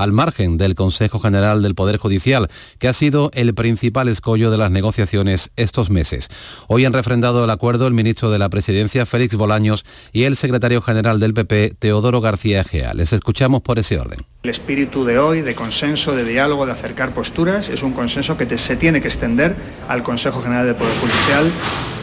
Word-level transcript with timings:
al 0.00 0.12
margen 0.12 0.56
del 0.56 0.74
Consejo 0.74 1.20
General 1.20 1.60
del 1.62 1.74
Poder 1.74 1.98
Judicial, 1.98 2.48
que 2.78 2.88
ha 2.88 2.94
sido 2.94 3.30
el 3.34 3.54
principal 3.54 4.08
escollo 4.08 4.50
de 4.50 4.56
las 4.56 4.70
negociaciones 4.70 5.50
estos 5.56 5.90
meses. 5.90 6.28
Hoy 6.68 6.86
han 6.86 6.94
refrendado 6.94 7.44
el 7.44 7.50
acuerdo 7.50 7.86
el 7.86 7.92
ministro 7.92 8.30
de 8.30 8.38
la 8.38 8.48
Presidencia, 8.48 9.04
Félix 9.04 9.34
Bolaños, 9.34 9.84
y 10.12 10.22
el 10.22 10.36
secretario 10.36 10.80
general 10.80 11.20
del 11.20 11.34
PP, 11.34 11.74
Teodoro 11.78 12.22
García 12.22 12.62
Egea. 12.62 12.94
Les 12.94 13.12
escuchamos 13.12 13.60
por 13.60 13.78
ese 13.78 13.98
orden. 13.98 14.20
El 14.42 14.48
espíritu 14.48 15.04
de 15.04 15.18
hoy, 15.18 15.42
de 15.42 15.54
consenso, 15.54 16.16
de 16.16 16.24
diálogo, 16.24 16.64
de 16.64 16.72
acercar 16.72 17.12
posturas, 17.12 17.68
es 17.68 17.82
un 17.82 17.92
consenso 17.92 18.38
que 18.38 18.56
se 18.56 18.74
tiene 18.74 19.02
que 19.02 19.08
extender 19.08 19.54
al 19.86 20.02
Consejo 20.02 20.40
General 20.40 20.64
del 20.64 20.76
Poder 20.76 20.94
Judicial, 20.98 21.50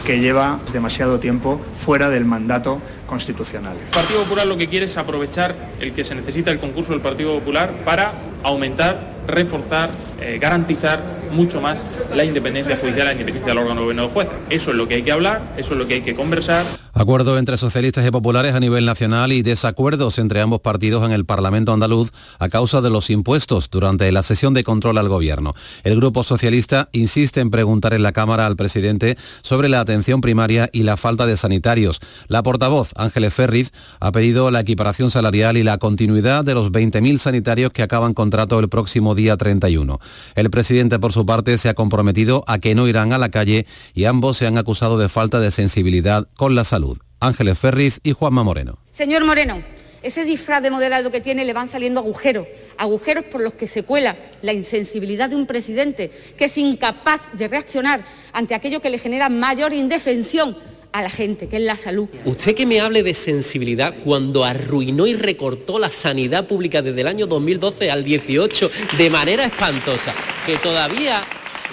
que 0.06 0.20
lleva 0.20 0.60
demasiado 0.72 1.18
tiempo 1.18 1.60
fuera 1.74 2.10
del 2.10 2.24
mandato 2.24 2.80
constitucional. 3.08 3.76
El 3.76 3.90
Partido 3.90 4.22
Popular 4.22 4.46
lo 4.46 4.56
que 4.56 4.68
quiere 4.68 4.86
es 4.86 4.96
aprovechar 4.96 5.56
el 5.80 5.92
que 5.92 6.04
se 6.04 6.14
necesita 6.14 6.52
el 6.52 6.60
concurso 6.60 6.92
del 6.92 7.00
Partido 7.00 7.36
Popular 7.36 7.72
para 7.84 8.12
aumentar, 8.44 9.17
reforzar, 9.28 9.90
eh, 10.20 10.38
garantizar 10.40 11.18
mucho 11.30 11.60
más 11.60 11.84
la 12.14 12.24
independencia 12.24 12.76
judicial, 12.76 13.06
la 13.06 13.12
independencia 13.12 13.48
del 13.48 13.58
órgano 13.58 13.80
de 13.80 13.84
gobierno 13.84 14.02
de 14.04 14.08
jueces. 14.08 14.34
Eso 14.50 14.70
es 14.70 14.76
lo 14.76 14.88
que 14.88 14.94
hay 14.94 15.02
que 15.02 15.12
hablar, 15.12 15.42
eso 15.56 15.72
es 15.74 15.78
lo 15.78 15.86
que 15.86 15.94
hay 15.94 16.00
que 16.00 16.14
conversar. 16.14 16.64
Acuerdo 16.94 17.38
entre 17.38 17.56
socialistas 17.58 18.04
y 18.06 18.10
populares 18.10 18.54
a 18.54 18.60
nivel 18.60 18.84
nacional 18.84 19.32
y 19.32 19.42
desacuerdos 19.42 20.18
entre 20.18 20.40
ambos 20.40 20.60
partidos 20.60 21.04
en 21.04 21.12
el 21.12 21.24
Parlamento 21.24 21.72
andaluz 21.72 22.10
a 22.40 22.48
causa 22.48 22.80
de 22.80 22.90
los 22.90 23.10
impuestos 23.10 23.70
durante 23.70 24.10
la 24.10 24.24
sesión 24.24 24.52
de 24.52 24.64
control 24.64 24.98
al 24.98 25.08
gobierno. 25.08 25.54
El 25.84 25.96
Grupo 25.96 26.24
Socialista 26.24 26.88
insiste 26.92 27.40
en 27.40 27.50
preguntar 27.50 27.94
en 27.94 28.02
la 28.02 28.12
Cámara 28.12 28.46
al 28.46 28.56
presidente 28.56 29.16
sobre 29.42 29.68
la 29.68 29.80
atención 29.80 30.20
primaria 30.20 30.70
y 30.72 30.82
la 30.82 30.96
falta 30.96 31.26
de 31.26 31.36
sanitarios. 31.36 32.00
La 32.26 32.42
portavoz, 32.42 32.90
Ángeles 32.96 33.32
Ferriz, 33.32 33.72
ha 34.00 34.10
pedido 34.10 34.50
la 34.50 34.60
equiparación 34.60 35.10
salarial 35.10 35.56
y 35.56 35.62
la 35.62 35.78
continuidad 35.78 36.44
de 36.44 36.54
los 36.54 36.72
20.000 36.72 37.18
sanitarios 37.18 37.72
que 37.72 37.82
acaban 37.82 38.14
contrato 38.14 38.58
el 38.58 38.68
próximo 38.68 39.14
día 39.18 39.36
31. 39.36 40.00
El 40.36 40.48
presidente, 40.48 40.98
por 40.98 41.12
su 41.12 41.26
parte, 41.26 41.58
se 41.58 41.68
ha 41.68 41.74
comprometido 41.74 42.44
a 42.46 42.58
que 42.58 42.74
no 42.74 42.86
irán 42.86 43.12
a 43.12 43.18
la 43.18 43.28
calle 43.28 43.66
y 43.94 44.04
ambos 44.04 44.38
se 44.38 44.46
han 44.46 44.56
acusado 44.56 44.96
de 44.96 45.08
falta 45.08 45.40
de 45.40 45.50
sensibilidad 45.50 46.28
con 46.36 46.54
la 46.54 46.64
salud. 46.64 46.98
Ángeles 47.20 47.58
Ferriz 47.58 47.98
y 48.04 48.12
Juanma 48.12 48.44
Moreno. 48.44 48.78
Señor 48.92 49.24
Moreno, 49.24 49.60
ese 50.02 50.24
disfraz 50.24 50.62
de 50.62 50.70
moderado 50.70 51.10
que 51.10 51.20
tiene 51.20 51.44
le 51.44 51.52
van 51.52 51.68
saliendo 51.68 51.98
agujeros, 51.98 52.46
agujeros 52.76 53.24
por 53.24 53.40
los 53.40 53.54
que 53.54 53.66
se 53.66 53.82
cuela 53.82 54.16
la 54.42 54.52
insensibilidad 54.52 55.28
de 55.28 55.36
un 55.36 55.46
presidente 55.46 56.12
que 56.38 56.44
es 56.44 56.56
incapaz 56.56 57.20
de 57.32 57.48
reaccionar 57.48 58.04
ante 58.32 58.54
aquello 58.54 58.80
que 58.80 58.90
le 58.90 58.98
genera 58.98 59.28
mayor 59.28 59.72
indefensión 59.72 60.56
a 60.92 61.02
la 61.02 61.10
gente, 61.10 61.48
que 61.48 61.56
es 61.56 61.62
la 61.62 61.76
salud. 61.76 62.08
Usted 62.24 62.54
que 62.54 62.66
me 62.66 62.80
hable 62.80 63.02
de 63.02 63.14
sensibilidad 63.14 63.94
cuando 64.04 64.44
arruinó 64.44 65.06
y 65.06 65.14
recortó 65.14 65.78
la 65.78 65.90
sanidad 65.90 66.46
pública 66.46 66.82
desde 66.82 67.00
el 67.00 67.08
año 67.08 67.26
2012 67.26 67.90
al 67.90 68.04
18 68.04 68.70
de 68.96 69.10
manera 69.10 69.44
espantosa, 69.44 70.14
que 70.46 70.56
todavía 70.56 71.22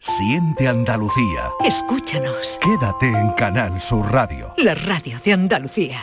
Siente 0.04 0.68
Andalucía. 0.68 1.52
Escúchanos. 1.64 2.58
Quédate 2.60 3.06
en 3.06 3.34
Canal 3.34 3.80
Sur 3.80 4.12
Radio. 4.12 4.52
La 4.58 4.74
radio 4.74 5.20
de 5.24 5.32
Andalucía. 5.32 6.00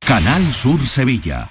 Canal 0.00 0.52
Sur 0.52 0.86
Sevilla. 0.86 1.50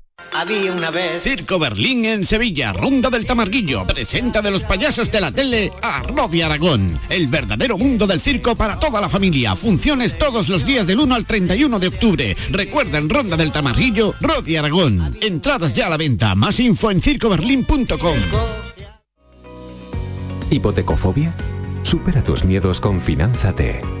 Había 0.33 0.71
una 0.71 0.91
vez. 0.91 1.23
Circo 1.23 1.59
Berlín 1.59 2.05
en 2.05 2.25
Sevilla, 2.25 2.71
Ronda 2.71 3.09
del 3.09 3.25
Tamarguillo. 3.25 3.85
Presenta 3.85 4.41
de 4.41 4.51
los 4.51 4.63
payasos 4.63 5.11
de 5.11 5.19
la 5.19 5.31
tele 5.31 5.71
a 5.81 6.03
Rodi 6.03 6.41
Aragón. 6.41 6.99
El 7.09 7.27
verdadero 7.27 7.77
mundo 7.77 8.07
del 8.07 8.21
circo 8.21 8.55
para 8.55 8.79
toda 8.79 9.01
la 9.01 9.09
familia. 9.09 9.55
Funciones 9.55 10.17
todos 10.17 10.47
los 10.47 10.65
días 10.65 10.87
del 10.87 10.99
1 10.99 11.15
al 11.15 11.25
31 11.25 11.79
de 11.79 11.87
octubre. 11.87 12.37
Recuerda 12.49 12.97
en 12.97 13.09
Ronda 13.09 13.35
del 13.35 13.51
Tamarguillo, 13.51 14.13
Rodi 14.21 14.55
Aragón. 14.55 15.17
Entradas 15.21 15.73
ya 15.73 15.87
a 15.87 15.89
la 15.89 15.97
venta. 15.97 16.33
Más 16.35 16.59
info 16.59 16.91
en 16.91 17.01
circoberlín.com. 17.01 18.17
¿Hipotecofobia? 20.49 21.33
Supera 21.83 22.23
tus 22.23 22.45
miedos 22.45 22.79
con 22.79 23.01
Finanzate. 23.01 24.00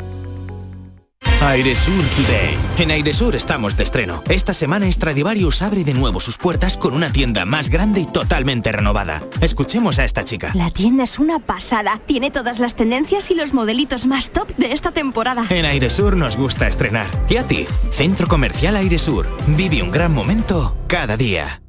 Airesur 1.41 2.03
Today. 2.15 2.55
En 2.77 2.91
Airesur 2.91 3.35
estamos 3.35 3.75
de 3.75 3.83
estreno. 3.83 4.23
Esta 4.29 4.53
semana 4.53 4.89
Stradivarius 4.91 5.63
abre 5.63 5.83
de 5.83 5.95
nuevo 5.95 6.19
sus 6.19 6.37
puertas 6.37 6.77
con 6.77 6.93
una 6.93 7.11
tienda 7.11 7.45
más 7.45 7.69
grande 7.69 8.01
y 8.01 8.05
totalmente 8.05 8.71
renovada. 8.71 9.23
Escuchemos 9.41 9.97
a 9.97 10.05
esta 10.05 10.23
chica. 10.23 10.51
La 10.53 10.69
tienda 10.69 11.03
es 11.03 11.17
una 11.17 11.39
pasada. 11.39 11.99
Tiene 12.05 12.29
todas 12.29 12.59
las 12.59 12.75
tendencias 12.75 13.31
y 13.31 13.33
los 13.33 13.55
modelitos 13.55 14.05
más 14.05 14.29
top 14.29 14.55
de 14.57 14.73
esta 14.73 14.91
temporada. 14.91 15.47
En 15.49 15.65
Airesur 15.65 16.15
nos 16.15 16.37
gusta 16.37 16.67
estrenar. 16.67 17.07
¿Y 17.27 17.37
a 17.37 17.47
ti? 17.47 17.65
Centro 17.89 18.27
Comercial 18.27 18.75
Airesur. 18.75 19.27
Vive 19.47 19.81
un 19.81 19.89
gran 19.89 20.13
momento 20.13 20.77
cada 20.85 21.17
día. 21.17 21.63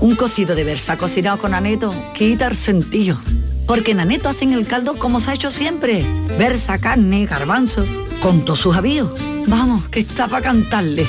Un 0.00 0.16
cocido 0.16 0.54
de 0.54 0.64
versa 0.64 0.96
cocinado 0.96 1.38
con 1.38 1.52
aneto 1.52 1.94
quita 2.14 2.46
el 2.46 2.56
sentido. 2.56 3.20
Porque 3.66 3.92
en 3.92 4.00
aneto 4.00 4.28
hacen 4.28 4.52
el 4.52 4.66
caldo 4.66 4.98
como 4.98 5.20
se 5.20 5.30
ha 5.30 5.34
hecho 5.34 5.50
siempre. 5.50 6.04
Versa, 6.38 6.78
carne, 6.78 7.24
garbanzo, 7.24 7.86
con 8.20 8.44
todos 8.44 8.60
sus 8.60 8.76
avíos. 8.76 9.10
Vamos, 9.46 9.88
que 9.88 10.00
está 10.00 10.28
para 10.28 10.42
cantarle. 10.42 11.06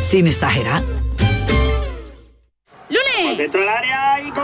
Sin 0.00 0.26
exagerar. 0.26 0.82
¡Lunes! 2.88 3.38
Dentro 3.38 3.60
del 3.60 3.68
área 3.68 4.20
y 4.20 4.30
gol. 4.30 4.42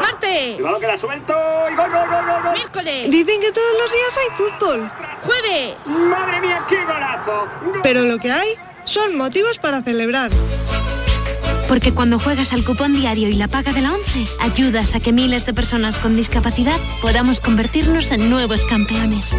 ¡Martes! 0.00 0.54
Cuidado 0.54 0.80
que 0.80 0.86
la 0.86 0.98
suelto 0.98 1.34
y 1.72 1.74
gol, 1.74 1.90
gol, 1.90 2.08
gol, 2.08 2.26
gol, 2.26 2.42
gol. 2.44 2.52
¡Miércoles! 2.54 3.10
Dicen 3.10 3.40
que 3.40 3.52
todos 3.52 3.72
los 3.82 3.92
días 3.92 4.18
hay 4.18 4.36
fútbol. 4.36 4.90
¡Jueves! 5.24 5.76
¡Madre 6.10 6.40
mía, 6.40 6.64
qué 6.68 6.84
golazo! 6.84 7.48
Pero 7.82 8.02
lo 8.02 8.18
que 8.18 8.30
hay 8.30 8.48
son 8.84 9.16
motivos 9.16 9.58
para 9.58 9.82
celebrar. 9.82 10.30
Porque 11.72 11.94
cuando 11.94 12.18
juegas 12.18 12.52
al 12.52 12.66
cupón 12.66 12.92
diario 12.92 13.30
y 13.30 13.32
la 13.32 13.48
paga 13.48 13.72
de 13.72 13.80
la 13.80 13.94
11, 13.94 14.24
ayudas 14.40 14.94
a 14.94 15.00
que 15.00 15.10
miles 15.10 15.46
de 15.46 15.54
personas 15.54 15.96
con 15.96 16.14
discapacidad 16.16 16.78
podamos 17.00 17.40
convertirnos 17.40 18.10
en 18.10 18.28
nuevos 18.28 18.66
campeones. 18.66 19.34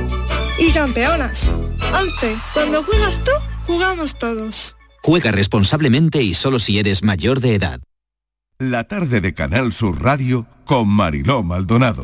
Y 0.57 0.71
campeonas. 0.71 1.47
11. 1.93 2.35
Cuando 2.55 2.81
juegas 2.81 3.23
tú, 3.23 3.31
jugamos 3.67 4.17
todos. 4.17 4.75
Juega 5.03 5.31
responsablemente 5.31 6.23
y 6.23 6.33
solo 6.33 6.57
si 6.57 6.79
eres 6.79 7.03
mayor 7.03 7.39
de 7.39 7.53
edad. 7.53 7.81
La 8.57 8.85
tarde 8.85 9.21
de 9.21 9.35
Canal 9.35 9.71
Sur 9.71 10.01
Radio 10.01 10.47
con 10.65 10.87
Mariló 10.87 11.43
Maldonado. 11.43 12.03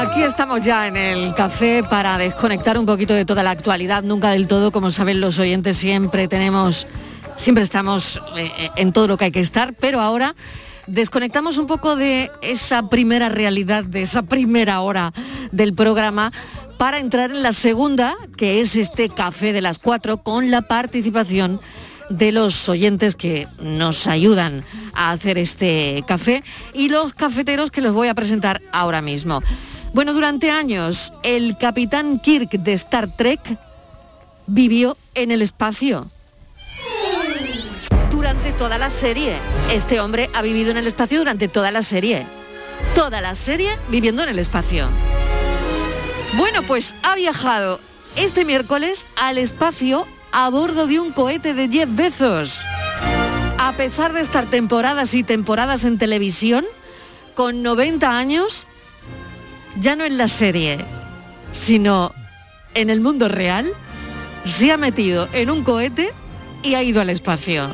Aquí 0.00 0.22
estamos 0.22 0.64
ya 0.64 0.86
en 0.86 0.96
el 0.96 1.34
café 1.34 1.82
para 1.82 2.16
desconectar 2.16 2.78
un 2.78 2.86
poquito 2.86 3.12
de 3.12 3.26
toda 3.26 3.42
la 3.42 3.50
actualidad, 3.50 4.02
nunca 4.02 4.30
del 4.30 4.48
todo, 4.48 4.72
como 4.72 4.90
saben 4.90 5.20
los 5.20 5.38
oyentes, 5.38 5.76
siempre 5.76 6.26
tenemos, 6.26 6.86
siempre 7.36 7.62
estamos 7.62 8.18
eh, 8.34 8.70
en 8.76 8.94
todo 8.94 9.08
lo 9.08 9.18
que 9.18 9.26
hay 9.26 9.30
que 9.30 9.40
estar, 9.40 9.74
pero 9.74 10.00
ahora 10.00 10.34
desconectamos 10.86 11.58
un 11.58 11.66
poco 11.66 11.96
de 11.96 12.30
esa 12.40 12.88
primera 12.88 13.28
realidad, 13.28 13.84
de 13.84 14.00
esa 14.00 14.22
primera 14.22 14.80
hora 14.80 15.12
del 15.52 15.74
programa 15.74 16.32
para 16.78 16.98
entrar 16.98 17.30
en 17.30 17.42
la 17.42 17.52
segunda, 17.52 18.16
que 18.38 18.62
es 18.62 18.76
este 18.76 19.10
café 19.10 19.52
de 19.52 19.60
las 19.60 19.78
cuatro, 19.78 20.22
con 20.22 20.50
la 20.50 20.62
participación 20.62 21.60
de 22.08 22.32
los 22.32 22.70
oyentes 22.70 23.16
que 23.16 23.48
nos 23.60 24.06
ayudan 24.06 24.64
a 24.94 25.10
hacer 25.10 25.36
este 25.36 26.02
café 26.08 26.42
y 26.72 26.88
los 26.88 27.12
cafeteros 27.12 27.70
que 27.70 27.82
los 27.82 27.92
voy 27.92 28.08
a 28.08 28.14
presentar 28.14 28.62
ahora 28.72 29.02
mismo. 29.02 29.42
Bueno, 29.92 30.12
durante 30.14 30.52
años 30.52 31.12
el 31.24 31.56
capitán 31.58 32.20
Kirk 32.20 32.50
de 32.52 32.74
Star 32.74 33.08
Trek 33.08 33.40
vivió 34.46 34.96
en 35.14 35.32
el 35.32 35.42
espacio. 35.42 36.08
Durante 38.12 38.52
toda 38.52 38.78
la 38.78 38.90
serie. 38.90 39.34
Este 39.72 40.00
hombre 40.00 40.30
ha 40.32 40.42
vivido 40.42 40.70
en 40.70 40.76
el 40.76 40.86
espacio 40.86 41.18
durante 41.18 41.48
toda 41.48 41.72
la 41.72 41.82
serie. 41.82 42.24
Toda 42.94 43.20
la 43.20 43.34
serie 43.34 43.70
viviendo 43.88 44.22
en 44.22 44.28
el 44.28 44.38
espacio. 44.38 44.88
Bueno, 46.36 46.62
pues 46.62 46.94
ha 47.02 47.16
viajado 47.16 47.80
este 48.14 48.44
miércoles 48.44 49.06
al 49.16 49.38
espacio 49.38 50.06
a 50.30 50.48
bordo 50.50 50.86
de 50.86 51.00
un 51.00 51.10
cohete 51.10 51.52
de 51.52 51.68
Jeff 51.68 51.88
Bezos. 51.90 52.62
A 53.58 53.72
pesar 53.72 54.12
de 54.12 54.20
estar 54.20 54.46
temporadas 54.46 55.14
y 55.14 55.24
temporadas 55.24 55.84
en 55.84 55.98
televisión, 55.98 56.64
con 57.34 57.62
90 57.62 58.16
años, 58.16 58.66
ya 59.80 59.96
no 59.96 60.04
en 60.04 60.18
la 60.18 60.28
serie, 60.28 60.78
sino 61.52 62.12
en 62.74 62.90
el 62.90 63.00
mundo 63.00 63.28
real, 63.28 63.72
se 64.44 64.70
ha 64.70 64.76
metido 64.76 65.28
en 65.32 65.50
un 65.50 65.64
cohete 65.64 66.12
y 66.62 66.74
ha 66.74 66.82
ido 66.82 67.00
al 67.00 67.10
espacio. 67.10 67.66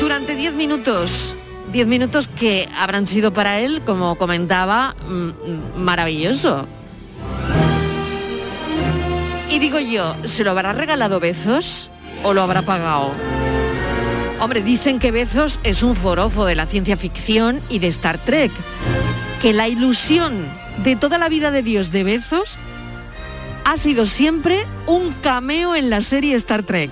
Durante 0.00 0.34
10 0.34 0.52
minutos, 0.54 1.34
10 1.72 1.86
minutos 1.86 2.28
que 2.28 2.68
habrán 2.76 3.06
sido 3.06 3.32
para 3.32 3.60
él, 3.60 3.82
como 3.86 4.16
comentaba, 4.16 4.94
mm, 5.06 5.80
maravilloso. 5.80 6.66
Y 9.50 9.58
digo 9.60 9.78
yo, 9.78 10.14
¿se 10.24 10.44
lo 10.44 10.50
habrá 10.50 10.72
regalado 10.72 11.20
Bezos 11.20 11.90
o 12.22 12.34
lo 12.34 12.42
habrá 12.42 12.62
pagado? 12.62 13.12
Hombre, 14.40 14.62
dicen 14.62 15.00
que 15.00 15.10
Bezos 15.10 15.58
es 15.64 15.82
un 15.82 15.96
forofo 15.96 16.44
de 16.44 16.54
la 16.54 16.66
ciencia 16.66 16.96
ficción 16.96 17.60
y 17.68 17.80
de 17.80 17.88
Star 17.88 18.18
Trek. 18.18 18.52
Que 19.42 19.52
la 19.52 19.66
ilusión 19.66 20.46
de 20.84 20.94
toda 20.94 21.18
la 21.18 21.28
vida 21.28 21.50
de 21.50 21.62
Dios 21.62 21.90
de 21.90 22.04
Bezos 22.04 22.56
ha 23.64 23.76
sido 23.76 24.06
siempre 24.06 24.64
un 24.86 25.12
cameo 25.22 25.74
en 25.74 25.90
la 25.90 26.02
serie 26.02 26.36
Star 26.36 26.62
Trek. 26.62 26.90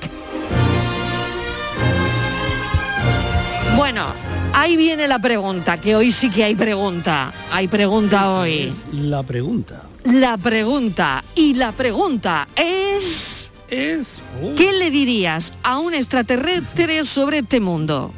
Bueno, 3.77 4.07
ahí 4.53 4.77
viene 4.77 5.07
la 5.07 5.21
pregunta, 5.21 5.79
que 5.79 5.95
hoy 5.95 6.11
sí 6.11 6.31
que 6.31 6.43
hay 6.43 6.57
pregunta. 6.57 7.33
Hay 7.53 7.69
pregunta 7.69 8.33
hoy. 8.33 8.73
La 8.93 9.23
pregunta. 9.23 9.85
La 10.05 10.37
pregunta. 10.37 11.23
Y 11.37 11.55
la 11.55 11.71
pregunta 11.71 12.49
es... 12.57 13.46
Es... 13.69 14.23
¿Qué 14.57 14.73
le 14.73 14.91
dirías 14.91 15.53
a 15.63 15.79
un 15.79 15.95
extraterrestre 15.95 17.05
sobre 17.05 17.39
este 17.39 17.61
mundo? 17.61 18.13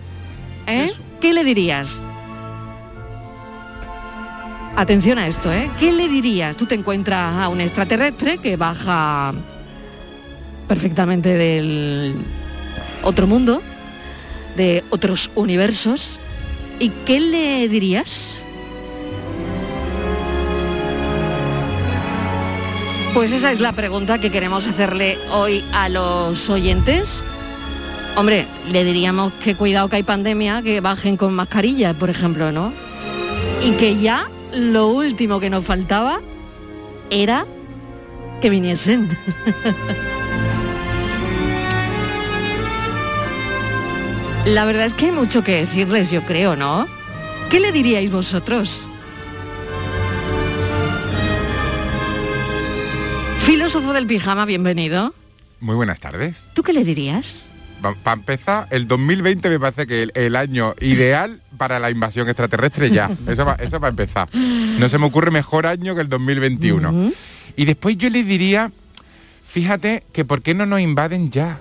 ¿Eh? 0.66 0.92
¿Qué 1.20 1.32
le 1.32 1.44
dirías? 1.44 2.02
Atención 4.76 5.18
a 5.18 5.26
esto, 5.26 5.52
¿eh? 5.52 5.68
¿Qué 5.80 5.90
le 5.90 6.08
dirías? 6.08 6.56
Tú 6.56 6.66
te 6.66 6.74
encuentras 6.74 7.38
a 7.38 7.48
un 7.48 7.60
extraterrestre 7.60 8.38
que 8.38 8.56
baja 8.56 9.34
perfectamente 10.68 11.30
del 11.34 12.14
otro 13.02 13.26
mundo, 13.26 13.62
de 14.56 14.84
otros 14.90 15.30
universos, 15.34 16.20
¿y 16.78 16.90
qué 17.06 17.18
le 17.18 17.68
dirías? 17.68 18.42
Pues 23.18 23.32
esa 23.32 23.50
es 23.50 23.58
la 23.58 23.72
pregunta 23.72 24.20
que 24.20 24.30
queremos 24.30 24.68
hacerle 24.68 25.18
hoy 25.32 25.64
a 25.72 25.88
los 25.88 26.48
oyentes. 26.48 27.24
Hombre, 28.14 28.46
le 28.70 28.84
diríamos 28.84 29.32
que 29.42 29.56
cuidado 29.56 29.88
que 29.88 29.96
hay 29.96 30.04
pandemia, 30.04 30.62
que 30.62 30.80
bajen 30.80 31.16
con 31.16 31.34
mascarilla, 31.34 31.94
por 31.94 32.10
ejemplo, 32.10 32.52
¿no? 32.52 32.72
Y 33.64 33.72
que 33.72 33.98
ya 33.98 34.28
lo 34.54 34.86
último 34.86 35.40
que 35.40 35.50
nos 35.50 35.64
faltaba 35.64 36.20
era 37.10 37.44
que 38.40 38.50
viniesen. 38.50 39.08
La 44.46 44.64
verdad 44.64 44.86
es 44.86 44.94
que 44.94 45.06
hay 45.06 45.12
mucho 45.12 45.42
que 45.42 45.56
decirles, 45.56 46.12
yo 46.12 46.22
creo, 46.22 46.54
¿no? 46.54 46.86
¿Qué 47.50 47.58
le 47.58 47.72
diríais 47.72 48.12
vosotros? 48.12 48.87
Filósofo 53.48 53.94
del 53.94 54.06
pijama, 54.06 54.44
bienvenido. 54.44 55.14
Muy 55.60 55.74
buenas 55.74 55.98
tardes. 56.00 56.36
¿Tú 56.52 56.62
qué 56.62 56.74
le 56.74 56.84
dirías? 56.84 57.46
Para 57.80 58.12
empezar, 58.12 58.68
el 58.70 58.86
2020 58.86 59.48
me 59.48 59.58
parece 59.58 59.86
que 59.86 60.02
el, 60.02 60.12
el 60.14 60.36
año 60.36 60.74
ideal 60.82 61.40
para 61.56 61.78
la 61.78 61.88
invasión 61.88 62.28
extraterrestre 62.28 62.90
ya. 62.90 63.08
Eso 63.26 63.46
va, 63.46 63.54
eso 63.54 63.80
va 63.80 63.88
a 63.88 63.90
empezar. 63.90 64.28
No 64.34 64.86
se 64.90 64.98
me 64.98 65.06
ocurre 65.06 65.30
mejor 65.30 65.66
año 65.66 65.94
que 65.94 66.02
el 66.02 66.10
2021. 66.10 66.90
Ujú, 66.90 67.14
Y 67.56 67.64
después 67.64 67.96
yo 67.96 68.10
le 68.10 68.22
diría, 68.22 68.70
fíjate 69.42 70.02
que 70.12 70.26
por 70.26 70.42
qué 70.42 70.52
no 70.52 70.66
nos 70.66 70.80
invaden 70.80 71.30
ya. 71.30 71.58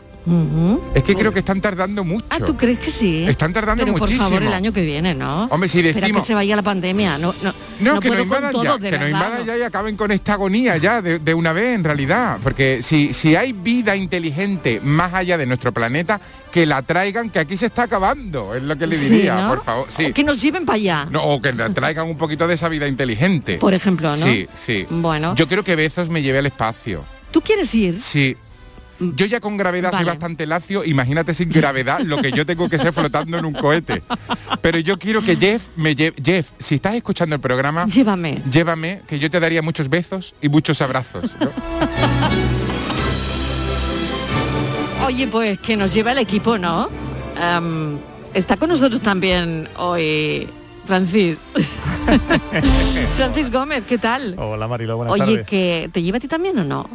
Es 0.93 1.03
que 1.03 1.15
creo 1.15 1.31
que 1.31 1.39
están 1.39 1.61
tardando 1.61 2.03
mucho. 2.03 2.25
Ah, 2.29 2.39
¿tú 2.39 2.57
crees 2.57 2.79
que 2.79 2.91
sí? 2.91 3.25
Están 3.27 3.53
tardando 3.53 3.85
Pero 3.85 3.97
por 3.97 4.07
favor, 4.09 4.23
muchísimo. 4.25 4.47
el 4.49 4.53
año 4.53 4.73
que 4.73 4.81
viene, 4.81 5.13
¿no? 5.15 5.45
Hombre, 5.45 5.69
si 5.69 5.79
Espera 5.79 6.01
decimos- 6.05 6.23
que 6.23 6.27
se 6.27 6.33
vaya 6.33 6.55
la 6.55 6.61
pandemia. 6.63 7.17
No, 7.17 7.33
no, 7.43 7.53
No, 7.79 7.93
no 7.95 7.99
que 8.01 8.09
nos 8.09 8.21
invadan 8.23 8.53
ya, 8.53 8.59
que 8.61 8.67
nos 8.67 8.79
verdad, 8.81 9.07
invadan 9.07 9.39
no. 9.39 9.45
ya 9.45 9.57
y 9.57 9.61
acaben 9.61 9.95
con 9.95 10.11
esta 10.11 10.33
agonía 10.33 10.77
ya 10.77 11.01
de, 11.01 11.19
de 11.19 11.33
una 11.33 11.53
vez 11.53 11.75
en 11.75 11.83
realidad. 11.83 12.39
Porque 12.43 12.81
si, 12.81 13.13
si 13.13 13.35
hay 13.35 13.53
vida 13.53 13.95
inteligente 13.95 14.79
más 14.83 15.13
allá 15.13 15.37
de 15.37 15.45
nuestro 15.45 15.71
planeta, 15.71 16.19
que 16.51 16.65
la 16.65 16.81
traigan, 16.81 17.29
que 17.29 17.39
aquí 17.39 17.55
se 17.55 17.67
está 17.67 17.83
acabando, 17.83 18.53
es 18.55 18.63
lo 18.63 18.77
que 18.77 18.87
le 18.87 18.95
Sí, 18.97 19.09
diría, 19.09 19.35
¿no? 19.41 19.49
por 19.49 19.63
favor. 19.63 19.85
Sí. 19.89 20.05
O 20.05 20.13
que 20.13 20.23
nos 20.23 20.41
lleven 20.41 20.65
para 20.65 20.75
allá. 20.75 21.07
No, 21.11 21.23
o 21.23 21.41
que 21.41 21.53
traigan 21.53 22.07
un 22.07 22.17
poquito 22.17 22.47
de 22.47 22.55
esa 22.55 22.67
vida 22.69 22.87
inteligente. 22.87 23.57
Por 23.59 23.73
ejemplo, 23.73 24.09
¿no? 24.09 24.15
Sí, 24.15 24.47
sí. 24.53 24.85
Bueno. 24.89 25.35
Yo 25.35 25.47
creo 25.47 25.63
que 25.63 25.75
Bezos 25.75 26.09
me 26.09 26.21
lleve 26.21 26.39
al 26.39 26.45
espacio. 26.47 27.03
¿Tú 27.31 27.41
quieres 27.41 27.73
ir? 27.75 28.01
Sí. 28.01 28.35
Yo 28.99 29.25
ya 29.25 29.39
con 29.39 29.57
gravedad 29.57 29.91
soy 29.91 30.05
bastante 30.05 30.45
lacio, 30.47 30.83
imagínate 30.83 31.33
sin 31.33 31.49
gravedad 31.49 31.99
lo 31.99 32.17
que 32.17 32.31
yo 32.31 32.45
tengo 32.45 32.67
que 32.69 32.79
ser 32.79 32.93
flotando 32.93 33.37
en 33.37 33.45
un 33.45 33.53
cohete. 33.53 34.01
Pero 34.61 34.79
yo 34.79 34.97
quiero 34.97 35.21
que 35.23 35.35
Jeff 35.35 35.67
me 35.75 35.93
lleve. 35.95 36.15
Jeff, 36.23 36.49
si 36.57 36.75
estás 36.75 36.95
escuchando 36.95 37.35
el 37.35 37.41
programa, 37.41 37.85
Llévame. 37.85 38.41
llévame, 38.49 39.01
que 39.07 39.19
yo 39.19 39.29
te 39.29 39.39
daría 39.39 39.61
muchos 39.61 39.89
besos 39.89 40.33
y 40.41 40.49
muchos 40.49 40.81
abrazos. 40.81 41.23
¿no? 41.39 41.51
Oye, 45.05 45.27
pues 45.27 45.59
que 45.59 45.77
nos 45.77 45.93
lleva 45.93 46.11
el 46.11 46.17
equipo, 46.17 46.57
¿no? 46.57 46.89
Am, 47.41 47.97
está 48.33 48.57
con 48.57 48.69
nosotros 48.69 48.99
también 49.01 49.69
hoy 49.77 50.49
Francis. 50.85 51.39
Francis 53.15 53.51
Gómez, 53.51 53.83
¿qué 53.87 53.97
tal? 53.97 54.35
Hola 54.37 54.67
Marilo, 54.67 54.97
buenas 54.97 55.13
Oye, 55.13 55.23
tardes. 55.25 55.47
que 55.47 55.89
¿te 55.93 56.01
lleva 56.01 56.17
a 56.17 56.19
ti 56.19 56.27
también 56.27 56.57
o 56.59 56.63
no? 56.63 56.89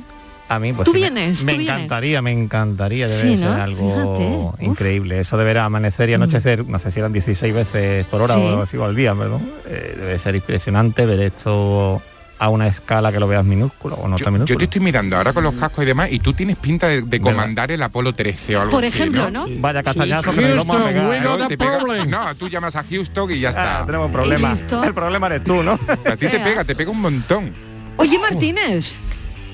A 0.49 0.59
mí, 0.59 0.73
pues 0.75 0.85
¿Tú 0.85 0.93
sí, 0.93 1.01
me- 1.01 1.11
vienes? 1.11 1.45
Me, 1.45 1.53
¿Tú 1.53 1.59
vienes? 1.59 1.77
encantaría, 1.77 2.21
me 2.23 2.31
encantaría, 2.33 3.09
debe 3.09 3.21
Sí, 3.23 3.37
ser 3.39 3.49
¿no? 3.49 3.63
algo 3.63 4.17
Fíjate, 4.53 4.65
increíble. 4.67 5.21
Eso 5.21 5.39
de 5.39 5.45
ver 5.45 5.59
amanecer 5.59 6.11
y 6.11 6.15
anochecer, 6.15 6.67
no 6.69 6.79
sé 6.79 6.91
si 6.91 6.99
eran 6.99 7.13
16 7.13 7.55
veces 7.55 8.05
por 8.07 8.21
hora 8.23 8.35
Sí. 8.35 8.41
o 8.41 8.49
algo 8.49 8.63
así 8.63 8.77
o 8.77 8.85
al 8.85 8.95
día, 8.95 9.15
perdón. 9.15 9.51
Eh, 9.67 9.95
debe 9.99 10.19
ser 10.19 10.35
impresionante 10.35 11.07
ver 11.07 11.21
esto 11.21 12.03
a 12.39 12.49
una 12.49 12.67
escala 12.67 13.13
que 13.13 13.21
lo 13.21 13.29
veas 13.29 13.45
minúsculo 13.45 13.95
o 13.95 14.09
no 14.09 14.17
tan 14.17 14.27
Yo 14.27 14.33
minúsculo. 14.33 14.59
te 14.59 14.65
estoy 14.65 14.81
mirando 14.81 15.17
ahora 15.17 15.33
con 15.33 15.45
los 15.45 15.55
cascos 15.55 15.85
y 15.85 15.87
demás 15.87 16.09
y 16.11 16.19
tú 16.19 16.33
tienes 16.35 16.57
pinta 16.57 16.89
de, 16.89 17.01
de 17.03 17.21
comandar 17.21 17.71
el 17.71 17.81
Apolo 17.81 18.13
13 18.13 18.57
o 18.57 18.61
algo 18.63 18.73
Por 18.73 18.85
así, 18.85 18.95
ejemplo, 18.99 19.31
¿no? 19.31 19.47
Vaya 19.59 19.83
castañazo 19.85 20.33
que 20.35 20.41
nos 20.41 20.67
vamos 20.67 20.77
a 20.85 20.89
pegar, 20.89 21.15
¿eh? 21.15 21.21
No, 21.21 21.47
te 21.47 21.57
pega- 21.57 22.05
no, 22.07 22.35
tú 22.35 22.49
llamas 22.49 22.75
a 22.77 22.83
Houston 22.83 23.31
y 23.31 23.39
ya 23.41 23.51
está. 23.51 23.81
Ah, 23.83 23.87
tenemos 23.87 24.11
problemas. 24.11 24.61
El 24.85 24.93
problema 24.93 25.29
eres 25.29 25.45
tú, 25.45 25.63
¿no? 25.63 25.79
A 26.05 26.17
ti 26.17 26.27
te 26.27 26.39
pega, 26.45 26.65
te 26.65 26.75
pega 26.75 26.91
un 26.91 27.01
montón. 27.01 27.53
Oye, 27.97 28.19
Martínez, 28.19 28.97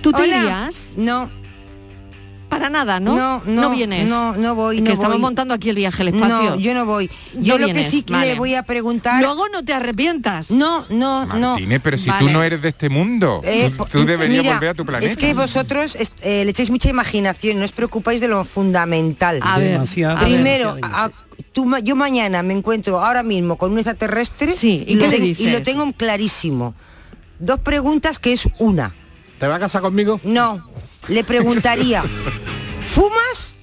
¿tú 0.00 0.12
te 0.12 0.22
Hola. 0.22 0.36
irías? 0.38 0.94
No. 0.96 1.30
Para 2.48 2.70
nada, 2.70 2.98
¿no? 2.98 3.14
No, 3.14 3.42
no, 3.44 3.70
vienes. 3.70 4.08
no, 4.08 4.34
no 4.34 4.54
voy, 4.54 4.76
Que 4.76 4.82
no 4.82 4.90
estamos 4.92 5.12
voy. 5.16 5.20
montando 5.20 5.52
aquí 5.52 5.68
el 5.68 5.76
viaje 5.76 6.00
al 6.00 6.08
espacio. 6.08 6.50
No, 6.52 6.56
yo 6.56 6.72
no 6.72 6.86
voy. 6.86 7.10
No 7.34 7.42
Yo 7.42 7.58
lo 7.58 7.66
que 7.66 7.84
sí 7.84 8.00
que 8.02 8.14
vale. 8.14 8.32
le 8.32 8.38
voy 8.38 8.54
a 8.54 8.62
preguntar. 8.62 9.22
Luego 9.22 9.48
no 9.50 9.62
te 9.62 9.74
arrepientas. 9.74 10.50
No, 10.50 10.86
no, 10.88 11.26
no. 11.26 11.50
Martínez, 11.50 11.80
pero 11.84 11.98
si 11.98 12.08
Vale. 12.08 12.24
tú 12.26 12.32
no 12.32 12.42
eres 12.42 12.62
de 12.62 12.70
este 12.70 12.88
mundo, 12.88 13.42
Eh, 13.44 13.70
tú, 13.76 13.84
tú 13.84 14.04
deberías 14.06 14.42
mira, 14.44 14.54
volver 14.54 14.70
a 14.70 14.74
tu 14.74 14.86
planeta. 14.86 15.12
Es 15.12 15.18
que 15.18 15.34
vosotros 15.34 15.94
eh, 16.22 16.44
le 16.46 16.50
echáis 16.50 16.70
mucha 16.70 16.88
imaginación, 16.88 17.58
no 17.58 17.66
os 17.66 17.72
preocupáis 17.72 18.18
de 18.22 18.28
lo 18.28 18.42
fundamental. 18.46 19.40
A 19.42 19.58
ver, 19.58 19.72
Demasiada. 19.72 20.18
a 20.18 20.24
ver. 20.24 20.32
Primero, 20.32 20.76
a- 20.82 21.10
tú 21.52 21.66
ma- 21.66 21.80
yo 21.80 21.96
mañana 21.96 22.42
me 22.42 22.54
encuentro 22.54 22.98
ahora 23.04 23.22
mismo 23.22 23.56
con 23.58 23.72
un 23.72 23.78
extraterrestre 23.78 24.52
Sí, 24.56 24.84
¿y 24.86 24.94
lo 24.94 25.02
qué 25.04 25.10
le 25.10 25.16
ten- 25.18 25.24
dices? 25.26 25.46
y 25.46 25.50
lo 25.50 25.62
tengo 25.62 25.92
clarísimo. 25.92 26.74
Dos 27.38 27.60
preguntas 27.60 28.18
que 28.18 28.32
es 28.32 28.48
una. 28.58 28.94
¿Te 29.38 29.46
vas 29.46 29.56
a 29.56 29.60
casar 29.60 29.82
conmigo? 29.82 30.20
No, 30.24 30.68
le 31.08 31.22
preguntaría, 31.24 32.02
¿fumas? 32.82 33.54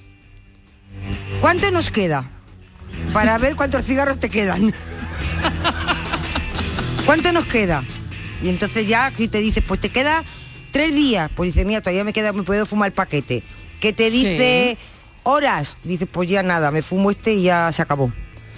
¿Cuánto 1.40 1.70
nos 1.70 1.90
queda? 1.90 2.30
Para 3.12 3.36
ver 3.38 3.56
cuántos 3.56 3.84
cigarros 3.84 4.18
te 4.18 4.30
quedan. 4.30 4.74
¿Cuánto 7.04 7.32
nos 7.32 7.46
queda? 7.46 7.84
Y 8.42 8.48
entonces 8.48 8.88
ya 8.88 9.06
aquí 9.06 9.28
te 9.28 9.38
dice, 9.38 9.62
pues 9.62 9.80
te 9.80 9.90
queda 9.90 10.24
tres 10.70 10.94
días. 10.94 11.30
Pues 11.36 11.54
dice, 11.54 11.64
mira, 11.64 11.80
todavía 11.80 12.04
me 12.04 12.12
queda, 12.12 12.32
me 12.32 12.42
puedo 12.42 12.66
fumar 12.66 12.88
el 12.88 12.92
paquete. 12.94 13.42
Que 13.80 13.92
te 13.92 14.10
dice 14.10 14.78
horas, 15.22 15.76
dice, 15.84 16.06
pues 16.06 16.28
ya 16.28 16.42
nada, 16.42 16.70
me 16.70 16.82
fumo 16.82 17.10
este 17.10 17.34
y 17.34 17.44
ya 17.44 17.70
se 17.72 17.82
acabó. 17.82 18.12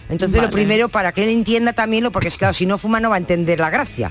Entonces 0.09 0.37
Vale. 0.37 0.47
lo 0.49 0.51
primero, 0.51 0.89
para 0.89 1.13
que 1.13 1.25
él 1.25 1.31
entienda 1.31 1.73
también 1.73 2.03
lo, 2.05 2.11
porque 2.13 2.29
es 2.29 2.39
claro, 2.39 2.55
si 2.55 2.65
no 2.67 2.79
fuma 2.79 2.99
no 3.01 3.11
va 3.11 3.17
a 3.17 3.19
entender 3.19 3.61
la 3.61 3.71
gracia. 3.71 4.11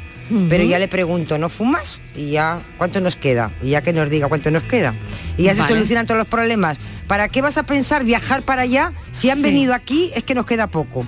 Pero 0.49 0.63
ya 0.65 0.77
le 0.77 0.89
pregunto, 0.89 1.37
¿no 1.37 1.47
fumas? 1.47 2.01
Y 2.13 2.31
ya, 2.31 2.61
¿cuánto 2.77 2.99
nos 2.99 3.15
queda? 3.15 3.49
Y 3.63 3.69
ya 3.69 3.81
que 3.81 3.93
nos 3.93 4.09
diga 4.09 4.27
cuánto 4.27 4.51
nos 4.51 4.61
queda. 4.63 4.93
Y 5.37 5.43
ya 5.43 5.55
se 5.55 5.61
solucionan 5.65 6.05
todos 6.05 6.17
los 6.17 6.27
problemas. 6.27 6.77
¿Para 7.07 7.29
qué 7.29 7.41
vas 7.41 7.57
a 7.57 7.63
pensar 7.63 8.03
viajar 8.03 8.41
para 8.41 8.63
allá? 8.63 8.91
Si 9.11 9.29
han 9.29 9.37
Sí. 9.37 9.43
venido 9.43 9.73
aquí 9.73 10.11
es 10.15 10.25
que 10.25 10.35
nos 10.35 10.45
queda 10.45 10.67
poco. 10.67 11.07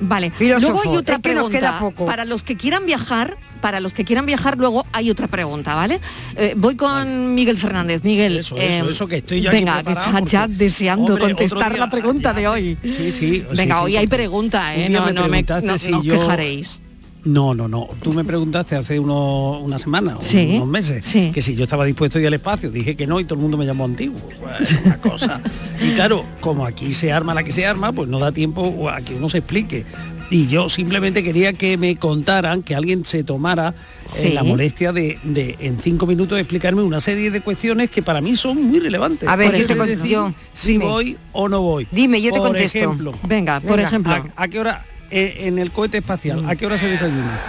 Vale. 0.00 0.32
Filósofo, 0.32 0.72
luego 0.72 0.90
hay 0.90 0.96
otra 0.96 1.14
es 1.16 1.20
que 1.22 1.34
nos 1.34 1.44
pregunta. 1.44 1.58
queda 1.58 1.78
poco. 1.78 2.06
Para 2.06 2.24
los 2.24 2.42
que 2.42 2.56
quieran 2.56 2.84
viajar, 2.84 3.36
para 3.58 3.80
los 3.80 3.92
que 3.94 4.04
quieran 4.04 4.26
viajar, 4.26 4.56
luego 4.58 4.86
hay 4.92 5.10
otra 5.10 5.26
pregunta, 5.26 5.74
¿vale? 5.74 6.00
Eh, 6.36 6.54
voy 6.56 6.76
con 6.76 7.34
Miguel 7.34 7.58
Fernández. 7.58 8.02
Miguel, 8.04 8.38
Eso, 8.38 8.56
eh, 8.56 8.78
eso, 8.78 8.88
eso, 8.90 9.06
que 9.06 9.16
estoy 9.18 9.40
yo 9.40 9.50
aquí 9.50 9.58
Venga, 9.58 9.78
que 9.78 9.84
preparado 9.84 10.18
estás 10.18 10.30
ya 10.32 10.40
porque, 10.46 10.54
deseando 10.64 11.12
hombre, 11.14 11.24
contestar 11.34 11.70
día- 11.72 11.78
la 11.80 11.90
pregunta 11.90 12.32
de 12.32 12.48
hoy. 12.48 12.78
Sí, 12.82 13.12
sí. 13.12 13.44
Venga, 13.56 13.76
sí, 13.76 13.84
hoy 13.84 13.90
sí, 13.92 13.96
hay 13.98 14.06
porque 14.06 14.16
pregunta, 14.22 14.72
un 14.74 14.80
¿eh? 14.80 14.88
No, 14.88 15.04
me 15.06 15.12
no, 15.12 15.28
me, 15.28 15.42
no, 15.62 15.78
si 15.78 15.90
no 15.90 15.98
os 15.98 16.04
yo- 16.04 16.14
quejaréis. 16.18 16.80
No, 17.24 17.52
no, 17.52 17.66
no. 17.66 17.88
Tú 18.00 18.12
me 18.14 18.24
preguntaste 18.24 18.76
hace 18.76 18.98
uno- 18.98 19.58
una 19.60 19.78
semana, 19.78 20.16
o 20.18 20.22
Sí, 20.22 20.52
unos 20.56 20.68
meses, 20.68 21.04
sí. 21.04 21.30
que 21.34 21.42
si 21.42 21.56
yo 21.56 21.64
estaba 21.64 21.84
dispuesto 21.84 22.16
a 22.18 22.20
ir 22.20 22.28
al 22.28 22.34
espacio. 22.34 22.70
Dije 22.70 22.96
que 22.96 23.06
no 23.08 23.18
y 23.18 23.24
todo 23.24 23.34
el 23.34 23.40
mundo 23.42 23.58
me 23.58 23.66
llamó 23.66 23.84
antiguo. 23.84 24.20
Pues, 24.40 24.76
una 24.84 24.98
cosa. 24.98 25.40
Y 25.82 25.92
claro, 25.94 26.24
como 26.40 26.64
aquí 26.64 26.94
se 26.94 27.12
arma 27.12 27.34
la 27.34 27.42
que 27.42 27.52
se 27.52 27.66
arma, 27.66 27.92
pues 27.92 28.08
no 28.08 28.18
da 28.20 28.32
tiempo 28.32 28.88
a 28.88 29.00
que 29.02 29.14
uno 29.16 29.28
se 29.28 29.38
explique. 29.38 29.84
Y 30.30 30.46
yo 30.46 30.68
simplemente 30.68 31.22
quería 31.22 31.54
que 31.54 31.78
me 31.78 31.96
contaran, 31.96 32.62
que 32.62 32.74
alguien 32.74 33.04
se 33.04 33.24
tomara 33.24 33.74
eh, 34.18 34.30
la 34.34 34.42
molestia 34.42 34.92
de, 34.92 35.18
de, 35.22 35.56
en 35.60 35.80
cinco 35.80 36.06
minutos 36.06 36.38
explicarme 36.38 36.82
una 36.82 37.00
serie 37.00 37.30
de 37.30 37.40
cuestiones 37.40 37.88
que 37.90 38.02
para 38.02 38.20
mí 38.20 38.36
son 38.36 38.62
muy 38.62 38.78
relevantes. 38.80 39.26
A 39.28 39.36
ver, 39.36 39.56
yo 39.56 39.66
te 39.66 39.76
contesto 39.76 40.34
si 40.52 40.72
Dime. 40.72 40.84
voy 40.84 41.16
o 41.32 41.48
no 41.48 41.62
voy. 41.62 41.88
Dime, 41.90 42.20
yo 42.20 42.30
te 42.30 42.38
Por 42.38 42.48
contesto. 42.48 42.76
ejemplo, 42.78 43.14
Venga, 43.26 43.60
por 43.60 43.76
Venga, 43.76 43.88
ejemplo. 43.88 44.12
¿A, 44.12 44.42
a 44.42 44.48
qué 44.48 44.60
hora 44.60 44.84
en 45.10 45.58
el 45.58 45.70
cohete 45.72 45.98
espacial? 45.98 46.44
¿A 46.48 46.54
qué 46.56 46.66
hora 46.66 46.76
se 46.78 46.86
desayuna? 46.88 47.40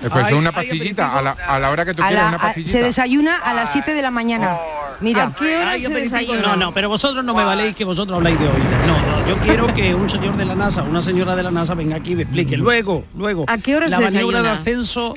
Después 0.00 0.24
Hay- 0.24 0.32
es 0.32 0.38
una 0.38 0.52
pastillita, 0.52 1.16
a 1.16 1.22
la, 1.22 1.30
a 1.30 1.58
la 1.58 1.70
hora 1.70 1.84
que 1.84 1.94
tú 1.94 2.02
A 2.02 2.08
quieras, 2.08 2.24
la- 2.24 2.28
una 2.30 2.36
a- 2.38 2.40
pastillita. 2.40 2.72
se 2.72 2.82
desayuna 2.82 3.36
a 3.38 3.54
las 3.54 3.72
7 3.72 3.94
de 3.94 4.02
la 4.02 4.10
mañana. 4.10 4.56
Mira. 5.00 5.24
¿A 5.24 5.34
qué 5.34 5.56
hora 5.58 5.78
se 5.78 5.88
desayuna? 5.90 6.40
No, 6.42 6.56
no, 6.56 6.72
pero 6.74 6.88
vosotros 6.88 7.22
no 7.24 7.34
me 7.34 7.44
valéis 7.44 7.76
que 7.76 7.84
vosotros 7.84 8.16
habláis 8.16 8.38
de 8.38 8.46
oídas. 8.48 8.86
No, 8.86 9.18
no, 9.20 9.28
yo 9.28 9.36
quiero 9.38 9.72
que 9.74 9.94
un 9.94 10.08
señor 10.08 10.36
de 10.36 10.44
la 10.46 10.54
NASA, 10.54 10.82
una 10.82 11.02
señora 11.02 11.36
de 11.36 11.42
la 11.42 11.50
NASA 11.50 11.74
venga 11.74 11.96
aquí 11.96 12.12
y 12.12 12.16
me 12.16 12.22
explique. 12.22 12.56
Luego, 12.56 13.04
luego. 13.16 13.44
¿A 13.48 13.58
qué 13.58 13.76
hora 13.76 13.88
la 13.88 13.98
se 13.98 14.04
maniobra 14.04 14.42
de 14.42 14.48
ascenso. 14.50 15.14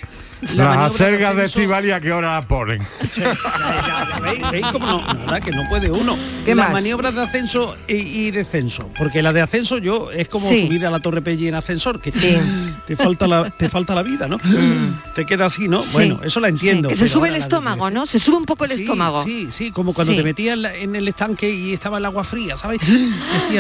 La 0.55 0.75
Las 0.75 0.93
acergas 0.96 1.36
de 1.36 1.43
ascenso- 1.43 1.60
Estivali 1.60 1.91
a 1.91 2.00
qué 2.00 2.12
hora 2.13 2.36
las 2.36 2.46
ponen. 2.46 2.81
¿Veis? 4.22 4.51
¿Veis 4.51 4.65
cómo 4.72 4.86
no? 4.86 5.01
Nada, 5.13 5.39
que 5.41 5.51
no 5.51 5.67
puede 5.69 5.91
uno. 5.91 6.17
¿Qué 6.46 6.55
Las 6.55 6.67
más? 6.67 6.74
maniobras 6.74 7.13
de 7.13 7.22
ascenso 7.22 7.75
y, 7.88 7.93
y 7.96 8.31
descenso. 8.31 8.89
Porque 8.98 9.22
la 9.22 9.34
de 9.34 9.41
ascenso 9.41 9.77
yo 9.77 10.12
es 10.12 10.27
como 10.29 10.48
Sí. 10.48 10.65
subir 10.67 10.86
a 10.86 10.91
la 10.91 11.00
Torre 11.00 11.22
Pelli 11.22 11.48
en 11.48 11.55
ascensor, 11.55 12.00
que 12.01 12.12
Sí. 12.12 12.38
te 12.88 12.96
falta 12.96 13.27
la, 13.27 13.50
te 13.50 13.69
falta 13.69 13.93
la 13.96 14.03
vida, 14.03 14.27
¿no? 14.27 14.38
Te 15.15 15.25
queda 15.25 15.46
así, 15.46 15.67
¿no? 15.67 15.84
Sí. 15.84 15.89
Bueno, 15.93 16.19
eso 16.24 16.39
la 16.39 16.48
entiendo. 16.48 16.89
Sí, 16.89 16.93
que 16.96 17.00
se 17.00 17.08
sube 17.10 17.29
el 17.29 17.36
estómago, 17.36 17.89
¿no? 17.91 18.05
Se 18.05 18.19
sube 18.19 18.38
un 18.38 18.46
poco 18.46 18.65
el 18.65 18.72
Sí, 18.77 18.84
estómago. 18.84 19.24
Sí, 19.24 19.50
sí, 19.51 19.72
como 19.72 19.93
cuando 19.93 20.13
Sí. 20.13 20.17
te 20.19 20.24
metías 20.24 20.58
en, 20.75 20.96
el 20.96 21.08
estanque 21.08 21.50
y 21.51 21.74
estaba 21.74 21.98
el 21.98 22.05
agua 22.05 22.24
fría, 22.24 22.58
¿sabes? 22.58 22.79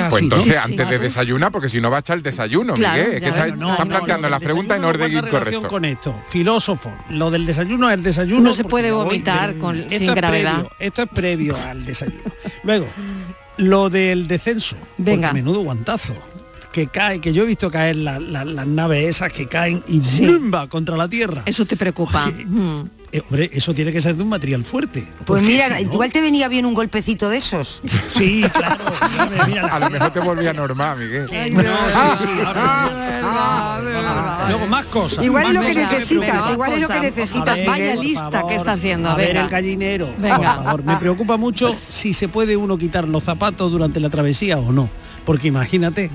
Pues 0.09 0.23
entonces, 0.23 0.57
antes 0.57 0.89
de 0.89 0.99
desayunar, 0.99 1.51
porque 1.51 1.69
si 1.69 1.81
no 1.81 1.91
va 1.91 1.97
a 1.97 1.99
echar 1.99 2.17
el 2.17 2.23
desayuno, 2.23 2.73
Claro, 2.75 2.95
Miguel. 3.01 3.13
Es 3.15 3.19
que 3.19 3.25
ya 3.25 3.27
está- 3.31 3.45
ves, 3.45 3.57
no, 3.57 3.71
están 3.71 3.87
no, 3.87 3.95
planteando 3.95 4.29
las 4.29 4.39
preguntas 4.41 4.77
en 4.77 4.83
orden 4.85 5.11
incorrecto. 5.11 5.67
con 5.67 5.85
esto. 5.85 6.21
Filósofo, 6.29 6.68
lo 7.09 7.31
del 7.31 7.45
desayuno 7.45 7.87
es 7.89 7.93
el 7.95 8.03
desayuno. 8.03 8.41
No 8.41 8.53
se 8.53 8.63
puede 8.63 8.91
vomitar 8.91 9.57
con- 9.57 9.77
esto 9.77 9.97
sin 9.97 10.09
es 10.09 10.15
gravedad. 10.15 10.53
previo, 10.55 10.71
esto 10.79 11.01
es 11.03 11.09
previo 11.09 11.57
al 11.57 11.85
desayuno. 11.85 12.23
Luego, 12.63 12.87
lo 13.57 13.89
del 13.89 14.27
descenso. 14.27 14.75
porque 14.97 15.11
Venga. 15.11 15.33
menudo 15.33 15.61
guantazo. 15.61 16.15
Que 16.71 16.85
cae, 16.87 17.19
que 17.19 17.33
yo 17.33 17.43
he 17.43 17.45
visto 17.47 17.71
caer 17.71 17.95
la- 17.95 18.19
la- 18.19 18.45
las 18.45 18.67
naves 18.67 19.03
esas 19.05 19.31
que 19.33 19.47
caen 19.47 19.83
y 19.87 20.01
Sí. 20.01 20.21
¡blumba! 20.23 20.67
contra 20.67 20.95
la 20.97 21.07
tierra. 21.07 21.41
Eso 21.47 21.65
te 21.65 21.75
preocupa. 21.75 22.25
Oye, 22.27 22.45
Mm. 22.45 22.89
Eh, 23.11 23.21
hombre, 23.27 23.49
eso 23.53 23.73
tiene 23.73 23.91
que 23.91 24.01
ser 24.01 24.15
de 24.15 24.23
un 24.23 24.29
material 24.29 24.63
fuerte. 24.65 25.05
Pues 25.25 25.41
mira, 25.43 25.77
si 25.77 25.85
no- 25.85 25.91
igual 25.93 26.11
te 26.11 26.21
venía 26.21 26.47
bien 26.47 26.65
un 26.65 26.73
golpecito 26.73 27.29
de 27.29 27.37
esos. 27.37 27.81
Sí, 28.09 28.43
claro. 28.53 28.83
mira, 29.47 29.67
A 29.67 29.79
lo 29.79 29.89
mejor 29.89 30.11
te 30.11 30.19
volvía 30.19 30.53
normal, 30.53 30.97
Miguel. 30.99 31.27
Luego 34.49 34.67
más 34.67 34.85
cosas. 34.87 35.23
Igual 35.23 35.47
es 35.47 35.53
lo 35.53 35.61
que 35.61 35.73
necesitas, 35.75 36.51
igual 36.51 36.73
es 36.73 36.81
lo 36.81 36.87
que 36.87 36.93
A 36.93 37.01
necesitas, 37.01 37.57
ver, 37.57 37.67
Vaya 37.67 37.95
lista 37.95 38.43
que 38.47 38.55
está 38.55 38.73
haciendo. 38.73 39.09
A 39.09 39.15
ver 39.15 39.27
venga. 39.29 39.41
el 39.43 39.49
gallinero. 39.49 40.09
Venga. 40.17 40.35
Por 40.37 40.45
favor, 40.65 40.83
me 40.83 40.95
preocupa 40.97 41.37
mucho 41.37 41.75
si 41.89 42.13
se 42.13 42.27
puede 42.27 42.57
uno 42.57 42.77
quitar 42.77 43.07
los 43.07 43.23
zapatos 43.23 43.71
durante 43.71 43.99
la 43.99 44.09
travesía 44.09 44.57
o 44.57 44.71
no. 44.71 44.89
Porque 45.25 45.47
imagínate 45.49 46.09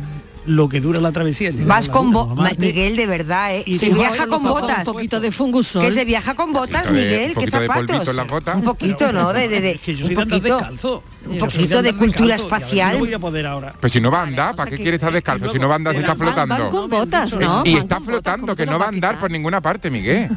lo 0.46 0.68
que 0.68 0.80
dura 0.80 1.00
la 1.00 1.10
travesía. 1.12 1.50
Vas 1.54 1.88
con 1.88 2.06
luna, 2.06 2.18
bo- 2.18 2.26
mamá, 2.28 2.42
Ma- 2.44 2.50
Miguel, 2.58 2.96
de 2.96 3.06
verdad, 3.06 3.54
¿eh? 3.56 3.62
Y 3.66 3.78
se 3.78 3.90
viaja 3.90 4.26
con 4.26 4.42
botas. 4.42 4.86
Un 4.86 4.94
poquito 4.94 5.20
de 5.20 5.32
fungusol. 5.32 5.82
Que 5.82 5.90
se 5.92 6.04
viaja 6.04 6.34
con 6.34 6.52
botas, 6.52 6.90
Miguel, 6.90 7.22
un 7.22 7.28
¿qué 7.28 7.34
poquito 7.34 7.60
de 7.60 7.66
polvito 7.68 8.04
zapatos? 8.04 8.28
botas. 8.30 8.56
Un 8.56 8.62
poquito, 8.62 9.12
¿no? 9.12 9.32
De, 9.32 9.48
de, 9.48 9.60
de- 9.60 9.70
Es 9.72 9.80
que 9.80 9.94
yo 9.96 10.06
un 10.06 10.12
soy 10.14 10.22
andar 10.22 10.38
poquito, 10.38 10.56
descalzo. 10.58 11.02
un 11.26 11.38
poquito 11.38 11.82
de 11.82 11.92
cultura 11.94 12.34
espacial. 12.36 12.98
voy 12.98 13.12
a 13.14 13.18
poder 13.18 13.46
ahora. 13.46 13.74
Pues 13.80 13.92
si 13.92 14.00
no 14.00 14.10
va 14.10 14.20
a 14.20 14.22
andar, 14.24 14.54
¿para 14.56 14.70
qué 14.70 14.76
quiere 14.76 14.94
estar 14.96 15.12
descalzo? 15.12 15.50
Si 15.52 15.58
no 15.58 15.68
va 15.68 15.74
a 15.74 15.76
andar, 15.76 15.94
se 15.94 16.00
está 16.00 16.14
van 16.14 16.28
flotando. 16.28 16.70
con 16.70 16.90
botas, 16.90 17.34
¿no? 17.34 17.62
Y 17.64 17.76
está 17.76 17.96
botas, 17.98 18.02
flotando, 18.04 18.46
¿cómo 18.48 18.56
que 18.56 18.66
no 18.66 18.78
va 18.78 18.86
a 18.86 18.88
andar 18.88 19.18
por 19.18 19.30
ninguna 19.30 19.60
parte, 19.60 19.90
Miguel. 19.90 20.28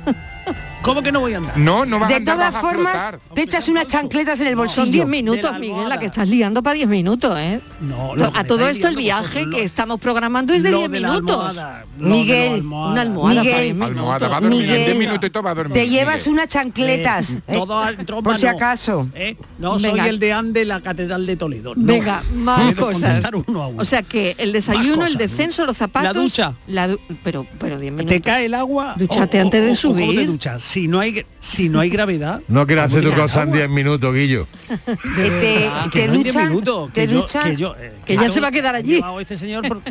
¿Cómo 0.87 1.03
que 1.03 1.11
no 1.11 1.19
voy 1.19 1.33
a 1.33 1.37
andar? 1.37 1.57
No, 1.57 1.85
no 1.85 1.99
vas 1.99 2.07
a 2.07 2.09
De 2.09 2.15
andar, 2.15 2.35
todas 2.35 2.53
vas 2.53 2.63
a 2.63 2.67
formas, 2.67 3.13
te 3.35 3.41
echas 3.43 3.67
unas 3.67 3.85
chancletas 3.87 4.39
en 4.39 4.47
el 4.47 4.53
Son 4.53 4.57
bolsillo. 4.59 4.91
10 4.91 5.07
minutos, 5.07 5.43
de 5.43 5.51
la 5.51 5.59
Miguel, 5.59 5.89
la 5.89 5.99
que 5.99 6.05
estás 6.07 6.27
liando 6.27 6.63
para 6.63 6.73
10 6.75 6.87
minutos, 6.87 7.37
¿eh? 7.37 7.61
No, 7.81 8.15
lo 8.15 8.31
a 8.35 8.43
todo 8.43 8.67
esto 8.67 8.87
el 8.87 8.95
viaje 8.95 9.39
vosotros, 9.39 9.55
que 9.55 9.63
estamos 9.63 9.99
programando 9.99 10.53
es 10.53 10.63
de 10.63 10.71
lo 10.71 10.77
10 10.79 10.91
de 10.91 10.99
la 11.01 11.07
minutos. 11.09 11.35
almohada, 11.59 11.85
de 11.97 12.05
Miguel, 12.05 12.53
almohada. 12.53 12.91
Una 12.93 13.01
almohada 13.01 13.35
para 13.43 13.45
Miguel, 13.45 13.63
10 13.63 13.75
minutos. 13.75 13.97
Almohada, 13.97 14.27
va 14.29 14.37
a 14.37 14.41
dormir 14.41 14.59
en 14.61 14.67
Miguel, 14.67 14.85
10 14.85 14.97
minutos 14.97 15.27
y 15.27 15.29
todo 15.31 15.43
va 15.43 15.51
a 15.51 15.55
dormir. 15.55 15.73
Te 15.73 15.87
llevas 15.89 16.17
Miguel. 16.21 16.33
unas 16.33 16.47
chancletas. 16.47 17.29
Eh, 17.31 17.41
¿eh? 17.47 17.53
todo 17.57 17.79
a- 17.79 17.93
trompa 17.93 18.29
por 18.31 18.39
si 18.39 18.47
acaso. 18.47 19.09
¿Eh? 19.13 19.35
No 19.59 19.77
soy 19.79 19.99
el 19.99 20.19
deán 20.19 20.53
de 20.53 20.65
la 20.65 20.81
Catedral 20.81 21.25
de 21.25 21.35
Toledo. 21.35 21.73
no. 21.75 21.85
Venga, 21.85 22.21
más 22.35 22.73
cosas. 22.75 23.01
contestar 23.01 23.35
uno 23.35 23.63
a 23.63 23.67
uno. 23.67 23.81
O 23.81 23.85
sea 23.85 24.01
que 24.03 24.35
el 24.37 24.53
desayuno, 24.53 25.05
el 25.05 25.15
descenso, 25.15 25.65
los 25.65 25.75
zapatos. 25.77 26.13
La 26.15 26.21
ducha. 26.21 26.53
la 26.67 26.87
du- 26.87 26.99
pero, 27.23 27.45
pero 27.59 27.77
10 27.79 27.91
minutos. 27.91 28.13
te 28.15 28.21
cae 28.21 28.45
el 28.45 28.53
agua 28.53 28.93
Dúchate 28.97 29.39
o- 29.39 29.43
antes 29.43 29.61
de 29.61 29.67
o- 29.69 29.71
o- 29.71 29.91
o 29.91 29.93
¿cómo 29.93 30.11
te 30.11 30.13
subir. 30.15 30.25
Si 30.81 30.87
no 30.87 30.99
hay 30.99 31.25
si 31.39 31.69
no 31.69 31.79
hay 31.79 31.89
gravedad 31.89 32.41
No 32.47 32.67
quieras 32.67 32.85
hacer 32.91 33.01
tu 33.03 33.09
¿cómo 33.09 33.15
te 33.15 33.21
cosa 33.23 33.43
en 33.43 33.49
cae 33.51 33.61
el 33.63 33.67
10 33.69 33.75
minutos, 33.75 34.13
Guillo. 34.13 34.47
Que 35.15 35.29
te, 35.31 35.69
te 35.85 35.89
Que 35.91 36.07
no 36.07 36.13
en 36.13 36.23
10 36.23 36.33
duchan, 36.35 36.49
minutos, 36.49 36.93
te 36.93 37.01
que 37.07 37.13
yo- 37.13 37.21
duchan. 37.21 37.43
que 37.49 37.55
yo, 37.55 37.75
eh, 37.79 37.93
Que 38.05 38.15
ya 38.15 38.29
se 38.29 38.39
va 38.39 38.47
a 38.49 38.51
quedar 38.51 38.75
ha 38.75 38.77
allí. 38.77 39.01
este 39.19 39.37
señor 39.37 39.67
por- 39.67 39.81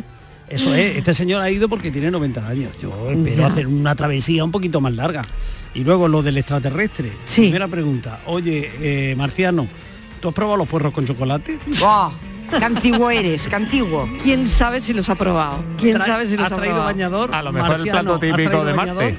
eso 0.49 0.73
es 0.73 0.95
este 0.95 1.13
señor 1.13 1.41
ha 1.41 1.49
ido 1.51 1.67
porque 1.67 1.91
tiene 1.91 2.09
90 2.09 2.47
años 2.47 2.71
yo 2.81 3.09
espero 3.11 3.35
Ya. 3.41 3.47
hacer 3.47 3.67
una 3.67 3.95
travesía 3.95 4.45
un 4.45 4.51
poquito 4.51 4.79
más 4.79 4.93
larga 4.93 5.21
y 5.73 5.83
luego 5.83 6.07
lo 6.07 6.23
del 6.23 6.37
extraterrestre 6.37 7.11
Sí. 7.25 7.41
primera 7.41 7.67
pregunta 7.67 8.21
oye 8.27 8.71
eh, 8.79 9.13
marciano 9.17 9.67
¿tú 10.21 10.29
has 10.29 10.33
probado 10.33 10.55
los 10.57 10.67
puerros 10.69 10.93
con 10.93 11.05
chocolate? 11.05 11.59
¡Qué 12.49 12.63
antiguo 12.63 13.09
eres! 13.11 13.45
¡Qué 13.49 13.55
antiguo! 13.57 14.07
¿Quién 14.23 14.47
sabe 14.47 14.79
si 14.79 14.93
los 14.93 15.09
ha 15.09 15.15
probado? 15.15 15.61
¿Quién 15.77 15.97
Tra- 15.97 16.05
sabe 16.05 16.25
si 16.27 16.37
los 16.37 16.45
¿Has 16.45 16.53
ha 16.53 16.55
traído 16.55 16.75
probado? 16.75 16.93
bañador? 16.95 17.35
A 17.35 17.41
lo 17.43 17.51
mejor 17.51 17.75
el 17.75 17.81
plato 17.83 18.13
¿has 18.13 18.19
típico 18.21 18.63
de 18.63 18.71
bañador? 18.73 19.13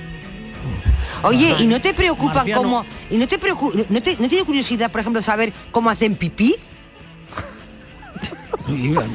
Oye, 1.23 1.57
¿y 1.59 1.67
no 1.67 1.81
te 1.81 1.95
preocupa 1.95 2.35
Marciano. 2.35 2.63
cómo... 2.63 2.87
¿Y 3.11 3.17
no 3.17 3.27
te 3.29 3.39
preocupa... 3.39 3.79
No, 3.89 4.03
te, 4.03 4.17
¿No 4.19 4.29
tiene 4.29 4.45
curiosidad, 4.45 4.91
por 4.91 5.01
ejemplo, 5.01 5.21
saber 5.23 5.53
cómo 5.71 5.91
hacen 5.91 6.15
pipí? 6.17 6.55
Sí, 8.67 8.93
por 8.95 9.15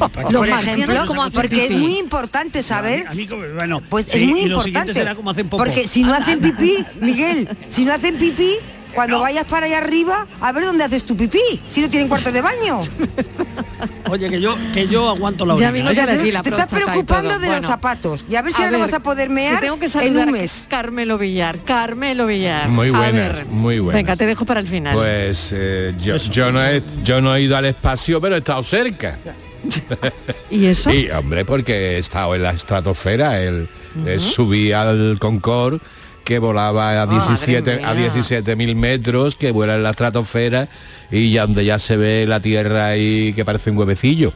marcianos, 0.50 0.64
ejemplo, 0.64 1.06
¿cómo 1.08 1.22
hacen 1.24 1.34
porque 1.34 1.66
es 1.68 1.76
muy 1.76 1.98
importante 2.00 2.64
saber... 2.64 3.08
A 3.08 3.14
mí 3.14 3.28
como- 3.28 3.44
bueno, 3.56 3.82
Pues 3.88 4.08
sí, 4.08 4.24
es 4.24 4.28
muy 4.30 4.42
importante. 4.42 4.94
será 4.94 5.16
hacen. 5.30 5.48
Porque 5.50 5.88
si 5.88 6.04
no 6.04 6.14
hacen 6.14 6.40
pipí, 6.40 6.78
Miguel, 7.02 7.48
si 7.70 7.86
no 7.86 7.94
hacen 7.94 8.16
pipí, 8.18 8.56
cuando 8.94 9.20
vayas 9.20 9.46
para 9.46 9.66
allá 9.66 9.80
arriba, 9.80 10.28
a 10.40 10.52
ver 10.52 10.66
dónde 10.66 10.84
haces 10.84 11.04
tu 11.04 11.16
pipí, 11.16 11.62
si 11.68 11.82
no 11.82 11.90
tienen 11.90 12.08
cuarto 12.08 12.32
de 12.32 12.42
baño. 12.42 12.82
Oye, 14.10 14.30
que 14.30 14.40
yo 14.40 14.56
que 14.74 14.88
yo 14.88 15.10
aguanto 15.10 15.46
la 15.46 15.56
orina. 15.56 15.70
¿eh? 15.70 16.32
la 16.32 16.44
te 16.44 16.50
estás 16.50 16.68
preocupando 16.68 17.40
de 17.40 17.48
Bueno. 17.48 17.62
los 17.62 17.70
zapatos. 17.70 18.26
Y 18.30 18.36
a 18.36 18.42
ver 18.42 18.54
si 18.54 18.62
A 18.62 18.66
ahora 18.66 18.78
no 18.78 18.84
vas 18.84 18.94
a 18.94 19.02
poder 19.02 19.28
que 19.30 19.34
mear 19.34 19.62
tengo 19.62 19.80
que 19.80 19.86
en 19.86 20.18
un 20.18 20.30
a 20.30 20.32
mes. 20.32 20.68
Carmelo 20.70 21.18
Villar. 21.18 21.64
Carmelo 21.64 22.28
Villar. 22.28 22.70
Muy 22.70 22.90
buenas, 22.90 23.36
ver, 23.38 23.46
muy 23.48 23.80
buenas. 23.80 24.04
Venga, 24.04 24.16
te 24.16 24.26
dejo 24.26 24.46
para 24.46 24.60
el 24.60 24.68
final. 24.68 24.96
Pues 24.96 25.50
eh, 25.54 25.96
yo, 25.98 26.18
yo, 26.18 26.52
no 26.52 26.64
he, 26.64 26.84
yo 27.04 27.22
no 27.22 27.36
he 27.36 27.42
ido 27.42 27.58
al 27.58 27.66
espacio, 27.66 28.22
pero 28.22 28.36
he 28.36 28.40
estado 28.40 28.64
cerca. 28.64 29.18
¿Y 30.50 30.66
eso? 30.66 30.90
Y 30.94 31.10
hombre, 31.10 31.46
porque 31.46 31.96
he 31.96 31.98
estado 31.98 32.36
en 32.36 32.44
la 32.44 32.52
estratosfera, 32.52 33.42
el, 33.42 33.68
eh, 34.06 34.20
subí 34.20 34.72
al 34.72 35.18
Concorde 35.20 35.80
que 36.24 36.40
volaba 36.40 37.02
a 37.02 37.06
17 37.06 37.84
a 37.84 37.94
mía. 37.94 38.10
17 38.10 38.56
mil 38.56 38.76
metros, 38.76 39.36
que 39.36 39.52
vuela 39.52 39.76
en 39.76 39.84
la 39.84 39.90
estratosfera 39.92 40.68
y 41.12 41.32
ya 41.32 41.42
donde 41.46 41.66
ya 41.66 41.80
se 41.80 41.98
ve 41.98 42.26
la 42.28 42.40
tierra 42.40 42.88
ahí 42.88 43.34
que 43.34 43.44
parece 43.46 43.72
un 43.72 43.78
huevecillo. 43.78 44.34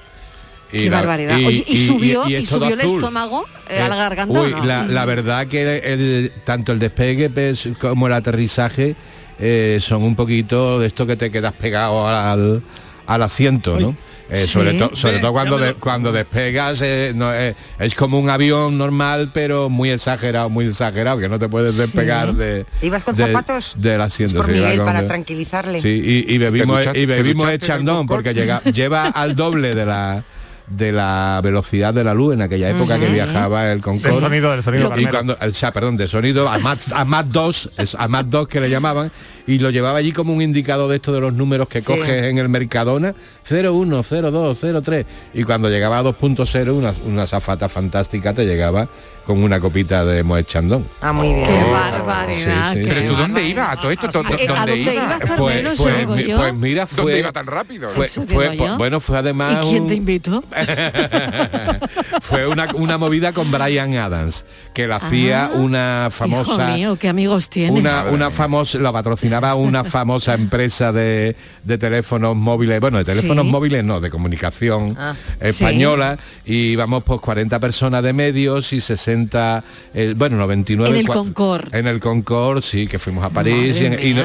Y 0.72 0.84
Qué 0.84 0.90
la- 0.90 0.98
barbaridad. 0.98 1.38
Oye, 1.38 1.64
¿y, 1.66 1.88
subió, 1.88 2.28
y, 2.28 2.36
es 2.36 2.50
todo 2.50 2.60
subió 2.60 2.74
el 2.74 2.80
azul. 2.82 3.00
estómago 3.00 3.46
eh, 3.70 3.78
Eh, 3.78 3.82
a 3.82 3.88
la 3.88 3.96
garganta? 3.96 4.38
o 4.40 4.44
uy, 4.44 4.52
no? 4.52 4.66
la, 4.66 4.84
la 4.86 5.06
verdad 5.06 5.48
que 5.48 5.78
el- 5.78 6.34
tanto 6.44 6.74
el 6.74 6.80
despegue 6.80 7.30
pues, 7.30 7.70
como 7.80 8.08
el 8.08 8.14
aterrizaje 8.14 8.96
eh, 9.40 9.78
son 9.80 10.04
un 10.04 10.16
poquito 10.16 10.80
de 10.80 10.88
esto 10.88 11.06
que 11.08 11.16
te 11.16 11.32
quedas 11.32 11.54
pegado 11.54 12.06
al, 12.08 12.62
al 13.06 13.24
asiento, 13.24 13.80
¿no? 13.80 13.96
Eh, 14.30 14.46
sobre 14.46 14.72
Sí. 14.72 14.78
to- 14.80 14.94
sobre 14.94 15.20
todo 15.20 15.32
cuando, 15.32 15.58
de- 15.58 15.74
cuando 15.76 16.12
despegas 16.12 16.82
eh, 16.82 17.14
no, 17.16 17.34
eh, 17.34 17.56
es 17.80 17.96
como 17.96 18.20
un 18.20 18.30
avión 18.30 18.78
normal 18.78 19.32
pero 19.34 19.70
muy 19.70 19.90
exagerado 19.90 20.50
muy 20.50 20.66
exagerado 20.66 21.18
que 21.18 21.30
no 21.30 21.40
te 21.40 21.48
puedes 21.48 21.78
despegar 21.78 22.34
de 22.34 22.66
¿Ibas 22.82 23.04
con 23.04 23.16
de- 23.16 23.26
zapatos? 23.28 23.76
del 23.78 24.02
asiento 24.02 24.38
Por 24.38 24.48
sí, 24.48 24.52
Miguel, 24.54 24.78
con- 24.78 24.86
para 24.86 25.08
tranquilizarle. 25.08 25.82
Sí, 25.82 26.02
y, 26.28 26.34
y 26.34 26.38
bebimos, 26.40 26.86
y 26.94 27.06
bebimos 27.06 27.50
el 27.50 27.60
Concorde? 27.60 28.06
porque 28.08 28.34
llega, 28.34 28.62
lleva 28.74 29.08
al 29.08 29.36
doble 29.36 29.74
de 29.76 29.86
la 29.86 30.24
de 30.70 30.92
la 30.92 31.40
velocidad 31.42 31.94
de 31.94 32.04
la 32.04 32.14
luz 32.14 32.34
en 32.34 32.42
aquella 32.42 32.70
época 32.70 33.00
que 33.00 33.08
viajaba 33.08 33.72
el 33.72 33.80
Concorde. 33.80 34.12
Del 34.12 34.20
sonido, 34.20 34.52
del 34.52 34.64
sonido, 34.64 34.94
Y 34.98 35.06
cuando, 35.06 35.38
o 35.40 35.52
sea, 35.54 35.72
perdón, 35.72 35.96
de 35.96 36.10
sonido 36.10 36.50
a 36.50 36.60
más, 36.60 36.92
a 36.92 37.06
más 37.06 37.32
2, 37.32 37.70
es 37.78 37.96
a 37.96 38.10
más 38.10 38.30
2 38.30 38.50
que 38.50 38.60
le 38.60 38.70
llamaban, 38.70 39.10
y 39.48 39.60
lo 39.60 39.70
llevaba 39.70 39.98
allí 40.00 40.12
como 40.12 40.34
un 40.34 40.42
indicador 40.42 40.90
de 40.90 40.98
esto 40.98 41.12
de 41.14 41.22
los 41.22 41.34
números 41.34 41.68
que 41.68 41.80
Sí. 41.82 41.88
coges 41.88 42.24
en 42.26 42.38
el 42.38 42.50
Mercadona, 42.50 43.16
01, 43.50 44.04
02, 44.04 44.58
03, 44.84 45.06
y 45.34 45.44
cuando 45.44 45.70
llegaba 45.70 45.98
a 46.00 46.04
2.0, 46.04 46.74
una, 46.74 46.92
una 47.06 47.26
zafata 47.26 47.70
fantástica 47.70 48.34
te 48.34 48.46
llegaba 48.46 48.88
con 49.26 49.44
una 49.44 49.60
copita 49.60 50.06
de 50.06 50.24
Moet 50.24 50.46
Chandon. 50.48 50.86
Ah, 51.02 51.12
muy 51.12 51.34
bien. 51.34 51.46
Qué 51.46 51.64
Oh, 51.68 51.72
barbaridad. 51.72 52.74
sí, 52.74 52.80
sí. 52.80 52.86
qué 52.86 52.94
¿Pero 52.94 53.10
tú 53.14 53.16
dónde 53.18 53.44
ibas? 53.46 53.70
¿A 53.72 53.76
todo 53.82 53.92
esto? 53.92 54.08
¿Dó- 54.08 54.20
¿A 54.20 54.24
¿Dónde 54.66 54.78
ibas? 54.78 54.94
ibas, 54.96 55.18
Pues, 55.38 55.78
pues, 55.78 56.08
mi- 56.08 56.24
pues 56.34 56.54
mira, 56.54 56.86
¿Dónde 56.86 57.02
fue, 57.12 57.20
iba 57.20 57.32
tan 57.34 57.46
rápido? 57.48 57.90
fue, 57.90 58.08
fue- 58.08 58.58
bueno, 58.78 59.00
fue 59.02 59.18
además 59.18 59.66
¿Y 59.66 59.70
quién 59.70 59.82
un- 59.84 59.88
te 59.90 59.96
invitó? 59.96 60.44
fue 62.22 62.48
una, 62.48 62.68
una 62.76 62.98
movida 62.98 63.34
con 63.34 63.52
Brian 63.52 63.96
Adams, 63.98 64.46
que 64.74 64.88
la 64.88 64.98
hacía 64.98 65.52
una 65.54 66.08
famosa... 66.12 66.52
Ah, 66.58 66.70
Hijo 66.70 66.78
mío, 66.78 66.96
qué 66.98 67.10
amigos 67.10 67.50
tienes. 67.50 67.78
Una, 67.78 68.06
una 68.06 68.32
famosa, 68.32 68.78
la 68.80 68.92
patrocinaba 68.94 69.37
una 69.56 69.84
famosa 69.84 70.34
empresa 70.34 70.92
de, 70.92 71.36
de 71.64 71.78
teléfonos 71.78 72.36
móviles, 72.36 72.80
bueno, 72.80 72.98
de 72.98 73.04
teléfonos 73.06 73.46
Sí. 73.46 73.52
móviles 73.52 73.84
no, 73.84 74.00
de 74.02 74.10
comunicación 74.10 74.96
Ah. 74.98 75.16
española, 75.40 76.18
y 76.46 76.72
íbamos 76.74 77.04
pues 77.04 77.20
40 77.22 77.60
personas 77.60 78.04
de 78.04 78.14
medios 78.14 78.74
y 78.74 78.82
60, 78.82 79.64
eh, 79.94 80.14
bueno, 80.18 80.38
99... 80.38 80.90
En 81.00 81.06
el 81.06 81.08
Concorde. 81.08 81.80
En 81.80 81.88
el 81.88 82.00
Concorde, 82.00 82.62
sí, 82.62 82.88
que 82.88 83.00
fuimos 83.00 83.24
a 83.26 83.30
París 83.30 83.80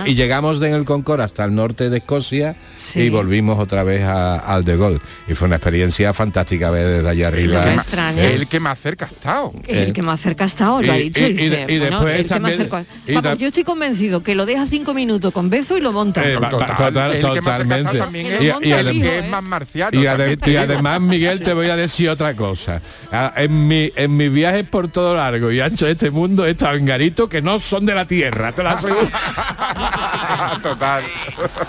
y, 0.06 0.14
llegamos 0.14 0.58
de 0.60 0.68
en 0.68 0.74
el 0.74 0.84
Concorde 0.84 1.24
hasta 1.24 1.44
el 1.44 1.54
norte 1.54 1.90
de 1.90 1.98
Escocia 1.98 2.56
Sí. 2.76 3.00
y 3.00 3.10
volvimos 3.10 3.58
otra 3.58 3.82
vez 3.84 4.02
a- 4.02 4.36
al 4.38 4.64
de 4.64 4.76
Gaulle. 4.76 5.00
Y 5.28 5.34
fue 5.34 5.46
una 5.46 5.56
experiencia 5.56 6.12
fantástica 6.14 6.70
ver 6.70 6.86
desde 6.86 7.08
allá 7.08 7.28
arriba. 7.28 7.72
extraña. 7.74 8.22
El 8.24 8.46
que 8.48 8.60
más 8.60 8.78
cerca 8.80 9.06
ha 9.06 9.08
estado. 9.08 9.52
El 9.66 9.92
que 9.92 10.02
más 10.02 10.20
cerca 10.20 10.44
ha 10.44 10.46
estado, 10.46 10.80
lo 10.80 10.86
y- 10.86 10.90
ha 10.90 10.94
dicho. 10.94 11.20
y- 11.26 11.32
después 11.78 12.26
también- 12.26 13.38
yo 13.38 13.46
estoy 13.48 13.64
convencido 13.64 14.22
que 14.22 14.34
lo 14.34 14.46
deja 14.46 14.66
cinco 14.66 14.94
minutos 14.94 15.01
con 15.32 15.50
beso 15.50 15.76
y 15.76 15.80
lo 15.80 15.92
monta. 15.92 16.22
Eh, 16.24 16.34
Total, 16.34 16.76
total- 16.76 17.20
totalmente. 17.20 17.96
Y- 17.98 18.48
adem- 18.70 19.04
¿eh? 19.04 20.58
además, 20.58 21.00
Miguel, 21.00 21.42
te 21.42 21.52
voy 21.54 21.68
a 21.70 21.76
decir 21.76 22.08
otra 22.10 22.34
cosa. 22.34 22.80
Ah, 23.10 23.32
En 23.36 23.66
mi, 23.68 23.90
en 23.96 24.16
mis 24.16 24.32
viajes 24.32 24.64
por 24.68 24.88
todo 24.88 25.16
largo 25.16 25.50
y 25.50 25.60
ancho 25.60 25.86
de 25.86 25.92
este 25.92 26.10
mundo 26.10 26.46
he 26.46 26.50
estado 26.50 26.76
en 26.76 26.86
garitos 26.86 27.28
que 27.28 27.42
no 27.42 27.58
son 27.58 27.84
de 27.86 27.94
la 27.94 28.06
Tierra, 28.06 28.52
te 28.52 28.62
lo 28.62 28.70
aseguro. 28.70 29.08
Total. 30.62 31.02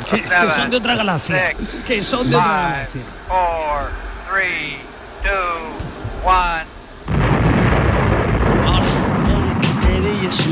que, 0.10 0.22
que 0.22 0.50
son 0.56 0.70
de 0.70 0.78
otra 0.78 0.96
galaxia. 0.96 1.54
Que 1.88 2.04
son 2.04 2.30
de 2.30 2.36
otra 2.36 2.48
galaxia. 2.52 3.02
four, 3.28 3.90
three, 4.32 4.78
two, 5.24 6.28
one. 6.30 6.64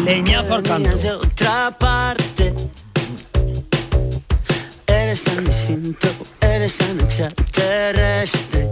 Leñazo 0.06 0.56
al 0.56 0.64
Eres 5.12 5.24
tan 5.26 5.44
distinto, 5.44 6.08
eres 6.40 6.78
tan 6.78 7.02
extraterrestre. 7.02 8.70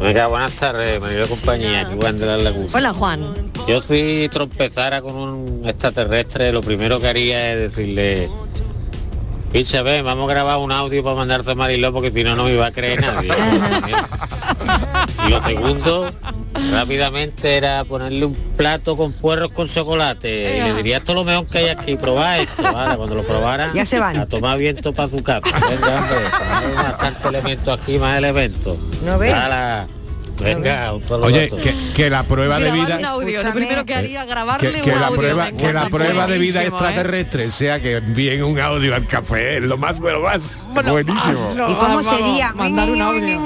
Venga, 0.00 0.28
buenas 0.28 0.52
tardes, 0.52 1.00
María 1.00 1.26
compañía, 1.26 1.80
aquí 1.80 1.96
Juan 2.00 2.16
de 2.16 2.26
la 2.26 2.36
Laguna. 2.36 2.68
Hola 2.72 2.92
Juan. 2.92 3.52
Yo 3.66 3.80
si 3.80 4.28
trompezara 4.32 5.02
con 5.02 5.16
un 5.16 5.68
extraterrestre, 5.68 6.52
lo 6.52 6.60
primero 6.60 7.00
que 7.00 7.08
haría 7.08 7.54
es 7.54 7.74
decirle, 7.74 8.28
Ven, 9.54 10.04
vamos 10.04 10.28
a 10.28 10.34
grabar 10.34 10.58
un 10.58 10.72
audio 10.72 11.04
para 11.04 11.14
mandarte 11.14 11.52
a 11.52 11.54
Mariló 11.54 11.92
porque 11.92 12.10
si 12.10 12.24
no, 12.24 12.34
no 12.34 12.44
me 12.44 12.54
iba 12.54 12.66
a 12.66 12.72
creer 12.72 13.00
nadie. 13.00 13.30
y 15.26 15.30
lo 15.30 15.40
segundo, 15.44 16.10
rápidamente 16.72 17.56
era 17.56 17.84
ponerle 17.84 18.24
un 18.26 18.34
plato 18.34 18.96
con 18.96 19.12
puerros 19.12 19.52
con 19.52 19.68
chocolate. 19.68 20.58
Y 20.58 20.60
le 20.60 20.74
diría, 20.74 20.96
esto 20.96 21.12
es 21.12 21.16
lo 21.18 21.22
mejor 21.24 21.46
que 21.46 21.58
hay 21.58 21.68
aquí, 21.68 21.94
probad 21.94 22.40
esto. 22.40 22.64
¿vale? 22.64 22.96
Cuando 22.96 23.14
lo 23.14 23.22
probara, 23.22 23.70
Ya 23.72 23.86
se 23.86 24.00
van. 24.00 24.16
a 24.16 24.26
tomar 24.26 24.58
viento 24.58 24.92
para 24.92 25.08
su 25.08 25.22
casa. 25.22 25.48
Venga, 25.70 26.00
hombre, 26.00 26.74
bastante 26.74 27.28
elementos 27.28 27.80
aquí, 27.80 27.96
más 27.96 28.18
elementos. 28.18 28.76
No 29.04 29.18
ve. 29.18 29.32
Venga, 30.42 30.92
Oye, 30.92 31.48
que, 31.48 31.74
que 31.94 32.10
la 32.10 32.22
prueba 32.24 32.58
de 32.58 32.70
vida... 32.72 32.96
un 32.98 33.04
audio, 33.04 33.42
lo 33.42 33.52
primero 33.52 33.84
que 33.84 33.94
haría 33.94 34.24
grabarle 34.24 34.72
Que, 34.72 34.80
que 34.82 34.90
un 34.92 35.00
la 35.00 35.06
audio. 35.06 35.20
prueba, 35.20 35.50
que 35.52 35.72
la 35.72 35.88
prueba 35.88 36.26
de 36.26 36.38
vida 36.38 36.62
¿eh? 36.62 36.66
extraterrestre 36.68 37.50
sea 37.50 37.80
que 37.80 37.96
envíen 37.98 38.42
un 38.42 38.58
audio 38.58 38.94
al 38.94 39.06
café, 39.06 39.60
lo 39.60 39.76
más 39.78 40.00
de 40.02 40.10
lo 40.12 40.20
más. 40.22 40.50
Buenísimo. 40.88 41.52
¿Y 41.52 41.74
cómo 41.74 41.76
Vamos, 42.02 42.06
sería? 42.06 42.52
mandar 42.52 42.90
un 42.90 43.00
audio. 43.00 43.40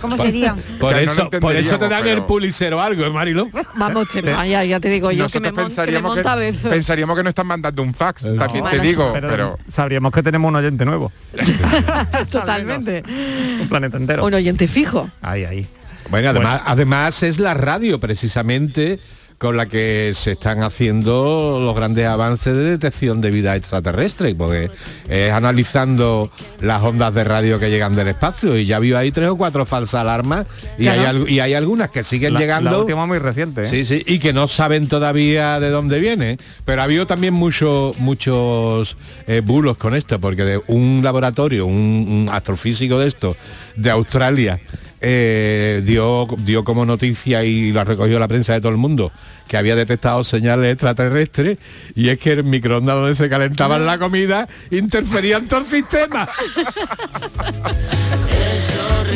¿Cómo 0.00 0.16
sería? 0.16 0.56
Por 0.80 0.94
Que 0.94 1.02
eso, 1.02 1.24
lo 1.30 1.40
por 1.40 1.54
eso 1.56 1.70
te 1.78 1.84
dan 1.84 1.92
entenderíamos, 1.92 2.20
el 2.22 2.26
pulicero 2.26 2.80
algo, 2.80 3.04
¿eh, 3.04 3.10
Marilo? 3.10 3.48
Vamos, 3.74 4.08
te- 4.12 4.22
ya, 4.22 4.64
ya 4.64 4.80
te 4.80 4.88
digo 4.88 5.10
yo 5.10 5.28
que 5.28 5.40
me, 5.40 5.52
mon- 5.52 5.68
que 5.74 5.86
me 5.92 6.00
monta 6.00 6.32
a 6.32 6.36
veces. 6.36 6.70
pensaríamos 6.70 7.16
que 7.16 7.22
no 7.24 7.28
están 7.28 7.46
mandando 7.48 7.82
un 7.82 7.92
fax, 7.92 8.22
también 8.22 8.60
Bueno, 8.62 8.70
te 8.70 8.78
digo, 8.80 9.10
Pero, 9.12 9.28
pero, 9.28 9.58
sabríamos 9.68 10.12
que 10.12 10.22
tenemos 10.22 10.48
un 10.48 10.56
oyente 10.56 10.84
nuevo. 10.84 11.12
Totalmente. 12.30 13.02
Un 13.60 13.68
planeta 13.68 13.96
entero. 13.96 14.24
Un 14.24 14.34
oyente 14.34 14.68
fijo. 14.68 15.10
Ahí, 15.20 15.44
ahí. 15.44 15.66
Bueno, 16.10 16.30
además, 16.30 16.62
además 16.66 17.22
es 17.22 17.38
la 17.38 17.54
radio 17.54 17.98
precisamente 18.00 18.98
con 19.38 19.56
la 19.56 19.64
que 19.64 20.10
se 20.12 20.32
están 20.32 20.62
haciendo 20.62 21.58
los 21.64 21.74
grandes 21.74 22.06
avances 22.06 22.54
de 22.54 22.62
detección 22.72 23.22
de 23.22 23.30
vida 23.30 23.56
extraterrestre, 23.56 24.34
porque 24.34 24.70
es 25.08 25.30
analizando 25.32 26.30
las 26.60 26.82
ondas 26.82 27.14
de 27.14 27.24
radio 27.24 27.58
que 27.58 27.70
llegan 27.70 27.96
del 27.96 28.08
espacio 28.08 28.58
y 28.58 28.66
ya 28.66 28.78
vio 28.78 28.98
ahí 28.98 29.10
tres 29.12 29.30
o 29.30 29.36
cuatro 29.38 29.64
falsas 29.64 30.02
alarmas 30.02 30.46
y, 30.78 30.88
hay, 30.88 31.06
al- 31.06 31.26
y 31.30 31.40
hay 31.40 31.54
algunas 31.54 31.88
que 31.88 32.02
siguen 32.02 32.34
La- 32.34 32.40
llegando. 32.40 32.70
La 32.70 32.78
última 32.80 33.06
muy 33.06 33.16
reciente. 33.18 33.62
¿eh? 33.62 33.66
Sí, 33.66 33.86
sí, 33.86 34.02
y 34.06 34.18
que 34.18 34.34
no 34.34 34.46
saben 34.46 34.88
todavía 34.88 35.58
de 35.58 35.70
dónde 35.70 36.00
viene. 36.00 36.36
Pero 36.66 36.82
ha 36.82 36.84
habido 36.84 37.06
también 37.06 37.32
mucho- 37.32 37.92
muchos 37.98 38.98
eh, 39.26 39.40
bulos 39.42 39.78
con 39.78 39.94
esto, 39.94 40.18
porque 40.20 40.44
de 40.44 40.60
un 40.66 41.00
laboratorio, 41.02 41.64
un, 41.64 41.74
un 41.74 42.28
astrofísico 42.30 42.98
de 42.98 43.06
esto, 43.06 43.34
de 43.74 43.88
Australia, 43.90 44.60
eh, 45.02 45.82
dio, 45.84 46.26
dio 46.38 46.62
como 46.62 46.84
noticia 46.84 47.42
y 47.44 47.72
lo 47.72 47.84
recogió 47.84 48.18
la 48.18 48.28
prensa 48.28 48.52
de 48.52 48.60
todo 48.60 48.72
el 48.72 48.78
mundo, 48.78 49.12
que 49.48 49.56
había 49.56 49.74
detectado 49.74 50.22
señales 50.24 50.72
extraterrestres 50.72 51.58
y 51.94 52.10
es 52.10 52.18
que 52.18 52.32
el 52.32 52.44
microondas 52.44 52.96
donde 52.96 53.14
se 53.14 53.28
calentaban 53.28 53.86
la 53.86 53.98
comida 53.98 54.46
interfería 54.70 55.38
en 55.38 55.48
todo 55.48 55.60
el 55.60 55.66
sistema. 55.66 56.28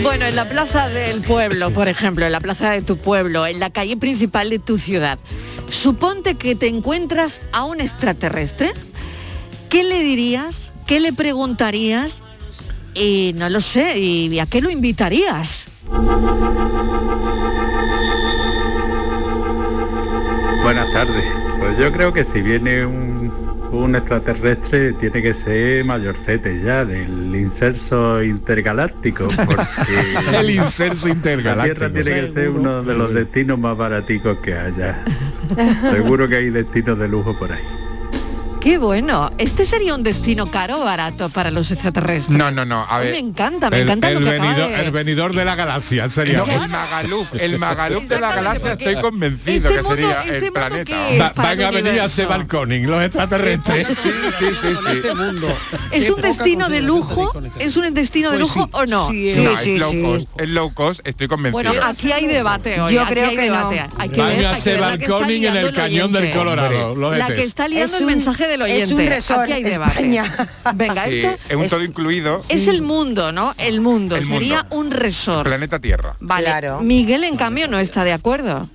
Bueno, 0.03 0.25
en 0.27 0.37
la 0.37 0.49
plaza 0.49 0.88
del 0.88 1.20
pueblo, 1.20 1.70
por 1.70 1.88
ejemplo, 1.88 2.27
en 2.27 2.33
la 2.33 2.40
plaza 2.40 2.70
de 2.70 2.83
tu 2.83 2.97
pueblo, 2.97 3.47
en 3.47 3.61
la 3.61 3.70
calle 3.70 3.97
principal 3.97 4.51
de 4.51 4.59
tu 4.59 4.79
ciudad, 4.79 5.18
suponte 5.70 6.35
que 6.35 6.55
te 6.55 6.66
encuentras 6.66 7.42
a 7.53 7.64
un 7.64 7.81
extraterrestre, 7.81 8.73
¿qué 9.68 9.85
le 9.85 10.03
dirías? 10.03 10.73
¿Qué 10.87 11.01
le 11.01 11.12
preguntarías? 11.12 12.23
Y 12.94 13.35
no 13.37 13.49
lo 13.49 13.61
sé, 13.61 13.99
¿y 13.99 14.38
a 14.38 14.47
qué 14.47 14.61
lo 14.61 14.70
invitarías? 14.70 15.66
Buenas 20.62 20.92
tardes. 20.92 21.25
Pues 21.59 21.79
yo 21.79 21.92
creo 21.92 22.12
que 22.12 22.25
si 22.25 22.40
viene 22.40 22.87
un, 22.87 23.33
un 23.73 23.97
extraterrestre 23.97 24.92
tiene 24.94 25.23
que 25.23 25.35
ser 25.35 25.85
mayorcete 25.85 26.62
ya, 26.62 26.85
del 26.85 27.35
inserso 27.35 28.23
intergaláctico, 28.23 29.29
porque 29.47 29.64
El 30.33 30.51
inserso 30.51 31.09
intergaláctico. 31.09 31.85
La 31.85 31.90
Tierra 31.90 32.05
tiene 32.05 32.27
que 32.27 32.33
ser 32.33 32.51
uno 32.51 32.83
de 32.83 32.94
los 32.94 33.12
destinos 33.12 33.59
más 33.59 33.77
baraticos 33.77 34.38
que 34.38 34.55
haya. 34.55 35.05
Seguro 35.92 36.29
que 36.29 36.37
hay 36.37 36.51
destinos 36.51 36.99
de 36.99 37.09
lujo 37.09 37.37
por 37.38 37.53
ahí. 37.53 37.62
Qué 38.64 38.79
bueno. 38.79 39.31
¿Este 39.37 39.66
sería 39.66 39.94
un 39.94 40.03
destino 40.03 40.50
caro 40.50 40.81
o 40.81 40.85
barato 40.87 41.29
para 41.29 41.50
los 41.50 41.70
extraterrestres? 41.70 42.31
no, 42.31 42.50
no, 42.50 42.64
no, 42.64 42.87
a 42.88 42.98
ver. 42.98 43.11
me 43.12 43.18
encanta, 43.18 43.68
me 43.68 43.77
El, 43.77 43.83
encanta 43.83 44.09
el 44.09 44.14
lo 44.14 44.20
que 44.24 44.31
acaba 44.37 44.48
venidor, 44.53 44.70
de- 44.70 44.85
el 44.87 44.90
venidor 44.90 45.35
de 45.35 45.44
la 45.44 45.55
galaxia 45.55 46.09
sería. 46.09 46.38
No, 46.38 46.46
el 46.46 46.70
Magaluf, 46.70 47.29
el 47.35 47.59
Magaluf 47.59 48.05
de 48.05 48.18
la 48.20 48.35
galaxia 48.35 48.72
estoy 48.72 48.94
convencido 49.03 49.68
este 49.68 49.68
que 49.68 49.83
mundo- 49.83 49.90
sería 49.90 50.20
este 50.22 50.37
el 50.37 50.40
mundo 50.44 50.53
planeta. 50.55 50.85
que- 50.85 51.18
Va- 51.18 51.33
para 51.35 51.48
van 51.50 51.59
el 51.61 51.64
a 51.66 51.70
venir 51.72 51.87
a 51.88 51.90
universo. 51.90 52.14
Sebalconing, 52.16 52.87
los 52.90 53.03
extraterrestres. 53.05 53.87
Sí, 54.03 54.11
sí, 54.38 54.46
sí, 54.62 54.66
sí. 54.74 54.92
Este 54.96 55.14
mundo. 55.14 55.59
¿Es 55.92 56.09
un 56.11 56.22
destino 56.22 56.68
de 56.70 56.81
consideración 56.81 56.87
lujo? 56.87 57.33
este 57.44 57.64
¿Es 57.66 57.77
un 57.77 57.94
destino 57.94 58.31
de 58.31 58.38
Pues 58.38 58.57
lujo 58.57 58.68
o 58.72 58.87
no? 58.87 59.09
sí, 59.11 59.29
es 59.29 59.37
low 59.79 59.90
sí. 59.90 60.03
cost, 60.03 60.40
es 60.40 60.48
low 60.48 60.72
cost, 60.72 61.00
estoy 61.07 61.29
convencido. 61.29 61.70
Bueno, 61.70 61.87
aquí 61.87 62.12
hay 62.12 62.27
debate 62.27 62.81
hoy. 62.81 62.94
Yo 62.94 63.05
creo 63.05 63.29
hay 63.29 63.37
que 63.37 63.48
no. 63.50 63.70
debate. 63.70 63.90
Hay 63.98 64.09
que 64.09 64.16
Van 64.16 64.29
ver, 64.38 64.46
a 64.46 64.50
está 64.53 64.62
Sebalconing 64.62 65.37
en 65.44 65.53
liando 65.53 65.68
el 65.68 65.74
cañón 65.74 66.12
del. 66.12 66.31
Colorado. 66.31 66.96
La 67.12 67.27
que 67.27 67.42
está 67.42 67.68
liando 67.68 67.98
el 67.98 68.07
mensaje 68.07 68.48
del 68.54 68.62
oyente. 68.62 68.84
es 68.84 68.90
un 68.92 69.06
resort, 69.06 69.42
Aquí 69.42 69.52
hay. 69.52 69.64
España. 69.64 70.48
Venga, 70.74 71.04
Sí, 71.04 71.20
esto 71.20 71.38
es 71.48 71.56
un 71.56 71.66
todo 71.68 71.82
incluido. 71.84 72.42
es 72.48 72.66
el 72.66 72.82
mundo, 72.82 73.32
¿no? 73.32 73.52
El 73.58 73.80
mundo. 73.80 74.16
El 74.16 74.24
Sería 74.26 74.62
mundo. 74.62 74.76
un 74.76 74.90
resort. 74.90 75.44
Planeta 75.44 75.78
Tierra. 75.78 76.16
Vale. 76.20 76.46
Claro. 76.46 76.80
Miguel, 76.80 77.24
en 77.24 77.36
cambio, 77.36 77.68
no 77.68 77.78
está 77.78 78.04
de 78.04 78.12
acuerdo. 78.12 78.68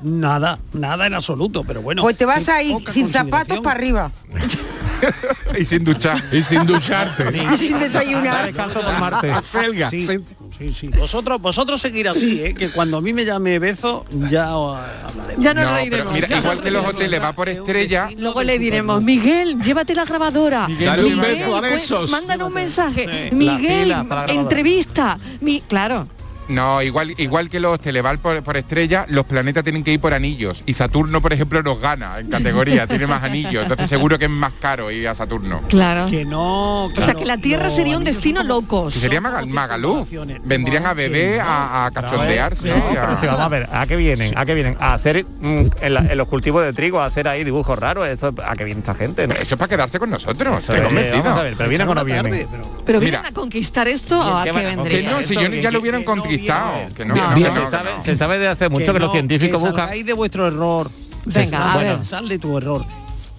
Nada, 0.00 0.58
nada 0.72 1.06
en 1.06 1.14
absoluto, 1.14 1.62
pero 1.64 1.80
bueno. 1.82 2.02
Pues 2.02 2.16
te 2.16 2.24
vas 2.24 2.44
qué 2.46 2.50
a 2.52 2.62
ir 2.62 2.72
poca 2.72 2.90
sin 2.92 3.08
zapatos 3.10 3.60
para 3.60 3.76
arriba. 3.78 4.10
y 5.58 5.64
sin 5.64 5.84
duchar. 5.84 6.22
Y 6.32 6.42
sin 6.42 6.66
ducharte. 6.66 7.32
Y 7.52 7.56
sin 7.56 7.78
desayunar. 7.78 8.52
Selga. 9.42 9.90
Sí, 9.90 10.06
sí, 10.06 10.72
sí. 10.72 10.88
Vosotros, 10.98 11.40
vosotros 11.40 11.80
seguir 11.80 12.08
así, 12.08 12.42
¿eh? 12.42 12.54
que 12.54 12.68
cuando 12.70 12.98
a 12.98 13.00
mí 13.00 13.12
me 13.12 13.24
llame 13.24 13.58
Bezo, 13.58 14.04
ya 14.30 14.56
os 14.56 14.78
hablaremos. 14.78 15.44
Ya 15.44 15.54
No, 15.54 15.60
pero 15.60 15.74
reiremos. 15.74 16.12
mira, 16.14 16.28
ya 16.28 16.38
igual 16.38 16.60
que 16.60 16.70
los 16.70 16.86
hoteles 16.86 17.22
va 17.22 17.32
por 17.32 17.48
estrella, 17.48 18.08
Luego 18.18 18.42
le 18.42 18.58
diremos, 18.58 19.02
Miguel, 19.02 19.60
llévate 19.62 19.94
la 19.94 20.04
grabadora. 20.04 20.68
Dale 20.80 21.04
un 21.04 21.20
beso 21.20 21.56
a 21.56 21.60
besos. 21.60 22.10
Mándanos 22.10 22.48
un 22.48 22.54
mensaje. 22.54 23.30
Miguel, 23.32 23.94
entrevista. 24.28 25.18
Mi, 25.40 25.60
claro. 25.62 26.06
No, 26.48 26.82
igual, 26.82 27.14
igual 27.18 27.48
que 27.48 27.60
los 27.60 27.78
Televal 27.80 28.18
por, 28.18 28.42
por 28.42 28.56
estrella, 28.56 29.06
los 29.08 29.24
planetas 29.24 29.62
tienen 29.64 29.84
que 29.84 29.92
ir 29.92 30.00
por 30.00 30.12
anillos. 30.12 30.62
Y 30.66 30.72
Saturno, 30.74 31.22
por 31.22 31.32
ejemplo, 31.32 31.62
nos 31.62 31.80
gana 31.80 32.18
en 32.18 32.28
categoría, 32.28 32.86
tiene 32.86 33.06
más 33.06 33.22
anillos. 33.22 33.62
Entonces 33.62 33.88
seguro 33.88 34.18
que 34.18 34.24
es 34.26 34.30
más 34.30 34.52
caro 34.60 34.90
ir 34.90 35.06
a 35.08 35.14
Saturno. 35.14 35.60
Claro. 35.68 36.08
Que 36.10 36.24
no. 36.24 36.86
O 36.86 36.92
sea 36.96 37.14
que 37.14 37.24
la 37.24 37.38
Tierra 37.38 37.70
sería 37.70 37.96
un 37.96 38.04
destino 38.04 38.42
locos. 38.42 38.94
Si 38.94 39.00
sería 39.00 39.20
Magal- 39.20 39.46
Magaluf. 39.46 40.08
Vendrían 40.44 40.86
a 40.86 40.94
beber, 40.94 41.40
a, 41.40 41.86
a 41.86 41.90
cachondearse. 41.90 42.68
No, 42.68 42.82
pero 42.90 43.20
si 43.20 43.26
a- 43.26 43.30
vamos 43.30 43.46
a 43.46 43.48
ver, 43.48 43.68
¿a 43.72 43.86
qué 43.86 43.96
vienen? 43.96 44.36
¿A 44.36 44.44
qué 44.44 44.54
vienen? 44.54 44.76
A 44.80 44.94
hacer 44.94 45.24
mm, 45.24 45.64
en, 45.80 45.94
la- 45.94 46.00
en 46.00 46.18
los 46.18 46.28
cultivos 46.28 46.64
de 46.64 46.72
trigo, 46.72 47.00
a 47.00 47.06
hacer 47.06 47.28
ahí 47.28 47.44
dibujos 47.44 47.78
raros, 47.78 48.06
eso 48.08 48.34
¿a 48.46 48.56
qué 48.56 48.64
viene 48.64 48.80
esta 48.80 48.94
gente? 48.94 49.26
no? 49.26 49.34
Eso 49.34 49.54
es 49.54 49.58
para 49.58 49.68
quedarse 49.68 49.98
con 49.98 50.10
nosotros, 50.10 50.48
Eso 50.62 50.72
estoy 50.72 50.76
es, 50.80 50.84
convencido. 50.84 51.22
vamos 51.24 51.38
a 51.40 51.42
ver, 51.44 51.54
pero 51.56 51.68
vienen 51.68 51.88
o 51.88 51.94
no 51.94 52.04
vienen. 52.04 52.24
tarde, 52.24 52.48
pero- 52.50 52.82
¿Pero 52.84 53.00
vienen 53.00 53.20
Mira. 53.20 53.30
a 53.30 53.32
conquistar 53.32 53.88
esto 53.88 54.18
o 54.18 54.36
a 54.38 54.42
¿Qué 54.44 54.50
a 54.50 54.54
Que 54.84 55.02
no, 55.04 55.20
si 55.22 55.34
yo- 55.34 55.48
ya 55.48 55.70
lo 55.70 55.80
hubieran 55.80 56.00
que 56.02 56.06
no 56.06 56.12
conquistado. 56.36 56.72
Que 56.96 57.04
no, 57.04 57.14
No. 57.14 57.34
que 57.34 57.40
no, 57.40 57.54
se, 57.54 57.60
que 57.60 57.70
sabe, 57.70 57.90
no. 57.96 58.04
se 58.04 58.16
sabe 58.16 58.38
de 58.38 58.48
hace 58.48 58.68
mucho 58.68 58.92
que, 58.92 58.98
los 59.00 59.08
no, 59.08 59.12
científicos 59.12 59.60
que 59.60 59.66
buscan... 59.68 59.86
salgáis 59.86 60.06
de 60.06 60.12
vuestro 60.12 60.46
error. 60.46 60.90
Venga, 61.24 61.72
a 61.72 61.74
Bueno. 61.74 61.98
ver. 61.98 62.06
Sal 62.06 62.28
de 62.28 62.38
tu 62.38 62.56
error. 62.58 62.84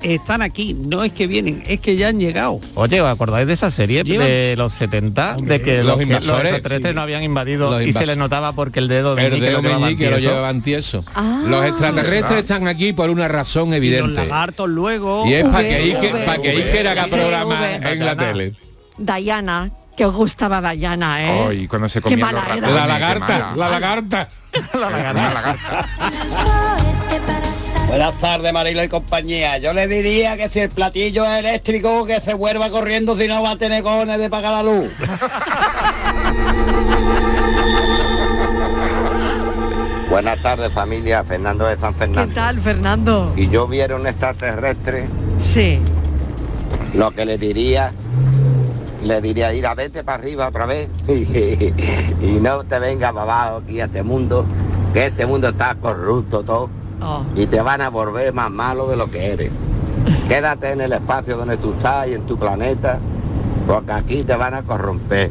Están 0.02 0.42
aquí, 0.42 0.74
no 0.74 1.02
es 1.06 1.14
que 1.14 1.28
vienen, 1.28 1.64
es 1.66 1.80
que 1.80 1.96
ya 1.96 2.10
han 2.10 2.20
llegado. 2.20 2.60
Oye, 2.76 3.00
¿os 3.00 3.08
acordáis 3.08 3.48
de 3.48 3.54
esa 3.54 3.72
serie 3.72 4.04
Llevan- 4.04 4.26
de 4.28 4.56
los 4.58 4.74
70? 4.74 5.38
Hombre, 5.38 5.60
de 5.60 5.64
que 5.64 5.78
los 5.78 5.86
los, 5.86 5.96
que- 5.98 6.04
invasores, 6.04 6.52
extraterrestres 6.52 6.92
sí. 6.92 6.96
no 6.96 7.02
habían 7.04 7.24
invadido 7.24 7.72
Los 7.72 7.84
y 7.88 7.94
se 7.94 8.06
les 8.06 8.18
notaba 8.18 8.52
porque 8.52 8.80
el 8.80 8.90
dedo 8.90 9.16
de 9.16 9.24
El 9.26 9.30
meñique 9.32 9.48
dedo 9.48 9.62
lo 9.62 9.64
llevaban 9.70 9.82
meñique 9.86 10.10
lo 10.10 10.18
tieso. 10.18 10.30
llevaban 10.30 10.62
tieso. 10.62 11.06
Ah. 11.16 11.44
Los 11.48 11.66
extraterrestres 11.66 12.40
están 12.42 12.68
aquí 12.68 12.92
por 12.92 13.10
una 13.10 13.30
razón 13.30 13.68
Y 13.68 13.72
los 13.72 13.78
evidente. 13.78 14.26
lagartos 14.26 14.68
luego. 14.68 15.26
Y 15.26 15.36
es 15.36 15.46
para 15.46 15.62
que 15.62 15.76
Iker, 15.76 16.14
V, 16.16 16.26
pa' 16.26 16.38
que 16.38 16.50
Iker 16.50 16.88
haga 16.90 17.06
programa 17.06 17.76
en 17.76 18.00
la 18.06 18.18
tele. 18.18 18.54
Diana, 18.98 19.72
que 19.96 20.06
os 20.06 20.16
gustaba 20.16 20.60
Diana, 20.74 21.24
¿eh? 21.24 21.48
Ay, 21.50 21.68
cuando 21.68 21.88
se 21.90 22.02
Qué 22.02 22.16
los 22.18 22.30
era. 22.30 22.42
ratones, 22.42 22.62
La 22.62 22.68
qué 22.82 22.88
lagarta, 22.88 23.52
la 23.56 23.70
lagarta. 23.70 24.30
La 24.74 24.90
lagarta. 24.90 25.86
Buenas 27.88 28.16
tardes, 28.20 28.54
Marilo 28.54 28.84
y 28.84 28.90
compañía. 28.90 29.58
Yo 29.60 29.74
le 29.74 29.88
diría 29.88 30.36
que 30.38 30.50
si 30.50 30.60
el 30.62 30.70
platillo 30.70 31.26
es 31.26 31.40
eléctrico, 31.40 32.06
que 32.06 32.20
se 32.22 32.34
vuelva 32.34 32.70
corriendo 32.70 33.18
si 33.18 33.28
no 33.28 33.42
va 33.44 33.52
a 33.52 33.58
tener 33.58 33.84
cojones 33.84 34.18
de 34.20 34.30
pagar 34.30 34.54
la 34.54 34.64
luz. 34.64 34.92
Buenas 40.10 40.40
tardes 40.42 40.72
familia, 40.74 41.24
Fernando 41.24 41.66
de 41.66 41.78
San 41.78 41.94
¿Qué 41.94 42.00
Fernando. 42.00 42.36
tal, 42.36 42.60
Fernando? 42.60 43.34
Y 43.36 43.50
yo 43.50 43.68
viera 43.68 43.96
un 43.96 44.06
extraterrestre, 44.06 45.06
Sí. 45.42 45.80
lo 46.94 47.10
que 47.12 47.26
le 47.26 47.38
diría 47.40 47.92
le 49.04 49.22
diría, 49.22 49.54
ir 49.54 49.68
a 49.68 49.74
vete 49.74 50.04
para 50.04 50.18
arriba 50.18 50.48
otra 50.48 50.66
vez 50.66 50.90
y, 51.08 51.74
y 52.22 52.40
no 52.42 52.64
te 52.64 52.80
vengas 52.80 53.12
para 53.12 53.24
abajo 53.24 53.58
aquí 53.58 53.80
a 53.82 53.86
este 53.86 54.04
mundo, 54.04 54.46
que 54.94 55.08
este 55.08 55.26
mundo 55.26 55.50
está 55.50 55.76
corrupto 55.76 56.44
todo 56.44 56.70
Oh. 57.06 57.26
y 57.36 57.46
te 57.48 57.62
van 57.62 57.82
a 57.82 57.90
volver 57.90 58.34
más 58.34 58.50
malo 58.50 58.88
de 58.88 58.96
lo 58.96 59.10
que 59.12 59.34
eres. 59.34 59.52
Quédate 60.30 60.72
en 60.72 60.82
el 60.82 60.94
espacio 60.94 61.36
donde 61.36 61.58
tú 61.58 61.74
estás 61.74 62.08
y 62.08 62.14
en 62.14 62.26
tu 62.26 62.38
planeta, 62.38 62.98
porque 63.68 63.92
aquí 63.92 64.24
te 64.24 64.36
van 64.36 64.54
a 64.54 64.64
corromper. 64.64 65.30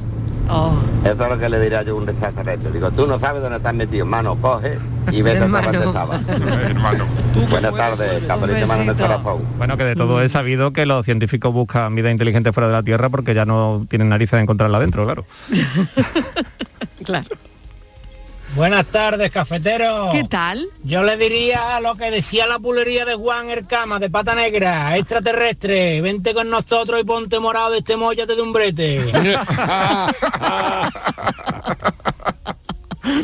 Oh. 0.49 0.75
Eso 1.05 1.25
es 1.25 1.31
lo 1.31 1.39
que 1.39 1.49
le 1.49 1.61
diría 1.61 1.83
yo 1.83 1.95
a 1.97 2.01
un 2.01 2.09
extraterrestre. 2.09 2.71
Digo, 2.73 2.91
tú 2.91 3.07
no 3.07 3.19
sabes 3.19 3.43
dónde 3.43 3.57
estás 3.59 3.75
metido, 3.75 4.05
hermano, 4.05 4.37
coge 4.37 4.79
y 5.11 5.23
vete 5.23 5.39
a 5.39 5.49
donde 5.49 5.79
estaba. 5.79 6.21
hermano. 6.65 7.05
Buenas 7.51 7.75
tardes, 7.75 8.27
mano 8.69 8.83
en 8.83 8.89
el 8.91 8.97
corazón. 8.97 9.39
Bueno, 9.59 9.77
que 9.77 9.85
de 9.85 9.95
todo 9.97 10.19
Mm. 10.19 10.23
es 10.23 10.33
sabido 10.33 10.73
que 10.73 10.85
los 10.87 11.05
científicos 11.05 11.53
buscan 11.53 11.95
vida 11.95 12.11
inteligente 12.11 12.53
fuera 12.53 12.67
de 12.69 12.73
la 12.75 12.83
Tierra 12.83 13.09
porque 13.09 13.35
ya 13.35 13.45
no 13.45 13.87
tienen 13.89 14.09
narices 14.11 14.37
de 14.39 14.43
encontrarla 14.43 14.79
dentro, 14.81 15.05
claro. 15.05 15.25
Claro. 17.05 17.27
Buenas 18.55 18.85
tardes, 18.87 19.31
cafetero. 19.31 20.09
¿Qué 20.13 20.25
tal? 20.25 20.67
Yo 20.85 21.03
le 21.03 21.17
diría 21.17 21.81
lo 21.81 21.97
que 21.97 22.11
decía 22.11 22.47
la 22.47 22.59
pulería 22.59 23.07
de 23.07 23.15
Juan 23.15 23.49
El 23.49 23.67
Cama, 23.67 23.99
de 23.99 24.11
pata 24.11 24.35
negra, 24.35 24.95
extraterrestre, 24.99 26.03
vente 26.03 26.35
con 26.35 26.51
nosotros 26.51 27.01
y 27.01 27.05
ponte 27.05 27.41
morado 27.41 27.71
de 27.71 27.79
este 27.79 27.97
mollate 27.97 28.37
de 28.37 28.43
un 28.43 28.53
brete. 28.53 29.01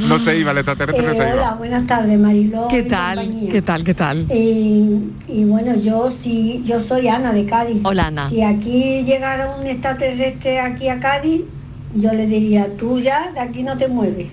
No 0.01 0.19
se 0.19 0.38
iba 0.38 0.51
el 0.51 0.59
extraterrestre, 0.59 1.07
no 1.07 1.12
se 1.12 1.29
Eh, 1.29 1.33
hola, 1.35 1.55
buenas 1.55 1.87
tardes, 1.87 2.19
Mariló. 2.19 2.67
¿Qué 2.69 2.83
tal? 2.85 3.19
compañía. 3.19 3.53
¿Qué 3.53 3.62
tal? 3.62 3.85
¿Qué 3.85 3.95
tal? 3.95 4.27
Eh, 4.31 4.99
y 5.29 5.45
bueno, 5.45 5.77
yo 5.77 6.11
sí, 6.11 6.62
yo 6.64 6.81
soy 6.81 7.07
Ana 7.07 7.33
de 7.33 7.45
Cádiz. 7.47 7.81
Hola, 7.85 8.07
Ana. 8.07 8.29
Si 8.31 8.43
aquí 8.43 9.05
llegara 9.05 9.55
un 9.57 9.67
extraterrestre 9.67 10.59
aquí 10.59 10.88
a 10.88 10.99
Cádiz, 10.99 11.43
yo 11.95 12.12
le 12.12 12.27
diría, 12.27 12.67
tú 12.77 12.99
ya 12.99 13.31
de 13.33 13.41
aquí 13.41 13.62
no 13.62 13.77
te 13.77 13.87
mueves. 13.88 14.29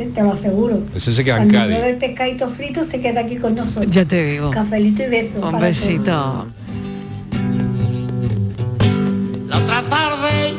Sí, 0.00 0.06
te 0.14 0.22
lo 0.22 0.32
aseguro. 0.32 0.82
Ese 0.94 1.12
se 1.12 1.22
queda 1.22 1.42
en 1.42 1.50
Cuando 1.50 1.74
Cádiz. 1.74 1.84
el 1.84 1.96
pescadito 1.98 2.48
frito 2.48 2.86
se 2.86 3.02
queda 3.02 3.20
aquí 3.20 3.36
con 3.36 3.54
nosotros. 3.54 3.90
Ya 3.90 4.06
te 4.06 4.24
digo. 4.32 4.50
Cafelito 4.50 5.02
y 5.02 5.08
beso. 5.08 5.46
Un 5.46 5.60
besito. 5.60 6.04
todos. 6.04 6.46
La 9.46 9.58
otra 9.58 9.82
tarde 9.82 10.54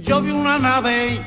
yo 0.00 0.22
vi 0.22 0.30
una 0.30 0.60
nave 0.60 1.18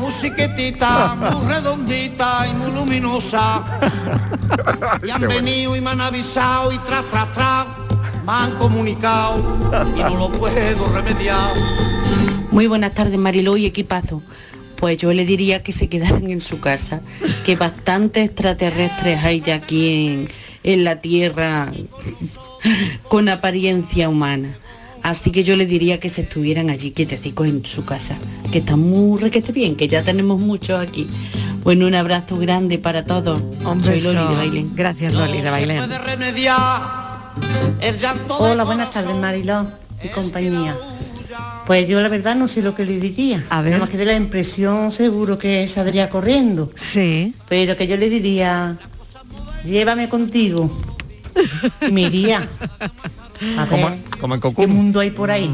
musiquetita 0.00 1.14
muy 1.32 1.46
redondita 1.46 2.48
y 2.48 2.54
muy 2.54 2.72
luminosa. 2.72 3.62
Y 5.06 5.10
han 5.10 5.20
venido 5.20 5.76
y 5.76 5.80
me 5.80 5.90
han 5.90 6.00
avisado 6.00 6.72
y 6.72 6.78
tras, 6.78 7.04
tras, 7.04 7.32
tras, 7.32 7.66
me 8.26 8.32
han 8.32 8.50
comunicado 8.58 9.38
y 9.96 10.00
no 10.00 10.16
lo 10.16 10.32
puedo 10.32 10.92
remediar. 10.92 11.54
Muy 12.50 12.66
buenas 12.66 12.94
tardes, 12.94 13.16
Mariló 13.16 13.56
y 13.56 13.66
equipazo. 13.66 14.22
Pues 14.80 14.96
yo 14.96 15.12
le 15.12 15.26
diría 15.26 15.62
que 15.62 15.72
se 15.72 15.88
quedaran 15.88 16.30
en 16.30 16.40
su 16.40 16.58
casa, 16.58 17.02
que 17.44 17.54
bastantes 17.54 18.24
extraterrestres 18.24 19.22
hay 19.22 19.40
ya 19.40 19.56
aquí 19.56 20.06
en, 20.06 20.28
en 20.62 20.84
la 20.84 20.96
Tierra 20.96 21.70
con 23.08 23.28
apariencia 23.28 24.08
humana. 24.08 24.56
Así 25.02 25.30
que 25.30 25.44
yo 25.44 25.56
le 25.56 25.66
diría 25.66 26.00
que 26.00 26.08
se 26.08 26.22
estuvieran 26.22 26.70
allí 26.70 26.90
quietecicos 26.90 27.48
en 27.48 27.64
su 27.64 27.84
casa, 27.84 28.16
que 28.52 28.58
está 28.58 28.76
muy 28.76 29.18
requete 29.18 29.52
bien, 29.52 29.76
que 29.76 29.88
ya 29.88 30.02
tenemos 30.02 30.40
muchos 30.40 30.78
aquí. 30.78 31.06
Bueno, 31.62 31.86
un 31.86 31.94
abrazo 31.94 32.36
grande 32.38 32.78
para 32.78 33.04
todos. 33.04 33.42
Un 33.64 33.84
Soy. 33.84 34.00
Loli 34.00 34.18
de 34.18 34.34
Bailén. 34.34 34.70
Gracias, 34.74 35.12
Loli 35.12 35.40
de 35.40 35.50
Bailén. 35.50 35.82
Hola, 38.28 38.64
buenas 38.64 38.90
tardes, 38.90 39.14
Mariló 39.16 39.66
y 40.02 40.08
compañía. 40.08 40.76
Pues 41.70 41.86
yo 41.86 42.00
la 42.00 42.08
verdad 42.08 42.34
no 42.34 42.48
sé 42.48 42.62
lo 42.62 42.74
que 42.74 42.84
le 42.84 42.98
diría. 42.98 43.44
A 43.48 43.62
ver. 43.62 43.70
Nada 43.70 43.82
más 43.82 43.90
que 43.90 43.96
de 43.96 44.04
la 44.04 44.14
impresión 44.16 44.90
seguro 44.90 45.38
que 45.38 45.68
saldría 45.68 46.08
corriendo. 46.08 46.68
Sí. 46.74 47.32
Pero 47.48 47.76
que 47.76 47.86
yo 47.86 47.96
le 47.96 48.10
diría, 48.10 48.76
llévame 49.64 50.08
contigo. 50.08 50.68
Y 51.80 51.92
me 51.92 52.00
iría. 52.00 52.48
A 53.56 53.66
Como, 53.66 53.86
ver, 53.88 53.98
como 54.20 54.34
en 54.34 54.40
¿qué 54.40 54.48
Cocoon. 54.48 54.70
mundo 54.74 54.98
hay 54.98 55.12
por 55.12 55.30
ahí? 55.30 55.48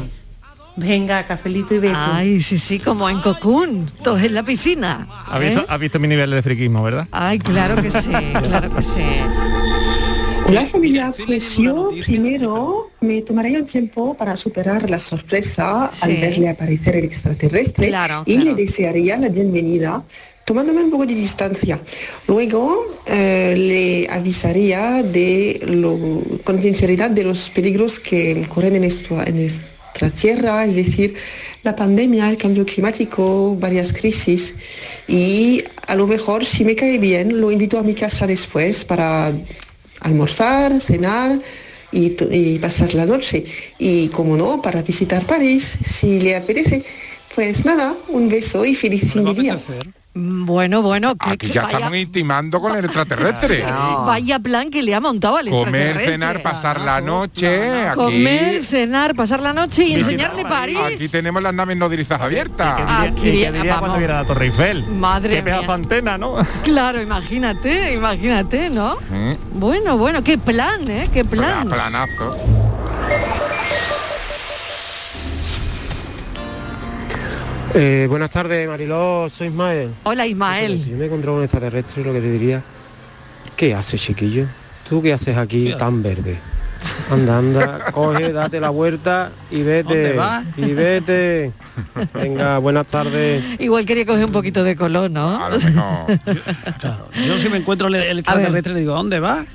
Venga, 0.75 1.23
cafelito 1.27 1.75
y 1.75 1.77
beso. 1.77 1.95
Ay, 1.95 2.41
sí, 2.41 2.57
sí, 2.57 2.79
como 2.79 3.07
en 3.07 3.19
Cocoon, 3.19 3.85
todos 4.03 4.19
en 4.23 4.33
la 4.33 4.41
piscina. 4.41 5.07
¿Ha 5.27 5.37
visto, 5.37 5.59
¿eh? 5.61 5.65
ha 5.69 5.77
visto 5.77 5.99
mi 5.99 6.07
nivel 6.07 6.31
de 6.31 6.41
friquismo, 6.41 6.81
verdad? 6.81 7.07
Ay, 7.11 7.37
claro 7.37 7.79
que 7.79 7.91
sí, 7.91 8.09
claro 8.09 8.75
que 8.75 8.81
sí. 8.81 9.01
Hola 10.47 10.65
familia, 10.65 11.13
yo 11.57 11.91
primero 12.05 12.89
me 13.01 13.21
tomaría 13.21 13.59
un 13.59 13.65
tiempo 13.65 14.15
para 14.15 14.37
superar 14.37 14.89
la 14.89 14.99
sorpresa 14.99 15.91
al 15.99 16.15
verle 16.17 16.47
aparecer 16.47 16.95
el 16.95 17.03
extraterrestre 17.05 17.87
Claro, 17.89 18.23
y 18.25 18.35
claro. 18.35 18.49
le 18.55 18.55
desearía 18.63 19.17
la 19.17 19.27
bienvenida 19.27 20.03
tomándome 20.45 20.81
un 20.83 20.89
poco 20.89 21.05
de 21.05 21.13
distancia. 21.15 21.81
Luego 22.29 22.85
eh, 23.05 23.55
le 23.57 24.07
avisaría 24.13 25.03
de 25.03 25.59
lo, 25.67 25.99
con 26.45 26.61
sinceridad 26.61 27.09
de 27.11 27.25
los 27.25 27.49
peligros 27.49 27.99
que 27.99 28.45
corren 28.47 28.77
en, 28.77 28.85
esto- 28.85 29.21
en 29.27 29.35
nuestra 29.35 30.09
tierra, 30.11 30.63
es 30.63 30.75
decir, 30.77 31.15
la 31.63 31.75
pandemia, 31.75 32.29
el 32.29 32.37
cambio 32.37 32.65
climático, 32.65 33.57
varias 33.59 33.91
crisis. 33.91 34.53
Y 35.09 35.61
a 35.87 35.95
lo 35.95 36.07
mejor, 36.07 36.45
si 36.45 36.63
me 36.63 36.75
cae 36.75 36.97
bien, 36.97 37.41
lo 37.41 37.51
invito 37.51 37.77
a 37.77 37.83
mi 37.83 37.93
casa 37.93 38.25
después 38.25 38.85
para 38.85 39.33
almorzar, 40.07 40.81
cenar 40.81 41.37
y, 41.91 42.59
pasar 42.59 42.93
la 42.93 43.05
noche. 43.05 43.43
Y 43.77 44.09
como 44.09 44.37
no, 44.37 44.61
para 44.61 44.81
visitar 44.81 45.25
París, 45.25 45.77
si 45.83 46.19
le 46.19 46.35
apetece. 46.35 46.83
Pues 47.35 47.65
nada, 47.65 47.95
un 48.07 48.29
beso 48.29 48.65
y 48.65 48.73
feliz 48.73 49.13
fin 49.13 49.25
de 49.25 49.33
día. 49.33 49.59
Bueno, 50.19 50.81
bueno, 50.81 51.15
que, 51.15 51.29
Aquí 51.29 51.47
que 51.47 51.53
ya 51.53 51.63
vaya, 51.63 51.77
estamos 51.77 51.97
intimando 51.97 52.59
con 52.59 52.75
el 52.75 52.85
extraterrestre. 52.85 53.63
vaya 54.05 54.39
plan 54.39 54.71
que 54.71 54.81
le 54.81 54.95
ha 54.95 54.99
montado 54.99 55.37
al 55.37 55.49
Comer, 55.49 55.65
extraterrestre. 55.65 56.11
cenar, 56.13 56.41
pasar 56.41 56.81
la 56.81 57.01
noche. 57.01 57.87
Aquí, 57.87 57.95
Comer, 57.95 58.63
cenar, 58.63 59.15
pasar 59.15 59.41
la 59.41 59.53
noche 59.53 59.83
y 59.85 59.93
enseñarle 59.93 60.43
París. 60.43 60.77
aquí 60.95 61.07
tenemos 61.07 61.41
las 61.43 61.53
naves 61.53 61.77
nodrizas 61.77 62.19
abiertas. 62.19 62.79
Aquí 62.87 63.19
¿Y 63.19 63.21
qué 63.21 63.31
viene, 63.31 63.57
diría 63.59 63.73
vamos. 63.75 63.79
cuando 63.79 63.97
viera 63.99 64.21
la 64.21 64.27
Torre 64.27 64.45
Eiffel? 64.45 64.83
Madre 64.87 65.35
Qué 65.35 65.43
pedazo 65.43 65.71
antena, 65.73 66.17
¿no? 66.17 66.35
Claro, 66.63 67.01
imagínate, 67.01 67.93
imagínate, 67.93 68.69
¿no? 68.69 68.97
¿Eh? 69.11 69.37
Bueno, 69.53 69.97
bueno, 69.97 70.23
qué 70.23 70.37
plan, 70.37 70.89
¿eh? 70.89 71.07
Qué 71.13 71.23
plan. 71.23 71.67
Planazo. 71.69 72.35
Eh, 77.79 78.07
buenas 78.09 78.31
tardes, 78.31 78.67
Mariló, 78.67 79.27
soy 79.29 79.49
Ismael. 79.49 79.91
Hola, 80.01 80.25
Ismael. 80.25 80.79
Si 80.79 80.89
yo 80.89 80.97
me 80.97 81.05
encontraba 81.05 81.37
un 81.37 81.43
extraterrestre, 81.43 82.03
lo 82.03 82.11
que 82.11 82.21
te 82.21 82.31
diría, 82.31 82.63
¿qué 83.55 83.75
haces, 83.75 84.01
chiquillo? 84.01 84.47
¿Tú 84.89 84.99
qué 85.03 85.13
haces 85.13 85.37
aquí 85.37 85.71
tan 85.77 86.01
verde? 86.01 86.39
Anda, 87.11 87.37
anda, 87.37 87.79
coge, 87.91 88.33
date 88.33 88.59
la 88.59 88.71
vuelta 88.71 89.31
y 89.51 89.61
vete. 89.61 89.93
¿Dónde 89.93 90.13
vas? 90.13 90.45
Y 90.57 90.73
vete. 90.73 91.51
Venga, 92.15 92.57
buenas 92.57 92.87
tardes. 92.87 93.43
Igual 93.59 93.85
quería 93.85 94.07
coger 94.07 94.25
un 94.25 94.31
poquito 94.31 94.63
de 94.63 94.75
color, 94.75 95.11
¿no? 95.11 95.39
Claro, 96.79 97.09
yo 97.27 97.37
si 97.37 97.47
me 97.47 97.57
encuentro 97.57 97.89
el, 97.89 97.95
el 97.95 98.19
extraterrestre 98.19 98.73
le 98.73 98.79
digo, 98.79 98.95
¿dónde 98.95 99.19
vas? 99.19 99.45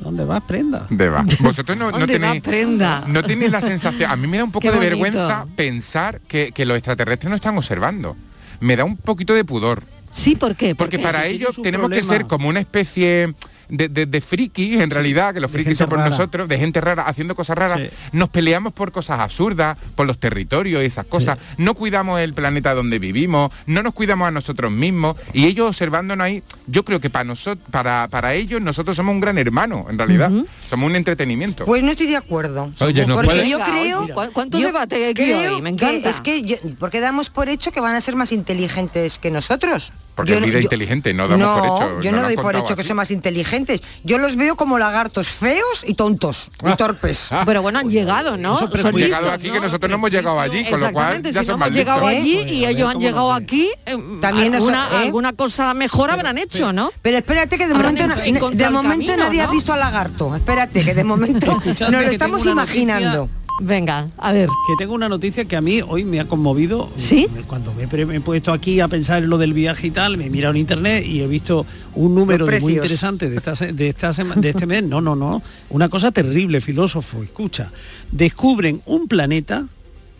¿Dónde 0.00 0.24
vas, 0.24 0.40
prenda? 0.42 0.86
¿Dónde 0.88 1.08
va? 1.08 1.24
Vosotros 1.40 1.76
no, 1.76 1.90
no 1.90 1.98
¿Dónde 1.98 2.18
va, 2.18 2.26
tenéis, 2.26 2.42
prenda? 2.42 3.04
no 3.06 3.22
tenéis 3.22 3.52
la 3.52 3.60
sensación. 3.60 4.10
A 4.10 4.16
mí 4.16 4.26
me 4.26 4.38
da 4.38 4.44
un 4.44 4.50
poco 4.50 4.62
Qué 4.62 4.70
de 4.70 4.76
bonito. 4.76 4.90
vergüenza 5.02 5.46
pensar 5.56 6.20
que, 6.26 6.52
que 6.52 6.64
los 6.66 6.76
extraterrestres 6.76 7.28
no 7.30 7.36
están 7.36 7.56
observando. 7.58 8.16
Me 8.60 8.76
da 8.76 8.84
un 8.84 8.96
poquito 8.96 9.34
de 9.34 9.44
pudor. 9.44 9.82
Sí, 10.12 10.34
¿por 10.36 10.56
qué? 10.56 10.68
¿Por 10.74 10.86
Porque 10.86 10.96
qué? 10.96 11.02
para 11.02 11.26
ellos 11.26 11.60
tenemos 11.62 11.88
que 11.90 12.02
ser 12.02 12.26
como 12.26 12.48
una 12.48 12.60
especie 12.60 13.34
de, 13.70 13.88
de, 13.88 14.06
de 14.06 14.20
frikis, 14.20 14.80
en 14.80 14.90
realidad, 14.90 15.32
que 15.34 15.40
los 15.40 15.50
frikis 15.50 15.78
somos 15.78 15.96
rara. 15.98 16.10
nosotros, 16.10 16.48
de 16.48 16.58
gente 16.58 16.80
rara, 16.80 17.02
haciendo 17.04 17.34
cosas 17.34 17.56
raras. 17.56 17.80
Nos 18.12 18.28
peleamos 18.28 18.72
por 18.72 18.92
cosas 18.92 19.20
absurdas, 19.20 19.76
por 19.96 20.06
los 20.06 20.18
territorios 20.18 20.82
y 20.82 20.86
esas 20.86 21.06
cosas. 21.06 21.38
No 21.56 21.74
cuidamos 21.74 22.20
el 22.20 22.34
planeta 22.34 22.74
donde 22.74 22.98
vivimos, 22.98 23.50
no 23.66 23.82
nos 23.82 23.94
cuidamos 23.94 24.28
a 24.28 24.30
nosotros 24.30 24.70
mismos. 24.70 25.16
Y 25.32 25.46
ellos 25.46 25.68
observándonos 25.68 26.24
ahí, 26.24 26.42
yo 26.66 26.84
creo 26.84 27.00
que 27.00 27.10
para 27.10 27.24
nosotros, 27.24 27.66
para, 27.70 28.08
para 28.08 28.34
ellos, 28.34 28.60
nosotros 28.60 28.96
somos 28.96 29.14
un 29.14 29.20
gran 29.20 29.38
hermano, 29.38 29.86
en 29.88 29.98
realidad. 29.98 30.30
Somos 30.68 30.88
un 30.88 30.96
entretenimiento. 30.96 31.64
Pues 31.64 31.82
no 31.82 31.90
estoy 31.90 32.06
de 32.08 32.16
acuerdo. 32.16 32.70
Oye, 32.80 33.06
no 33.06 33.14
porque 33.14 33.28
puede- 33.30 33.48
yo 33.48 33.58
creo, 33.60 34.02
oye, 34.02 34.12
¿cu- 34.14 34.32
cuánto 34.32 34.58
yo 34.58 34.66
debate 34.66 34.96
hay 34.96 35.04
aquí 35.04 35.22
creo 35.24 35.56
hoy? 35.56 35.62
Me 35.62 35.74
que 35.76 35.84
encanta. 35.84 36.08
es 36.08 36.20
que 36.20 36.42
yo- 36.42 36.56
porque 36.78 37.00
damos 37.00 37.30
por 37.30 37.48
hecho 37.48 37.72
que 37.72 37.80
van 37.80 37.94
a 37.94 38.00
ser 38.00 38.16
más 38.16 38.32
inteligentes 38.32 39.18
que 39.18 39.30
nosotros. 39.30 39.92
Porque 40.14 40.32
Yo 40.32 40.36
es 40.36 40.40
no- 40.42 40.46
vida 40.48 40.58
yo- 40.58 40.62
inteligente, 40.64 41.14
no 41.14 41.28
damos 41.28 41.58
por 41.58 41.66
hecho. 41.66 42.00
yo 42.02 42.10
no 42.10 42.16
no 42.18 42.22
lo 42.22 42.28
doy 42.28 42.36
por 42.36 42.56
hecho 42.56 42.76
que 42.76 42.82
son 42.82 42.96
más 42.96 43.10
inteligentes. 43.10 43.80
Yo 44.04 44.18
los 44.18 44.36
veo 44.36 44.56
como 44.56 44.78
lagartos 44.78 45.28
feos 45.28 45.84
y 45.86 45.94
tontos 45.94 46.50
Ah. 46.62 46.70
y 46.72 46.76
torpes. 46.76 47.28
Pero 47.46 47.62
bueno, 47.62 47.78
han 47.78 47.88
llegado, 47.88 48.36
¿no? 48.36 48.58
Son 48.58 48.70
Han 48.86 48.94
llegado 48.96 49.30
aquí 49.30 49.48
¿no? 49.48 49.54
que 49.54 49.60
nosotros 49.60 49.88
no 49.88 49.96
hemos 49.96 50.10
llegado 50.10 50.38
allí, 50.40 50.64
con 50.64 50.80
lo 50.80 50.92
cual 50.92 51.16
Exactamente, 51.16 51.32
ya 51.32 51.40
si 51.40 51.46
no 51.46 51.52
son 51.52 51.54
hemos 51.62 51.68
más 51.68 51.76
llegado 51.76 52.08
listos. 52.08 52.20
allí 52.22 52.36
Pues, 52.42 52.52
y 52.52 52.66
ellos 52.66 52.90
han 52.90 53.00
llegado 53.00 53.32
aquí, 53.32 53.70
eh, 53.86 53.96
También 54.20 54.54
eso, 54.54 54.64
alguna, 54.68 54.88
¿eh? 54.92 55.04
alguna 55.06 55.32
cosa 55.32 55.72
mejor 55.74 56.10
habrán 56.10 56.36
hecho, 56.38 56.72
¿no? 56.72 56.90
Pero 57.02 57.16
espérate 57.18 57.56
que 57.56 57.66
de 57.66 57.74
Habrán 57.74 57.94
momento, 57.94 58.20
en- 58.22 58.34
de 58.58 58.70
momento 58.70 59.06
camino, 59.06 59.16
nadie 59.16 59.40
ha 59.42 59.46
¿no? 59.46 59.52
visto 59.52 59.72
al 59.72 59.80
lagarto. 59.80 60.34
Espérate 60.34 60.84
que 60.84 60.94
de 60.94 61.04
momento 61.04 61.46
nos 61.80 61.90
lo 61.90 62.00
estamos 62.00 62.44
imaginando. 62.46 63.28
Venga, 63.62 64.08
a 64.16 64.32
ver. 64.32 64.48
Que 64.48 64.74
tengo 64.78 64.94
una 64.94 65.08
noticia 65.08 65.44
que 65.44 65.54
a 65.54 65.60
mí 65.60 65.80
hoy 65.86 66.04
me 66.04 66.18
ha 66.18 66.26
conmovido. 66.26 66.88
¿Sí? 66.96 67.26
Cuando 67.46 67.74
me, 67.74 67.82
he 67.82 67.86
pre- 67.88 68.06
me 68.06 68.16
he 68.16 68.20
puesto 68.20 68.52
aquí 68.52 68.80
a 68.80 68.88
pensar 68.88 69.22
en 69.22 69.28
lo 69.30 69.36
del 69.38 69.52
viaje 69.52 69.88
y 69.88 69.90
tal, 69.90 70.16
me 70.16 70.26
he 70.26 70.30
mirado 70.30 70.54
en 70.54 70.60
internet 70.60 71.04
y 71.06 71.20
he 71.20 71.26
visto 71.26 71.66
un 71.94 72.14
número 72.14 72.46
de 72.46 72.60
muy 72.60 72.72
interesante 72.74 73.28
de, 73.28 73.36
esta, 73.36 73.52
de, 73.54 73.88
esta 73.88 74.12
sema- 74.14 74.34
de 74.36 74.48
este 74.50 74.66
mes. 74.66 74.82
No, 74.82 75.00
no, 75.00 75.14
no. 75.14 75.42
Una 75.68 75.88
cosa 75.90 76.10
terrible, 76.10 76.60
filósofo, 76.60 77.22
escucha. 77.22 77.70
Descubren 78.10 78.80
un 78.86 79.08
planeta 79.08 79.66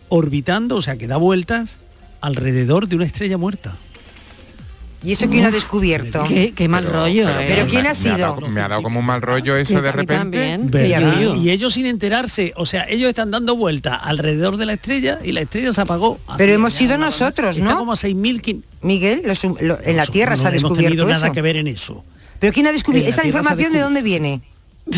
orbitando, 0.09 0.75
o 0.75 0.81
sea, 0.81 0.97
que 0.97 1.07
da 1.07 1.17
vueltas 1.17 1.77
alrededor 2.21 2.87
de 2.87 2.95
una 2.97 3.05
estrella 3.05 3.37
muerta. 3.37 3.75
¿Y 5.03 5.13
eso 5.13 5.27
quién 5.29 5.41
lo 5.43 5.47
ha 5.49 5.51
descubierto? 5.51 6.23
Qué, 6.27 6.53
qué 6.55 6.67
mal 6.67 6.85
rollo, 6.85 7.27
¿eh? 7.27 7.45
¿Pero 7.47 7.65
quién 7.65 7.79
ha 7.79 7.83
Me 7.83 7.89
ha 7.89 7.95
sido? 7.95 8.17
dado, 8.17 8.41
me 8.47 8.61
ha 8.61 8.67
dado 8.67 8.83
como 8.83 8.99
un 8.99 9.05
mal 9.05 9.21
rollo 9.21 9.57
eso 9.57 9.75
Que 9.75 9.81
de 9.81 9.91
repente. 9.91 10.57
Y 11.37 11.49
ellos 11.49 11.73
sin 11.73 11.87
enterarse, 11.87 12.53
o 12.55 12.65
sea, 12.67 12.85
ellos 12.87 13.09
están 13.09 13.31
dando 13.31 13.55
vueltas 13.55 13.97
alrededor 14.03 14.57
de 14.57 14.65
la 14.67 14.73
estrella 14.73 15.19
y 15.23 15.31
la 15.31 15.41
estrella 15.41 15.73
se 15.73 15.81
apagó. 15.81 16.19
Pero 16.37 16.51
Hace 16.51 16.53
hemos 16.53 16.73
sido 16.73 16.97
nosotros, 16.97 17.57
Está 17.57 17.71
¿no? 17.71 17.79
como 17.79 17.93
a 17.93 17.95
6.000 17.95 18.41
kin- 18.41 18.63
Miguel, 18.81 19.23
los 19.25 19.43
hum- 19.43 19.57
lo- 19.59 19.79
en 19.83 19.97
la 19.97 20.05
Tierra 20.05 20.37
se 20.37 20.41
ha 20.47 20.51
no 20.51 20.57
hemos 20.57 20.61
descubierto 20.69 20.89
tenido 20.97 21.07
nada 21.07 21.31
que 21.31 21.41
ver 21.41 21.55
en 21.55 21.67
eso. 21.67 22.03
¿Pero 22.39 22.53
quién 22.53 22.67
ha 22.67 22.71
descubierto? 22.71 23.09
¿Esa 23.09 23.25
información 23.25 23.73
de 23.73 23.79
dónde 23.79 24.01
viene? 24.01 24.41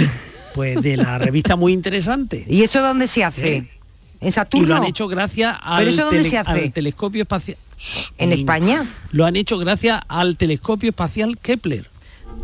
Pues 0.53 0.79
de 0.83 0.97
la 0.97 1.17
revista 1.17 1.55
muy 1.55 1.73
interesante. 1.73 2.45
¿Y 2.47 2.61
eso 2.61 2.79
dónde 2.83 3.07
se 3.07 3.23
hace? 3.23 3.67
¿En 4.23 4.29
Y 4.29 4.31
Saturno? 4.31 4.67
lo 4.67 4.75
han 4.75 4.86
hecho 4.86 5.07
gracias 5.07 5.55
al, 5.62 5.79
¿Pero 5.79 5.89
eso 5.91 6.03
dónde 6.05 6.19
tele- 6.19 6.29
se 6.29 6.38
hace? 6.38 6.51
al 6.51 6.71
telescopio 6.73 7.21
espacial. 7.23 7.57
¿En. 8.17 8.31
España? 8.31 8.86
Lo 9.12 9.25
han 9.25 9.36
hecho 9.36 9.57
gracias 9.57 10.01
al 10.07 10.38
telescopio 10.38 10.89
espacial 10.91 11.38
Kepler. 11.38 11.89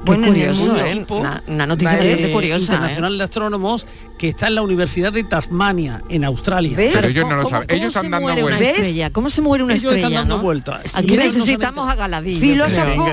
Bueno, 0.05 0.27
en 0.27 0.35
el 0.35 0.39
curioso, 0.39 0.65
mundo. 0.65 0.85
¿eh? 0.85 0.91
equipo 0.93 1.17
Una, 1.17 1.43
una 1.47 1.67
noticia 1.67 1.91
bastante 1.97 2.29
eh, 2.29 2.31
curiosa, 2.31 2.71
¿eh? 2.71 2.75
internacional 2.75 3.17
de 3.17 3.23
astrónomos 3.25 3.85
que 4.17 4.29
está 4.29 4.47
en 4.47 4.55
la 4.55 4.61
Universidad 4.61 5.13
de 5.13 5.23
Tasmania, 5.23 6.01
en 6.09 6.25
Australia. 6.25 6.75
¿Ves? 6.75 6.91
Pero 6.93 7.07
ellos 7.07 7.29
no 7.29 7.35
lo 7.37 7.43
¿Cómo- 7.43 7.49
saben. 7.55 7.69
Ellos 7.69 7.93
se 7.93 7.99
están 7.99 8.11
dando 8.11 8.21
muere 8.27 8.43
una 8.43 8.55
vueltas. 8.57 8.75
estrella? 8.77 9.09
¿Cómo 9.11 9.29
se 9.29 9.41
muere 9.41 9.63
una 9.63 9.73
Ellos 9.73 9.83
están 9.83 9.97
estrella, 9.97 10.19
dando 10.19 10.37
no? 10.37 10.43
vueltas. 10.43 10.95
Aquí 10.95 11.15
no 11.17 11.23
necesitamos 11.23 11.89
a 11.89 11.95
Galadillo. 11.95 12.39
Filósofo. 12.39 13.05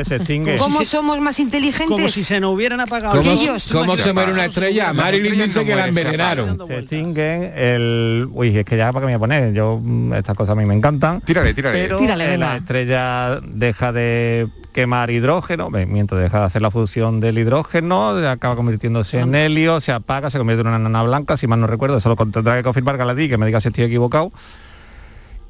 ¿cómo 0.59 0.85
somos 0.85 1.21
más 1.21 1.39
inteligentes? 1.41 1.89
Como 1.89 2.09
si 2.09 2.25
se 2.25 2.41
nos 2.41 2.55
hubieran 2.55 2.81
apagado. 2.81 3.19
¿Cómo, 3.19 3.31
los- 3.33 3.43
ellos- 3.43 3.69
cómo 3.73 3.97
se 3.97 4.13
muere 4.13 4.33
una 4.33 4.47
estrella? 4.47 4.93
Marilyn 4.93 5.39
dice 5.43 5.65
que 5.65 5.75
la 5.77 5.89
envenenaron. 5.89 6.59
Se 6.67 6.79
extinguen 6.79 7.53
el... 7.57 8.29
Uy, 8.33 8.57
es 8.59 8.65
que 8.65 8.77
ya 8.77 8.93
para 8.93 9.07
qué 9.07 9.13
me 9.13 9.17
voy 9.17 9.17
a 9.17 9.19
poner. 9.21 9.53
Yo, 9.55 9.81
mm, 9.83 10.15
estas 10.15 10.37
cosas 10.37 10.53
a 10.53 10.57
mí 10.57 10.67
me 10.67 10.75
encantan. 10.75 11.21
Tírale, 11.21 11.55
tírale. 11.55 11.83
Pero 11.83 11.99
eh, 12.01 12.37
la 12.39 12.57
estrella 12.57 13.41
deja 13.45 13.93
de 13.93 14.49
quemar 14.77 15.11
hidrógeno, 15.11 15.71
mientras 15.71 16.21
deja 16.21 16.41
de 16.41 16.45
hacer 16.45 16.61
la 16.61 16.71
fusión 16.71 17.19
del 17.19 17.39
hidrógeno, 17.39 18.11
acaba 18.29 18.57
convirtiéndose 18.57 19.21
en 19.21 19.35
helio, 19.35 19.81
se 19.81 19.91
apaga, 19.91 20.31
se 20.31 20.37
convierte 20.37 20.61
en 20.61 20.67
una 20.67 20.79
nana 20.79 21.03
blanca, 21.03 21.39
si 21.39 21.47
mal 21.47 21.59
no 21.59 21.67
recuerdo, 21.67 21.97
eso 21.97 22.11
lo 22.11 22.17
tendrá 22.17 22.59
que 22.59 22.63
confirmar 22.63 22.99
Galadí, 22.99 23.27
que 23.31 23.39
me 23.39 23.47
diga 23.47 23.59
si 23.63 23.69
estoy 23.69 23.85
equivocado. 23.85 24.33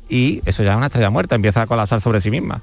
Y 0.09 0.43
eso 0.47 0.63
ya 0.63 0.71
es 0.71 0.77
una 0.77 0.87
estrella 0.87 1.11
muerta, 1.11 1.35
empieza 1.35 1.63
a 1.63 1.67
colapsar 1.67 2.01
sobre 2.01 2.21
sí 2.21 2.31
misma. 2.31 2.63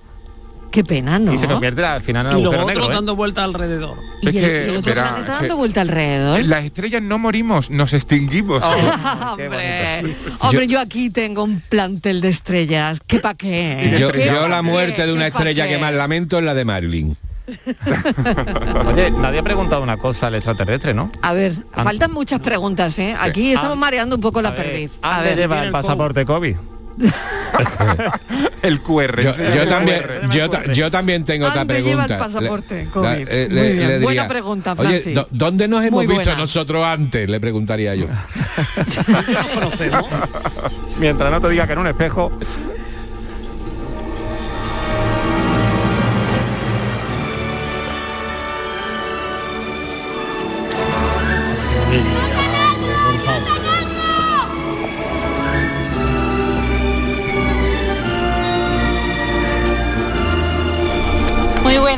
Qué 0.73 0.83
pena, 0.83 1.19
¿no? 1.19 1.31
Y 1.31 1.37
se 1.37 1.45
convierte 1.47 1.85
al 1.85 2.01
final 2.01 2.25
en 2.25 2.31
Y 2.31 2.33
agujero 2.45 2.63
otros 2.63 2.67
negro. 2.67 2.91
¿eh? 2.91 2.95
dando 2.95 3.15
vueltas 3.15 3.43
alrededor. 3.43 3.95
Y 4.23 4.29
Es 4.29 4.35
el, 4.35 4.41
que, 4.41 4.47
y 4.65 4.69
el 4.71 4.77
otro 4.77 4.81
verá, 4.91 5.09
planeta 5.13 5.33
dando 5.39 5.55
vuelta 5.57 5.81
alrededor. 5.81 6.43
Las 6.45 6.63
estrellas 6.65 7.01
no 7.03 7.19
morimos, 7.19 7.69
nos 7.69 7.93
extinguimos. 7.93 8.63
hombre, 9.31 10.15
hombre, 10.39 10.67
yo 10.67 10.79
aquí 10.79 11.11
tengo 11.11 11.43
un 11.43 11.59
plantel 11.61 12.21
de 12.21 12.29
estrellas. 12.29 12.99
¿Qué 13.05 13.19
pa' 13.19 13.35
qué? 13.35 13.95
Yo, 13.99 14.11
¿Qué 14.11 14.25
yo 14.25 14.41
pa' 14.41 14.47
la 14.49 14.55
qué? 14.57 14.61
muerte 14.63 15.05
de 15.05 15.13
una 15.13 15.25
¿Qué 15.25 15.31
pa' 15.33 15.37
estrella 15.39 15.67
que 15.67 15.77
más 15.77 15.93
lamento 15.93 16.39
es 16.39 16.43
la 16.43 16.55
de 16.55 16.65
Marilyn. 16.65 17.17
Oye, 18.87 19.11
nadie 19.11 19.39
ha 19.39 19.43
preguntado 19.43 19.83
una 19.83 19.97
cosa 19.97 20.27
al 20.27 20.35
extraterrestre, 20.35 20.93
¿no? 20.95 21.11
A 21.21 21.33
ver, 21.33 21.53
An- 21.73 21.83
faltan 21.83 22.11
muchas 22.11 22.39
preguntas, 22.39 22.97
¿eh? 22.99 23.15
Aquí 23.19 23.49
estamos 23.51 23.73
An- 23.73 23.79
mareando 23.79 24.15
un 24.15 24.21
poco 24.23 24.41
la 24.41 24.55
perdiz. 24.55 24.89
A 25.01 25.15
¿Dónde 25.17 25.29
ver, 25.29 25.37
lleva 25.37 25.63
el 25.63 25.71
pasaporte 25.71 26.25
COVID? 26.25 26.55
El 28.61 28.81
QR. 28.81 29.21
Yo, 29.21 29.33
sí, 29.33 29.43
yo 29.53 29.63
el 29.63 29.69
también, 29.69 30.01
QR. 30.01 30.29
yo, 30.29 30.49
ta- 30.49 30.63
yo 30.71 30.91
también 30.91 31.25
tengo 31.25 31.47
otra 31.47 31.65
¿Dónde 31.65 31.81
lleva 31.83 32.05
pregunta. 32.05 32.13
el 32.13 32.19
pasaporte 32.33 32.83
Le- 32.85 32.89
COVID? 32.91 33.05
la- 33.05 33.17
eh, 33.19 33.47
Muy 33.49 33.55
le- 33.59 33.73
bien, 33.73 33.87
le 33.87 33.99
buena 33.99 34.27
pregunta, 34.27 34.75
Francis. 34.75 35.15
¿dó- 35.15 35.27
¿dónde 35.31 35.67
nos 35.67 35.83
hemos 35.83 36.05
Muy 36.05 36.07
visto 36.07 36.29
buena. 36.29 36.39
nosotros 36.39 36.85
antes? 36.85 37.29
Le 37.29 37.39
preguntaría 37.39 37.95
yo. 37.95 38.05
Mientras 40.99 41.31
no 41.31 41.41
te 41.41 41.49
diga 41.49 41.67
que 41.67 41.73
en 41.73 41.79
un 41.79 41.87
espejo. 41.87 42.31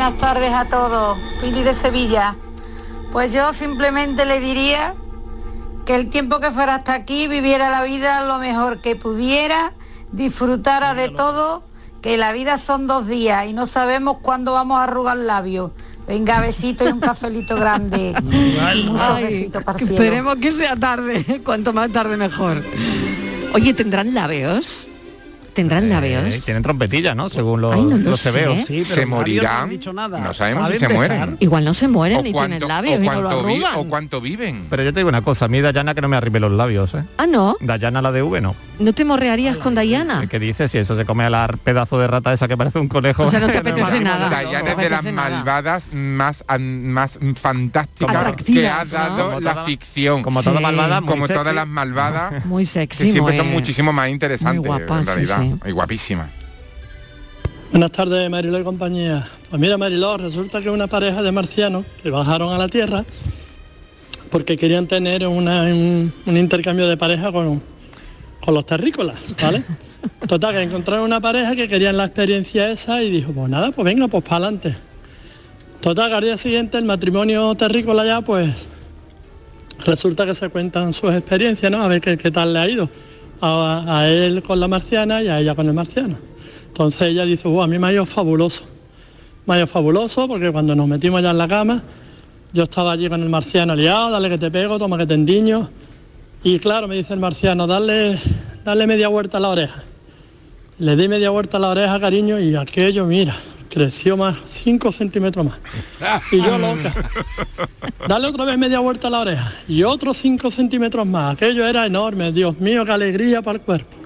Buenas 0.06 0.22
tardes 0.22 0.54
a 0.54 0.66
todos. 0.66 1.18
Pili 1.42 1.64
de 1.64 1.74
Sevilla. 1.74 2.36
Pues 3.12 3.34
yo 3.34 3.54
simplemente 3.54 4.26
le 4.26 4.40
diría 4.40 4.94
que 5.84 5.96
el 5.96 6.12
tiempo 6.12 6.40
que 6.40 6.52
fuera 6.52 6.76
hasta 6.76 6.94
aquí 6.94 7.28
viviera 7.28 7.72
la 7.72 7.84
vida 7.84 8.24
lo 8.24 8.38
mejor 8.38 8.82
que 8.82 8.96
pudiera, 8.96 9.74
disfrutara 10.12 10.94
de 10.94 11.10
todo, 11.10 11.64
que 12.04 12.18
la 12.18 12.34
vida 12.34 12.60
son 12.60 12.86
dos 12.86 13.08
días 13.08 13.48
y 13.48 13.54
no 13.54 13.66
sabemos 13.66 14.18
cuándo 14.22 14.54
vamos 14.54 14.78
a 14.78 14.84
arrugar 14.84 15.18
labios. 15.18 15.72
Venga, 16.08 16.40
besito 16.40 16.88
y 16.88 16.92
un 16.92 17.00
cafelito 17.00 17.56
grande. 17.60 18.14
Muchos 18.22 19.22
besitos 19.22 19.64
para 19.64 19.80
esperemos 19.80 20.36
que 20.36 20.52
sea 20.52 20.76
tarde. 20.76 21.42
Cuanto 21.44 21.74
más 21.74 21.92
tarde 21.92 22.16
mejor. 22.16 22.62
Oye, 23.56 23.74
¿tendrán 23.74 24.14
labios? 24.14 24.88
¿Tendrán 25.56 25.86
Eh, 25.86 25.88
labios? 25.88 26.44
tienen 26.44 26.62
trompetillas, 26.62 27.16
¿no? 27.16 27.30
Según 27.30 27.62
los, 27.62 27.74
Ay, 27.74 27.82
no 27.82 27.98
lo 27.98 28.10
los. 28.12 28.20
Sí, 28.68 28.82
¿Se 28.82 29.06
morirán? 29.06 29.62
No, 29.62 29.72
dicho 29.72 29.94
nada. 29.94 30.20
No 30.20 30.34
sabemos 30.34 30.70
si 30.70 30.80
¿Saben 30.80 30.98
se 30.98 31.08
mueren. 31.08 31.38
Igual 31.40 31.64
no 31.66 31.74
se 31.74 31.88
mueren 31.88 32.18
O 32.20 32.22
ni 32.24 32.32
cuánto, 32.34 32.58
tienen 32.58 32.68
labios 32.68 33.00
o 33.00 33.04
y 33.04 33.06
no 33.08 33.14
lo 33.16 33.22
cuánto 33.30 33.44
vi- 33.46 33.54
arrugan. 33.64 33.74
o 33.76 33.84
cuánto 33.90 34.22
viven. 34.22 34.68
Pero 34.70 34.84
yo 34.84 34.94
te 34.94 35.00
digo 35.00 35.10
una 35.10 35.22
cosa, 35.22 35.46
a 35.46 35.48
mí 35.48 35.62
Dayana 35.62 35.96
que 35.96 36.02
no 36.02 36.10
me 36.10 36.18
arribe 36.18 36.40
los 36.42 36.52
labios, 36.52 36.94
¿eh? 36.94 37.04
Ah, 37.18 37.26
no. 37.26 37.56
Dayana 37.62 38.02
la 38.02 38.12
de 38.12 38.22
V 38.22 38.42
no. 38.42 38.54
¿No 38.78 38.92
te 38.92 39.06
morrearías 39.06 39.56
con 39.58 39.74
Dayana? 39.74 40.28
¿Qué 40.30 40.38
dices? 40.38 40.70
Si 40.70 40.78
eso 40.78 40.98
se 40.98 41.06
come 41.06 41.24
a 41.24 41.30
la 41.30 41.48
pedazo 41.64 41.98
de 41.98 42.08
rata 42.08 42.34
esa 42.34 42.50
que 42.50 42.58
parece 42.58 42.78
un 42.80 42.90
conejo. 42.90 43.24
O 43.24 43.32
sea, 43.32 43.40
no 43.40 43.48
te 43.48 43.54
en 43.58 43.66
el 43.66 43.72
apetece 43.72 43.82
matrimonio. 43.84 44.14
nada. 44.20 44.30
Dayana 44.30 44.72
es 44.72 44.78
de 44.78 44.90
las 44.90 45.04
malvadas 45.06 45.90
más, 45.94 46.44
más 46.60 47.18
fantásticas 47.40 48.36
que 48.44 48.68
ha 48.68 48.84
dado 48.84 49.40
la 49.40 49.64
ficción. 49.64 50.22
Como 50.24 50.44
toda 50.44 50.58
Sí. 50.58 50.64
malvada, 50.64 51.00
muy 51.00 51.10
Como 51.10 51.28
todas 51.28 51.56
las 51.56 51.68
malvadas, 51.68 52.46
Muy 52.46 52.64
que 52.66 52.70
sexy. 52.72 53.04
siempre 53.14 53.22
muy- 53.22 53.36
son 53.38 53.52
muchísimo 53.52 53.94
más 53.94 54.10
interesantes, 54.10 54.70
en 54.70 54.78
sí, 55.00 55.06
realidad. 55.06 55.45
Sí. 55.54 55.70
Y 55.70 55.72
guapísimas. 55.72 56.30
Buenas 57.72 57.92
tardes, 57.92 58.30
Mariló 58.30 58.60
y 58.60 58.64
compañía. 58.64 59.28
Pues 59.50 59.60
mira, 59.60 59.78
Mariló, 59.78 60.18
resulta 60.18 60.62
que 60.62 60.70
una 60.70 60.88
pareja 60.88 61.22
de 61.22 61.32
marcianos 61.32 61.86
que 62.02 62.10
bajaron 62.10 62.54
a 62.54 62.58
la 62.58 62.68
Tierra 62.68 63.04
porque 64.32 64.58
querían 64.58 64.88
tener 64.88 65.26
una- 65.28 65.64
un, 65.64 66.12
un 66.26 66.38
intercambio 66.38 66.88
de 66.88 66.98
pareja 66.98 67.32
con, 67.32 67.62
con 68.44 68.54
los 68.54 68.66
terrícolas, 68.66 69.36
¿vale? 69.42 69.64
Total, 70.28 70.54
que 70.54 70.62
encontraron 70.62 71.06
una 71.06 71.20
pareja 71.20 71.56
que 71.56 71.68
querían 71.68 71.98
la 71.98 72.06
experiencia 72.06 72.70
esa 72.70 73.02
y 73.02 73.10
dijo, 73.10 73.32
pues 73.34 73.50
nada, 73.50 73.72
pues 73.72 73.86
venga, 73.86 74.08
pues 74.08 74.24
para 74.24 74.38
adelante. 74.38 74.76
Total, 75.82 76.10
que 76.10 76.16
al 76.16 76.24
día 76.24 76.38
siguiente 76.38 76.78
el 76.78 76.84
matrimonio 76.86 77.54
terrícola 77.56 78.06
ya, 78.06 78.22
pues 78.22 78.50
resulta 79.86 80.26
que 80.26 80.34
se 80.36 80.50
cuentan 80.50 80.94
sus 80.94 81.14
experiencias, 81.14 81.72
¿no? 81.72 81.82
A 81.84 81.88
ver 81.88 82.02
qué, 82.02 82.18
qué 82.18 82.32
tal 82.32 82.54
le 82.54 82.60
ha 82.60 82.70
ido. 82.70 82.90
A, 83.42 84.08
él 84.08 84.42
con 84.44 84.60
la 84.60 84.68
marciana 84.68 85.22
y 85.22 85.28
a 85.28 85.40
ella 85.40 85.56
con 85.56 85.68
el 85.68 85.74
marciano. 85.74 86.16
Entonces 86.68 87.02
ella 87.10 87.26
dice, 87.26 87.48
"Buah, 87.48 87.66
a 87.66 87.68
mí 87.68 87.78
me 87.78 87.88
ha 87.88 87.94
ido 87.94 88.06
fabuloso. 88.06 88.64
Me 89.46 89.56
ha 89.56 89.58
ido 89.58 89.68
fabuloso 89.68 90.28
porque 90.28 90.52
cuando 90.52 90.76
nos 90.76 90.88
metimos 90.88 91.22
ya 91.22 91.32
en 91.32 91.38
la 91.38 91.48
cama, 91.48 91.84
yo 92.54 92.64
estaba 92.64 92.94
allí 92.94 93.10
con 93.10 93.22
el 93.22 93.30
marciano 93.30 93.76
liado, 93.76 94.12
dale 94.12 94.30
que 94.30 94.38
te 94.38 94.50
pego, 94.50 94.80
toma 94.80 94.98
que 94.98 95.06
te 95.06 95.14
endiño. 95.14 95.70
Y 96.44 96.60
claro, 96.60 96.88
me 96.88 96.96
dice 96.96 97.14
el 97.14 97.20
marciano, 97.20 97.68
dale, 97.68 98.20
dale 98.64 98.88
media 98.88 99.08
vuelta 99.08 99.38
a 99.38 99.42
la 99.42 99.50
oreja. 99.50 99.84
Le 100.78 100.96
di 100.96 101.08
media 101.08 101.30
vuelta 101.30 101.58
a 101.58 101.60
la 101.60 101.70
oreja, 101.70 102.00
cariño, 102.00 102.40
y 102.40 102.56
aquello, 102.56 103.06
mira, 103.06 103.36
creció 103.70 104.18
más, 104.18 104.36
5 104.46 104.92
centímetros 104.92 105.46
más. 105.46 105.56
Y 106.32 106.42
yo 106.42 106.58
loca. 106.58 106.94
Dale 108.08 108.28
otra 108.28 108.46
vez 108.46 108.58
media 108.58 108.80
vuelta 108.80 109.08
a 109.08 109.12
la 109.12 109.20
oreja. 109.22 109.52
Y 109.68 109.84
otros 109.84 110.18
5 110.18 110.52
centímetros 110.52 111.06
más. 111.06 111.36
Aquello 111.36 111.68
era 111.68 111.86
enorme. 111.86 112.32
Dios 112.32 112.60
mío, 112.60 112.86
qué 112.86 112.92
alegría 112.92 113.42
para 113.42 113.58
el 113.58 113.62
cuerpo. 113.62 113.98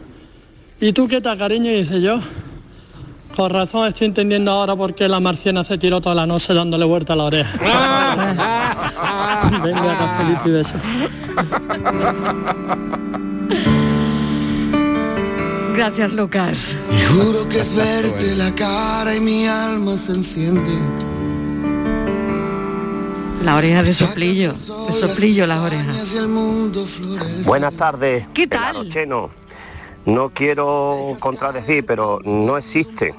¿Y 0.81 0.93
tú 0.93 1.07
qué 1.07 1.21
tal, 1.21 1.37
cariño? 1.37 1.71
Y 1.71 1.83
dice 1.83 2.01
yo. 2.01 2.19
Con 3.35 3.51
razón 3.51 3.87
estoy 3.87 4.07
entendiendo 4.07 4.51
ahora 4.51 4.75
por 4.75 4.95
qué 4.95 5.07
la 5.07 5.19
marciana 5.19 5.63
se 5.63 5.77
tiró 5.77 6.01
toda 6.01 6.15
la 6.15 6.25
noche 6.25 6.53
dándole 6.53 6.85
vuelta 6.85 7.13
a 7.13 7.15
la 7.15 7.23
oreja. 7.23 7.57
Venga, 9.63 9.97
cafelito 9.97 10.49
y 10.49 10.51
beso. 10.51 10.75
Gracias, 15.79 16.11
Lucas. 16.11 16.75
Y 16.91 17.01
juro 17.05 17.47
que 17.47 17.61
es 17.61 17.73
verte 17.73 18.35
la 18.35 18.53
cara 18.53 19.15
y 19.15 19.21
mi 19.21 19.47
alma 19.47 19.97
se 19.97 20.11
enciende. 20.11 20.77
La 23.41 23.55
oreja 23.55 23.81
de 23.81 23.93
soplillo, 23.93 24.51
de 24.51 24.91
soplillo 24.91 25.47
las 25.47 25.59
orejas. 25.59 26.13
Buenas 27.45 27.73
tardes. 27.75 28.27
¿Qué 28.33 28.45
tal? 28.45 28.89
Cheno. 28.89 29.29
No 30.05 30.31
quiero 30.31 31.15
contradecir, 31.21 31.85
pero 31.85 32.19
no 32.25 32.57
existen. 32.57 33.15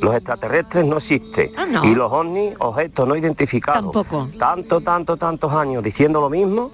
Los 0.00 0.14
extraterrestres 0.14 0.84
no 0.86 0.98
existen. 0.98 1.50
Ah, 1.56 1.66
no. 1.66 1.84
Y 1.84 1.96
los 1.96 2.12
ovnis, 2.12 2.54
objetos 2.60 3.08
no 3.08 3.16
identificados. 3.16 3.92
Tampoco. 3.92 4.28
Tanto, 4.38 4.80
tanto, 4.80 5.16
tantos 5.16 5.52
años 5.52 5.82
diciendo 5.82 6.20
lo 6.20 6.30
mismo, 6.30 6.70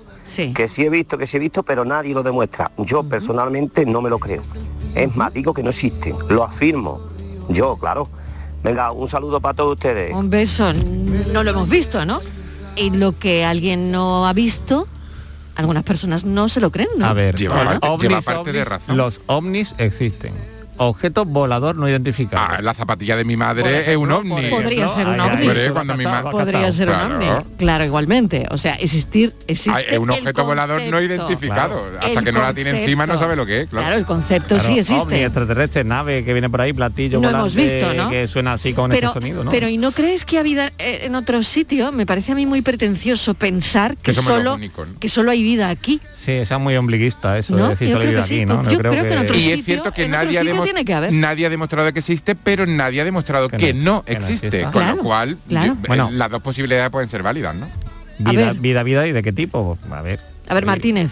que 0.54 0.68
sí 0.68 0.82
he 0.82 0.90
visto, 0.90 1.18
que 1.18 1.26
sí 1.26 1.36
he 1.36 1.40
visto, 1.40 1.62
pero 1.62 1.84
nadie 1.84 2.14
lo 2.14 2.22
demuestra. 2.22 2.70
Yo 2.78 3.02
personalmente 3.02 3.84
no 3.86 4.00
me 4.02 4.10
lo 4.10 4.18
creo. 4.18 4.42
Es 4.94 5.14
más, 5.16 5.32
digo 5.32 5.52
que 5.54 5.62
no 5.62 5.70
existen. 5.70 6.14
Lo 6.28 6.44
afirmo. 6.44 7.00
Yo, 7.48 7.76
claro. 7.76 8.08
Venga, 8.62 8.90
un 8.92 9.08
saludo 9.08 9.40
para 9.40 9.54
todos 9.54 9.74
ustedes. 9.74 10.14
Un 10.14 10.30
beso, 10.30 10.72
no 11.32 11.42
lo 11.42 11.50
hemos 11.50 11.68
visto, 11.68 12.04
¿no? 12.06 12.20
Y 12.76 12.90
lo 12.90 13.12
que 13.12 13.44
alguien 13.44 13.92
no 13.92 14.26
ha 14.26 14.32
visto, 14.32 14.88
algunas 15.54 15.82
personas 15.84 16.24
no 16.24 16.48
se 16.48 16.60
lo 16.60 16.70
creen, 16.70 16.88
¿no? 16.96 17.06
A 17.06 17.12
ver, 17.12 17.34
Lleva 17.36 17.54
parte- 17.56 17.86
lleva 17.86 17.94
ovnis, 18.16 18.24
parte 18.24 18.52
de 18.52 18.64
razón. 18.64 18.96
los 18.96 19.20
ovnis 19.26 19.74
existen. 19.78 20.32
Objetos 20.76 21.26
volador 21.26 21.76
no 21.76 21.88
identificados. 21.88 22.48
Ah, 22.58 22.60
la 22.62 22.74
zapatilla 22.74 23.16
de 23.16 23.24
mi 23.24 23.36
madre 23.36 23.90
es 23.90 23.96
un 23.96 24.10
ovni. 24.10 24.48
Podría 24.50 24.88
ser 24.88 25.06
un 25.06 25.20
ovni. 25.20 25.46
Podría 25.46 26.72
ser 26.72 26.88
un 26.88 26.94
Claro. 26.94 27.14
ovni. 27.16 27.26
Claro, 27.56 27.84
igualmente. 27.84 28.46
O 28.50 28.58
sea, 28.58 28.74
existir, 28.74 29.34
existe 29.46 29.70
Ay, 29.78 29.84
es 29.90 29.98
un 29.98 30.10
el 30.10 30.18
objeto 30.18 30.44
volador 30.44 30.82
no 30.82 31.00
identificado. 31.00 31.84
Hasta 32.00 32.18
El 32.20 32.24
que 32.24 32.32
no 32.32 32.42
la 32.42 32.52
tiene 32.54 32.70
encima 32.70 33.06
no 33.06 33.18
sabe 33.18 33.36
lo 33.36 33.46
que 33.46 33.62
es. 33.62 33.68
Claro, 33.70 33.86
Claro, 33.86 33.98
el 34.00 34.06
concepto 34.06 34.58
sí 34.58 34.66
Ovni, 34.68 34.78
existe. 34.80 35.24
extraterrestre, 35.24 35.84
nave 35.84 36.24
que 36.24 36.32
viene 36.32 36.50
por 36.50 36.60
ahí, 36.60 36.72
platillo 36.72 37.20
No 37.20 37.28
volante, 37.28 37.38
hemos 37.38 37.54
visto, 37.54 37.94
¿no? 37.94 38.10
que 38.10 38.26
suena 38.26 38.54
así 38.54 38.72
con 38.72 38.90
pero, 38.90 39.08
ese 39.08 39.14
sonido, 39.14 39.44
¿no? 39.44 39.50
pero 39.50 39.68
¿y 39.68 39.78
no 39.78 39.92
crees 39.92 40.24
que 40.24 40.38
ha 40.38 40.42
vida 40.42 40.72
eh, 40.78 41.00
en 41.04 41.14
otros 41.14 41.46
sitios? 41.46 41.92
Me 41.92 42.06
parece 42.06 42.32
a 42.32 42.34
mí 42.34 42.46
muy 42.46 42.62
pretencioso 42.62 43.34
pensar 43.34 43.96
que, 43.96 44.02
Que 44.04 44.14
solo 44.14 44.58
que 44.98 45.08
solo 45.08 45.30
hay 45.30 45.42
vida 45.42 45.68
aquí. 45.68 46.00
Sí, 46.14 46.32
esa 46.32 46.54
es 46.54 46.60
muy 46.60 46.74
ombliguista 46.76 47.38
eso 47.38 47.54
¿No? 47.54 47.64
de 47.64 47.68
decir 47.70 47.88
Yo 47.88 47.94
solo 47.94 48.04
creo 48.06 48.12
vida 48.18 48.22
sí, 48.22 48.34
aquí, 48.34 48.46
¿no? 48.46 48.60
pues 48.62 48.72
yo 48.72 48.78
creo 48.78 48.92
que 48.92 49.12
en 49.12 49.18
otro 49.18 49.36
y 49.36 49.50
es 49.50 49.64
cierto 49.64 49.92
que 49.92 50.08
nadie 50.08 50.38
ha, 50.38 50.44
tiene 50.64 50.84
que 50.84 50.94
haber. 50.94 51.12
nadie 51.12 51.46
ha 51.46 51.50
demostrado 51.50 51.92
que 51.92 51.98
existe, 52.00 52.34
pero 52.34 52.66
nadie 52.66 53.00
ha 53.00 53.04
demostrado 53.04 53.48
que, 53.48 53.72
no, 53.74 54.02
que 54.04 54.12
no 54.14 54.18
existe. 54.18 54.46
exista. 54.48 54.70
Con 54.72 54.82
Claro, 54.82 54.96
lo 54.96 55.02
cual, 55.02 55.38
claro. 55.48 55.74
yo- 55.74 55.86
Bueno. 55.86 56.10
las 56.12 56.30
dos 56.30 56.42
posibilidades 56.42 56.90
pueden 56.90 57.08
ser 57.08 57.22
válidas, 57.22 57.54
¿no? 57.54 57.68
Vida, 58.18 58.52
vida, 58.52 58.82
vida 58.82 59.06
y 59.06 59.12
de 59.12 59.22
qué 59.22 59.32
tipo. 59.32 59.76
A 59.90 60.00
ver. 60.02 60.20
A 60.48 60.54
ver, 60.54 60.66
Martínez. 60.66 61.10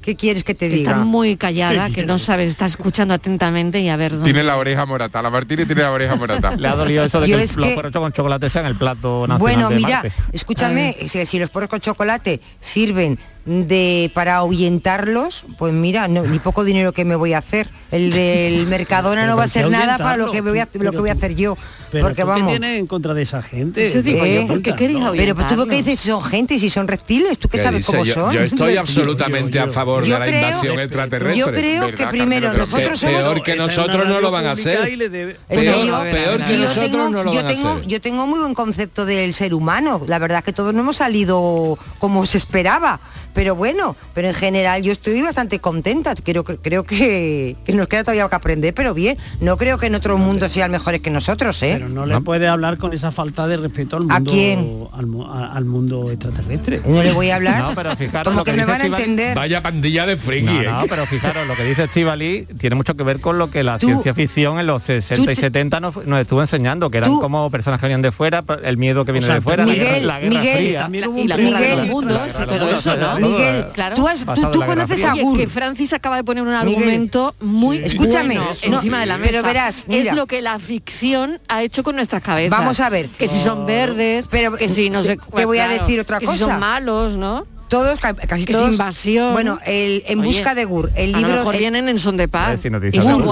¿Qué 0.00 0.16
quieres 0.16 0.42
que 0.42 0.54
te 0.54 0.66
Está 0.66 0.76
diga? 0.92 1.04
muy 1.04 1.36
callada, 1.36 1.88
¿Qué 1.88 1.96
que 1.96 2.06
no 2.06 2.18
sabes, 2.18 2.48
está 2.48 2.64
escuchando 2.64 3.12
atentamente 3.12 3.80
y 3.80 3.90
a 3.90 3.96
ver 3.98 4.12
dónde. 4.12 4.24
Tiene 4.24 4.42
la 4.42 4.56
oreja 4.56 4.86
morata. 4.86 5.20
La 5.20 5.28
Martínez 5.28 5.66
tiene 5.66 5.82
la 5.82 5.90
oreja 5.90 6.16
morata. 6.16 6.52
Le 6.56 6.66
ha 6.68 6.74
dolido 6.76 7.04
eso 7.04 7.20
de 7.20 7.28
Yo 7.28 7.36
que 7.36 7.42
es 7.42 7.56
los 7.56 7.66
que- 7.66 7.74
porros 7.74 7.92
con 7.92 8.12
chocolate 8.12 8.48
sean 8.48 8.64
el 8.64 8.76
plato 8.76 9.26
nacional 9.26 9.38
Bueno, 9.38 9.68
de 9.68 9.76
mira, 9.76 9.88
Marte. 10.02 10.12
escúchame, 10.32 10.96
si, 11.06 11.26
si 11.26 11.38
los 11.38 11.50
porros 11.50 11.68
con 11.68 11.80
chocolate 11.80 12.40
sirven 12.58 13.18
de 13.44 14.10
para 14.14 14.36
ahuyentarlos, 14.36 15.46
pues 15.58 15.72
mira, 15.72 16.06
no, 16.08 16.22
ni 16.22 16.38
poco 16.38 16.64
dinero 16.64 16.92
que 16.92 17.04
me 17.04 17.16
voy 17.16 17.32
a 17.32 17.38
hacer. 17.38 17.68
El 17.90 18.10
del 18.12 18.66
Mercadona 18.68 19.26
no 19.26 19.36
va 19.36 19.44
a 19.44 19.46
¿por 19.46 19.52
qué 19.52 19.60
ser 19.60 19.70
nada 19.70 19.96
para 19.98 20.16
lo 20.18 20.30
que 20.30 20.40
voy 20.42 20.58
a, 20.58 20.68
lo 20.74 20.90
que 20.92 20.98
voy 20.98 21.08
a 21.10 21.14
hacer 21.14 21.34
yo. 21.34 21.56
Pero 21.90 22.04
porque 22.04 22.20
tú 22.22 22.26
qué 22.28 22.32
vamos. 22.32 22.50
tienes 22.50 22.78
en 22.78 22.86
contra 22.86 23.14
de 23.14 23.22
esa 23.22 23.40
gente. 23.40 23.86
Eso 23.86 24.02
digo 24.02 24.22
¿Eh? 24.22 24.42
yo, 24.42 24.46
¿por 24.48 24.60
qué 24.60 24.74
queréis 24.74 24.98
Pero 25.16 25.34
pues, 25.34 25.48
tú 25.48 25.66
que 25.66 25.76
dices 25.76 25.98
si 25.98 26.08
son 26.08 26.22
gente 26.22 26.54
y 26.54 26.58
si 26.58 26.68
son 26.68 26.86
reptiles, 26.86 27.38
tú 27.38 27.48
qué 27.48 27.56
¿Qué 27.56 27.62
sabes 27.64 27.78
dice? 27.80 27.92
cómo 27.92 28.04
Yo- 28.04 28.12
son. 28.14 28.32
yo 28.34 28.40
estoy 28.42 28.76
absolutamente 28.76 29.58
a 29.58 29.68
favor 29.68 30.02
de 30.04 30.10
la 30.10 30.20
creo- 30.26 30.46
invasión 30.46 30.80
extraterrestre. 30.80 31.38
Yo 31.38 31.46
creo 31.50 31.94
que 31.94 32.06
primero 32.08 32.48
Pero 32.52 32.66
nosotros 32.66 33.00
somos 33.00 33.20
peor 33.24 33.42
que 33.42 33.56
nosotros 33.56 34.06
no 34.06 34.20
lo 34.20 34.30
van 34.30 34.44
a 34.46 34.50
hacer. 34.52 34.78
Es 34.82 34.98
que 34.98 35.38
Peor, 35.68 36.44
que 36.44 36.56
nosotros 36.58 36.90
tengo, 36.90 37.08
no 37.10 37.24
lo 37.24 37.32
yo 37.32 37.36
van 37.42 37.46
a 37.46 37.54
tengo, 37.54 37.68
hacer. 37.70 37.86
yo 37.86 38.00
tengo 38.02 38.26
muy 38.26 38.38
buen 38.40 38.52
concepto 38.54 39.06
del 39.06 39.32
ser 39.32 39.54
humano. 39.54 40.02
La 40.06 40.18
verdad 40.18 40.38
es 40.38 40.44
que 40.44 40.52
todos 40.52 40.74
no 40.74 40.80
hemos 40.80 40.96
salido 40.96 41.78
como 41.98 42.26
se 42.26 42.36
esperaba. 42.36 43.00
Pero 43.38 43.54
bueno, 43.54 43.94
pero 44.14 44.26
en 44.26 44.34
general 44.34 44.82
yo 44.82 44.90
estoy 44.90 45.22
bastante 45.22 45.60
contenta. 45.60 46.12
Creo, 46.16 46.42
creo 46.42 46.82
que, 46.82 47.54
que 47.64 47.72
nos 47.72 47.86
queda 47.86 48.02
todavía 48.02 48.28
que 48.28 48.34
aprender, 48.34 48.74
pero 48.74 48.94
bien. 48.94 49.16
No 49.40 49.56
creo 49.56 49.78
que 49.78 49.86
en 49.86 49.94
otro 49.94 50.18
mundo 50.18 50.48
sean 50.48 50.72
mejores 50.72 51.00
que 51.02 51.10
nosotros, 51.10 51.62
¿eh? 51.62 51.74
Pero 51.74 51.88
no 51.88 52.04
le 52.04 52.20
puede 52.20 52.48
hablar 52.48 52.78
con 52.78 52.92
esa 52.94 53.12
falta 53.12 53.46
de 53.46 53.56
respeto 53.58 53.96
al 53.96 54.02
¿A 54.10 54.14
mundo 54.16 54.32
quién? 54.32 54.88
Al, 54.92 55.06
mu- 55.06 55.24
a- 55.24 55.52
al 55.52 55.64
mundo 55.66 56.10
extraterrestre. 56.10 56.82
No 56.84 57.00
le 57.00 57.12
voy 57.12 57.30
a 57.30 57.36
hablar. 57.36 57.62
No, 57.68 57.74
pero 57.76 57.94
fijaros 57.94 58.32
Como 58.32 58.42
que 58.44 58.50
que 58.50 58.56
me 58.56 58.64
van 58.64 58.80
a 58.80 58.86
entender. 58.86 59.36
Vaya 59.36 59.62
pandilla 59.62 60.04
de 60.04 60.16
friki. 60.16 60.44
No, 60.46 60.60
¿eh? 60.60 60.64
no, 60.68 60.82
pero 60.88 61.06
fijaros, 61.06 61.46
lo 61.46 61.54
que 61.54 61.62
dice 61.62 61.84
Estivali 61.84 62.48
tiene 62.58 62.74
mucho 62.74 62.96
que 62.96 63.04
ver 63.04 63.20
con 63.20 63.38
lo 63.38 63.50
que 63.52 63.62
la 63.62 63.78
Tú- 63.78 63.86
ciencia 63.86 64.14
ficción 64.14 64.58
en 64.58 64.66
los 64.66 64.82
60 64.82 65.16
tú 65.26 65.30
y 65.30 65.34
te- 65.36 65.40
70 65.42 65.78
nos, 65.78 66.04
nos 66.06 66.18
estuvo 66.20 66.40
enseñando, 66.40 66.90
que 66.90 66.98
eran 66.98 67.10
Tú- 67.10 67.20
como 67.20 67.48
personas 67.52 67.78
que 67.78 67.86
venían 67.86 68.02
de 68.02 68.10
fuera, 68.10 68.42
el 68.64 68.78
miedo 68.78 69.04
que 69.04 69.12
viene 69.12 69.26
sea, 69.26 69.36
de 69.36 69.42
fuera, 69.42 69.64
la 69.64 69.70
Miguel, 69.72 69.86
guerra, 69.86 70.00
la 70.06 70.20
guerra 70.20 70.40
Miguel, 70.40 70.56
fría. 70.56 70.80
también 70.80 71.06
hubo 71.06 71.18
y 71.20 71.28
la 71.28 71.36
Miguel, 71.36 71.76
los 71.78 71.86
mundos 71.86 72.12
la 72.16 72.24
y 72.26 72.32
guerra 72.32 72.46
todo 72.46 72.66
de 72.66 72.72
los 72.72 72.80
eso, 72.80 72.96
¿no? 72.96 73.27
Miguel, 73.28 73.66
Claro. 73.74 73.96
tú, 73.96 74.08
has- 74.08 74.24
conoces 74.24 75.04
a 75.04 75.12
Oye, 75.12 75.22
Gur. 75.22 75.38
que 75.38 75.48
Francis 75.48 75.92
acaba 75.92 76.16
de 76.16 76.24
poner 76.24 76.42
un 76.42 76.50
Miguel. 76.50 76.68
argumento 76.68 77.34
muy 77.40 77.78
Escúchame, 77.78 78.34
bueno 78.38 78.50
no, 78.68 78.76
encima 78.76 79.00
de 79.00 79.06
la 79.06 79.16
mesa. 79.18 79.30
pero 79.30 79.42
verás, 79.42 79.84
mira. 79.88 80.10
es 80.10 80.16
lo 80.16 80.26
que 80.26 80.42
la 80.42 80.58
ficción 80.58 81.40
ha 81.48 81.62
hecho 81.62 81.82
con 81.82 81.96
nuestras 81.96 82.22
cabezas. 82.22 82.50
Vamos 82.58 82.80
a 82.80 82.90
ver. 82.90 83.08
Que 83.10 83.28
si 83.28 83.38
son 83.40 83.66
verdes, 83.66 84.26
Pero, 84.30 84.56
que 84.56 84.68
si 84.68 84.90
no 84.90 85.02
te- 85.02 85.08
sé 85.08 85.18
te 85.34 85.44
voy 85.44 85.58
a 85.58 85.68
decir 85.68 86.00
otra 86.00 86.18
que 86.18 86.26
cosa. 86.26 86.38
si 86.38 86.44
son 86.44 86.58
malos, 86.60 87.16
¿no? 87.16 87.44
Todos, 87.68 88.00
ca- 88.00 88.14
casi 88.14 88.46
Que 88.46 88.52
es 88.52 88.58
todos. 88.58 88.70
invasión. 88.72 89.32
Bueno, 89.34 89.58
el 89.66 90.02
En 90.06 90.20
Oye, 90.20 90.28
busca 90.28 90.54
de 90.54 90.64
Gur, 90.64 90.90
el 90.96 91.14
a 91.14 91.18
lo 91.20 91.26
libro. 91.26 91.36
mejor 91.40 91.54
el- 91.54 91.60
vienen 91.60 91.88
en 91.90 91.98
son 91.98 92.16
de 92.16 92.24
A 92.24 92.28
paz. 92.28 92.60
si 92.60 92.68
guapísimas, 92.70 93.04
Son 93.06 93.22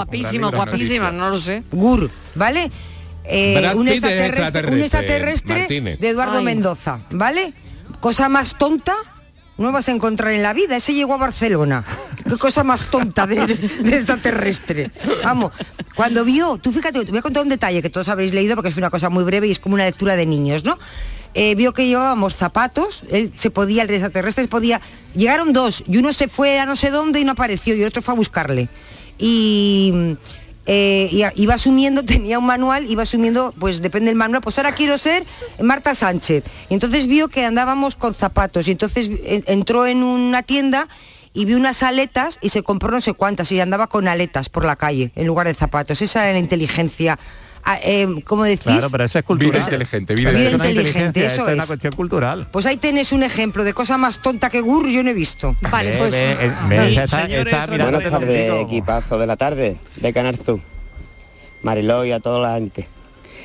guapísimas, 0.52 1.12
no 1.14 1.30
lo 1.30 1.38
sé. 1.38 1.62
Gur, 1.72 2.10
¿vale? 2.34 2.70
Eh, 3.28 3.72
un, 3.74 3.88
es 3.88 3.94
extraterrestre, 3.94 4.36
un 4.36 4.44
extraterrestre, 4.44 4.80
extraterrestre 4.84 5.58
Martínez. 5.58 5.98
de 6.00 6.08
Eduardo 6.10 6.38
Ay. 6.38 6.44
Mendoza, 6.44 6.98
¿vale? 7.10 7.54
Cosa 7.98 8.28
más 8.28 8.56
tonta 8.58 8.94
no 9.58 9.72
vas 9.72 9.88
a 9.88 9.92
encontrar 9.92 10.32
en 10.32 10.42
la 10.42 10.52
vida. 10.52 10.76
Ese 10.76 10.94
llegó 10.94 11.14
a 11.14 11.18
Barcelona. 11.18 11.84
Qué 12.28 12.36
cosa 12.36 12.64
más 12.64 12.86
tonta 12.86 13.26
de, 13.26 13.46
de 13.46 13.96
extraterrestre. 13.96 14.90
Vamos, 15.24 15.52
cuando 15.94 16.24
vio, 16.24 16.58
tú 16.58 16.72
fíjate, 16.72 17.04
te 17.04 17.10
voy 17.10 17.18
a 17.18 17.22
contar 17.22 17.42
un 17.42 17.48
detalle 17.48 17.82
que 17.82 17.90
todos 17.90 18.08
habréis 18.08 18.34
leído 18.34 18.54
porque 18.54 18.68
es 18.68 18.76
una 18.76 18.90
cosa 18.90 19.08
muy 19.08 19.24
breve 19.24 19.48
y 19.48 19.52
es 19.52 19.58
como 19.58 19.74
una 19.74 19.84
lectura 19.84 20.16
de 20.16 20.26
niños, 20.26 20.64
¿no? 20.64 20.78
Eh, 21.38 21.54
vio 21.54 21.74
que 21.74 21.86
llevábamos 21.86 22.34
zapatos, 22.34 23.04
él 23.10 23.30
se 23.34 23.50
podía, 23.50 23.82
el 23.82 23.90
extraterrestre 23.90 24.48
podía. 24.48 24.80
Llegaron 25.14 25.52
dos 25.52 25.84
y 25.86 25.98
uno 25.98 26.12
se 26.12 26.28
fue 26.28 26.58
a 26.58 26.66
no 26.66 26.76
sé 26.76 26.90
dónde 26.90 27.20
y 27.20 27.24
no 27.24 27.32
apareció 27.32 27.74
y 27.74 27.82
el 27.82 27.88
otro 27.88 28.02
fue 28.02 28.14
a 28.14 28.16
buscarle. 28.16 28.68
Y 29.18 30.16
eh, 30.66 31.08
iba 31.36 31.54
asumiendo, 31.54 32.04
tenía 32.04 32.38
un 32.38 32.46
manual, 32.46 32.90
iba 32.90 33.02
asumiendo, 33.02 33.54
pues 33.58 33.80
depende 33.82 34.08
del 34.10 34.16
manual, 34.16 34.42
pues 34.42 34.58
ahora 34.58 34.72
quiero 34.72 34.98
ser 34.98 35.24
Marta 35.62 35.94
Sánchez. 35.94 36.44
Y 36.68 36.74
entonces 36.74 37.06
vio 37.06 37.28
que 37.28 37.44
andábamos 37.44 37.96
con 37.96 38.14
zapatos 38.14 38.68
y 38.68 38.72
entonces 38.72 39.10
en- 39.24 39.44
entró 39.46 39.86
en 39.86 40.02
una 40.02 40.42
tienda 40.42 40.88
y 41.32 41.44
vio 41.44 41.56
unas 41.58 41.82
aletas 41.82 42.38
y 42.40 42.48
se 42.48 42.62
compró 42.62 42.90
no 42.90 43.00
sé 43.00 43.12
cuántas 43.12 43.52
y 43.52 43.60
andaba 43.60 43.86
con 43.88 44.08
aletas 44.08 44.48
por 44.48 44.64
la 44.64 44.76
calle 44.76 45.12
en 45.16 45.26
lugar 45.26 45.46
de 45.46 45.54
zapatos. 45.54 46.00
Esa 46.02 46.24
era 46.24 46.32
la 46.32 46.38
inteligencia. 46.38 47.18
Ah, 47.68 47.80
eh, 47.82 48.06
¿Cómo 48.24 48.44
decís? 48.44 48.62
Claro, 48.62 48.88
pero 48.90 49.02
eso 49.04 49.18
es 49.18 49.24
cultural. 49.24 49.50
Vida 49.52 49.64
inteligente, 49.64 50.14
vida 50.14 50.30
Vida 50.30 50.40
es 50.48 50.54
una 50.54 50.68
inteligente, 50.68 50.98
inteligencia, 51.08 51.26
eso 51.26 51.48
es 51.48 51.54
una 51.54 51.62
es. 51.64 51.68
cuestión 51.68 51.92
cultural. 51.94 52.48
Pues 52.52 52.64
ahí 52.66 52.76
tenés 52.76 53.10
un 53.10 53.24
ejemplo 53.24 53.64
de 53.64 53.74
cosa 53.74 53.98
más 53.98 54.22
tonta 54.22 54.50
que 54.50 54.60
Gur 54.60 54.88
yo 54.88 55.02
no 55.02 55.10
he 55.10 55.14
visto. 55.14 55.56
Vale, 55.68 55.98
pues. 55.98 56.14
eh, 56.14 56.52
está- 57.02 57.22
señores, 57.24 57.52
está 57.52 57.66
mirando 57.66 57.98
Buenas 58.00 58.10
tardes, 58.20 58.52
equipazo 58.62 59.18
de 59.18 59.26
la 59.26 59.36
tarde 59.36 59.76
de 59.96 60.12
Canal 60.12 60.38
Sur. 60.46 60.60
Mariló 61.62 62.04
y 62.04 62.12
a 62.12 62.20
toda 62.20 62.48
la 62.48 62.54
gente. 62.54 62.88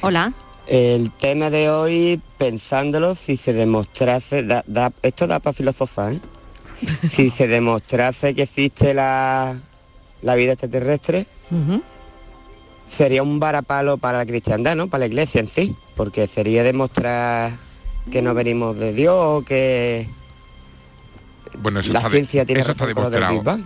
Hola. 0.02 0.34
El 0.68 1.12
tema 1.20 1.50
de 1.50 1.70
hoy, 1.72 2.22
pensándolo, 2.38 3.16
si 3.16 3.38
se 3.38 3.54
demostrase, 3.54 4.44
da- 4.44 4.64
da- 4.68 4.94
esto 5.02 5.26
da 5.26 5.40
para 5.40 5.54
filosofar, 5.56 6.14
¿eh? 6.14 6.20
si 7.12 7.32
se 7.32 7.48
demostrase 7.48 8.36
que 8.36 8.44
existe 8.44 8.94
la, 8.94 9.56
la 10.22 10.36
vida 10.36 10.52
extraterrestre. 10.54 11.26
Sería 12.92 13.24
un 13.24 13.40
varapalo 13.40 13.98
para 13.98 14.18
la 14.20 14.26
cristiandad, 14.26 14.76
¿no? 14.76 14.88
Para 14.88 15.00
la 15.02 15.06
iglesia 15.08 15.40
en 15.40 15.48
sí, 15.48 15.76
porque 15.96 16.28
sería 16.28 16.64
demostrar 16.64 17.54
que 18.12 18.22
no 18.22 18.34
venimos 18.34 18.78
de 18.78 18.94
Dios 18.94 19.16
o 19.18 19.44
que 19.46 20.08
Bueno, 21.60 21.80
eso 21.80 21.94
la 21.94 22.00
está, 22.00 22.10
de- 22.10 22.16
ciencia 22.18 22.46
tiene 22.46 22.62
eso 22.62 22.72
está 22.72 22.86
del 22.86 22.96
demostrado. 22.96 23.42
Bueno, 23.44 23.64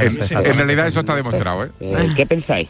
En, 0.00 0.12
sí, 0.26 0.34
en 0.34 0.44
sí. 0.44 0.52
realidad 0.52 0.86
eso 0.86 1.00
está 1.00 1.16
demostrado, 1.16 1.64
¿eh? 1.64 1.70
Eh, 1.80 2.10
¿Qué 2.14 2.26
pensáis? 2.26 2.68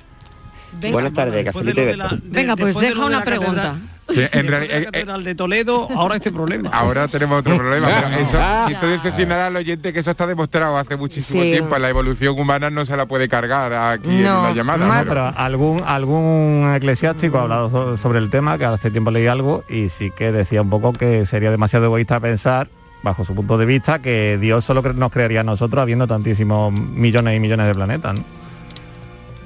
Venga, 0.81 0.93
Buenas 0.93 1.13
tardes, 1.13 1.45
de 1.65 1.97
la- 1.97 2.19
Venga, 2.23 2.57
pues 2.57 2.77
deja 2.79 3.05
una 3.05 3.23
pregunta. 3.23 3.79
En 4.09 4.47
realidad- 4.47 4.69
la 4.71 4.77
eh, 4.79 4.81
eh, 4.81 4.85
catedral 4.87 5.25
de 5.25 5.35
Toledo, 5.35 5.89
ahora 5.95 6.17
este 6.17 6.33
problema. 6.33 6.71
Ahora 6.73 7.09
tenemos 7.09 7.41
otro 7.41 7.57
problema, 7.57 7.89
pero 8.03 8.17
eso, 8.23 8.39
Ah. 8.41 8.65
siento 8.67 8.87
decepcionar 8.89 9.39
al 9.41 9.57
oyente 9.57 9.93
que 9.93 10.01
eso 10.01 10.11
está 10.11 10.27
demostrado 10.27 10.77
hace 10.79 10.97
muchísimo 10.97 11.43
Sí. 11.43 11.53
tiempo. 11.53 11.77
La 11.79 11.89
evolución 11.91 12.39
humana 12.39 12.71
no 12.71 12.87
se 12.87 12.97
la 12.97 13.07
puede 13.07 13.29
cargar 13.29 13.73
aquí 13.73 14.09
en 14.09 14.25
No, 14.25 14.41
una 14.41 14.53
llamada. 14.53 14.87
ma- 14.87 14.99
pero- 15.01 15.09
Pero 15.11 15.33
algún 15.37 15.83
algún 15.87 16.73
eclesiástico 16.75 17.39
ha 17.39 17.43
hablado 17.43 17.71
so- 17.71 17.97
sobre 17.97 18.19
el 18.19 18.31
tema, 18.31 18.57
que 18.59 18.65
hace 18.65 18.91
tiempo 18.91 19.11
leí 19.11 19.27
algo, 19.27 19.65
y 19.69 19.89
sí 19.91 20.11
que 20.17 20.33
decía 20.33 20.63
un 20.63 20.71
poco 20.71 20.93
que 20.95 21.27
sería 21.27 21.51
demasiado 21.51 21.87
egoísta 21.87 22.19
pensar, 22.21 22.69
bajo 23.03 23.25
su 23.25 23.35
punto 23.35 23.59
de 23.59 23.67
vista, 23.67 24.01
que 24.01 24.39
Dios 24.41 24.65
solo 24.65 24.83
nos 24.95 25.13
crearía 25.13 25.41
a 25.41 25.45
nosotros 25.45 25.81
habiendo 25.83 26.07
tantísimos 26.07 26.73
millones 26.73 27.37
y 27.37 27.41
millones 27.41 27.67
de 27.67 27.75
planetas. 27.75 28.15
¿no? 28.15 28.25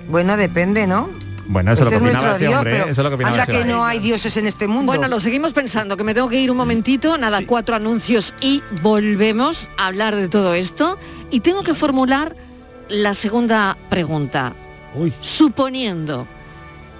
Bueno, 0.09 0.37
depende, 0.37 0.87
¿no? 0.87 1.09
Bueno, 1.47 1.73
eso 1.73 1.83
es 1.83 1.89
Ese 1.89 1.95
lo 1.97 2.03
que 2.03 2.11
es 2.11 2.17
opinaba 2.17 2.37
ese 2.37 2.47
Dios, 2.47 2.55
hombre, 2.55 2.73
¿eh? 2.73 2.79
pero 2.79 2.93
eso 2.93 3.01
es 3.01 3.05
lo 3.05 3.11
que 3.11 3.15
opinaba 3.15 3.33
anda 3.35 3.43
ese 3.43 3.53
que 3.53 3.59
hombre. 3.59 3.73
no 3.75 3.85
hay 3.85 3.99
dioses 3.99 4.37
en 4.37 4.47
este 4.47 4.69
mundo. 4.69 4.93
Bueno, 4.93 5.09
lo 5.09 5.21
seguimos 5.21 5.53
pensando, 5.53 5.97
que 5.97 6.05
me 6.05 6.15
tengo 6.15 6.29
que 6.29 6.41
ir 6.41 6.51
un 6.51 6.57
momentito, 6.57 7.19
nada, 7.19 7.41
cuatro 7.47 7.75
anuncios 7.75 8.35
y 8.41 8.63
volvemos 8.83 9.69
a 9.77 9.89
hablar 9.89 10.15
de 10.15 10.29
todo 10.29 10.55
esto. 10.55 10.99
Y 11.31 11.41
tengo 11.41 11.63
que 11.63 11.75
formular 11.75 12.37
la 12.89 13.15
segunda 13.15 13.77
pregunta. 13.89 14.55
Suponiendo 15.21 16.27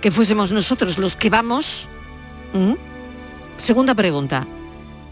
que 0.01 0.11
fuésemos 0.11 0.51
nosotros 0.51 0.99
los 0.99 1.15
que 1.15 1.31
vamos, 1.31 1.87
¿m? 2.55 2.77
segunda 3.59 3.95
pregunta, 3.95 4.47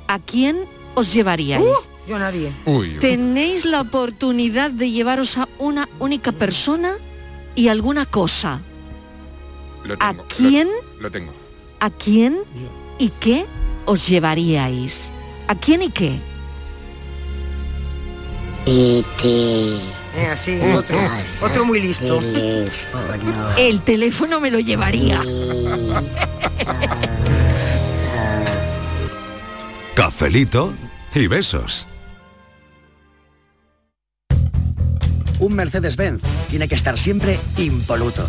¿a 0.09 0.19
quién 0.19 0.65
os 0.95 1.13
llevaríais? 1.13 1.63
Uh, 1.63 2.09
yo 2.09 2.17
a 2.17 2.19
nadie. 2.19 2.53
Tenéis 2.99 3.65
la 3.65 3.83
oportunidad 3.83 4.71
de 4.71 4.91
llevaros 4.91 5.39
a 5.39 5.49
una 5.59 5.89
única 5.99 6.33
persona 6.33 6.95
y 7.55 7.69
alguna 7.69 8.07
cosa. 8.07 8.63
Lo 9.85 9.97
¿A 10.01 10.15
quién? 10.37 10.69
Lo, 10.97 11.03
lo 11.03 11.11
tengo. 11.11 11.33
¿A 11.81 11.91
quién 11.91 12.41
y 12.99 13.09
qué 13.21 13.47
os 13.87 14.07
llevaríais? 14.09 15.11
¿A 15.49 15.55
quién 15.55 15.83
y 15.83 15.91
qué? 15.91 16.19
Eh, 18.67 19.03
así, 20.31 20.61
otro, 20.61 20.99
otro 21.41 21.65
muy 21.65 21.81
listo. 21.81 22.21
El 23.57 23.81
teléfono 23.83 24.41
me 24.41 24.51
lo 24.51 24.61
llevaría. 24.61 25.23
Cafelito 29.95 30.75
y 31.15 31.27
besos. 31.27 31.87
Un 35.39 35.55
Mercedes-Benz 35.55 36.23
tiene 36.51 36.69
que 36.69 36.75
estar 36.75 36.99
siempre 36.99 37.41
impoluto. 37.57 38.29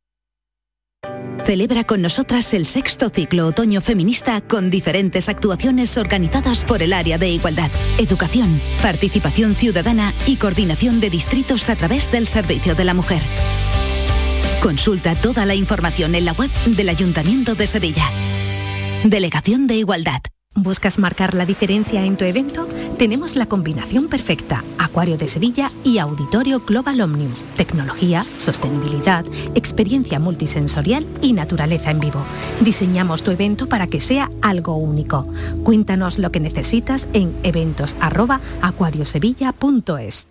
Celebra 1.45 1.83
con 1.83 2.01
nosotras 2.01 2.53
el 2.53 2.65
sexto 2.65 3.09
ciclo 3.09 3.47
otoño 3.47 3.81
feminista 3.81 4.41
con 4.41 4.69
diferentes 4.69 5.27
actuaciones 5.27 5.97
organizadas 5.97 6.63
por 6.63 6.83
el 6.83 6.93
área 6.93 7.17
de 7.17 7.29
igualdad, 7.29 7.69
educación, 7.97 8.61
participación 8.81 9.55
ciudadana 9.55 10.13
y 10.27 10.35
coordinación 10.35 10.99
de 11.01 11.09
distritos 11.09 11.69
a 11.69 11.75
través 11.75 12.11
del 12.11 12.27
Servicio 12.27 12.75
de 12.75 12.85
la 12.85 12.93
Mujer. 12.93 13.21
Consulta 14.61 15.15
toda 15.15 15.45
la 15.45 15.55
información 15.55 16.13
en 16.13 16.25
la 16.25 16.33
web 16.33 16.51
del 16.67 16.89
Ayuntamiento 16.89 17.55
de 17.55 17.65
Sevilla. 17.65 18.05
Delegación 19.03 19.65
de 19.65 19.75
Igualdad. 19.75 20.21
¿Buscas 20.53 20.99
marcar 20.99 21.33
la 21.33 21.45
diferencia 21.45 22.03
en 22.03 22.17
tu 22.17 22.25
evento? 22.25 22.67
Tenemos 22.97 23.37
la 23.37 23.45
combinación 23.45 24.09
perfecta, 24.09 24.65
Acuario 24.77 25.17
de 25.17 25.29
Sevilla 25.29 25.71
y 25.83 25.97
Auditorio 25.97 26.59
Global 26.59 26.99
Omnium. 26.99 27.31
Tecnología, 27.55 28.25
sostenibilidad, 28.35 29.23
experiencia 29.55 30.19
multisensorial 30.19 31.07
y 31.21 31.31
naturaleza 31.31 31.89
en 31.89 32.01
vivo. 32.01 32.21
Diseñamos 32.59 33.23
tu 33.23 33.31
evento 33.31 33.69
para 33.69 33.87
que 33.87 34.01
sea 34.01 34.29
algo 34.41 34.75
único. 34.75 35.25
Cuéntanos 35.63 36.19
lo 36.19 36.33
que 36.33 36.41
necesitas 36.41 37.07
en 37.13 37.33
eventos@acuariosevilla.es. 37.43 40.30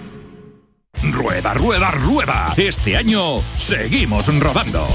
Rueda, 1.03 1.55
rueda, 1.55 1.89
rueda. 1.91 2.53
Este 2.57 2.95
año 2.95 3.41
seguimos 3.55 4.27
rodando. 4.39 4.87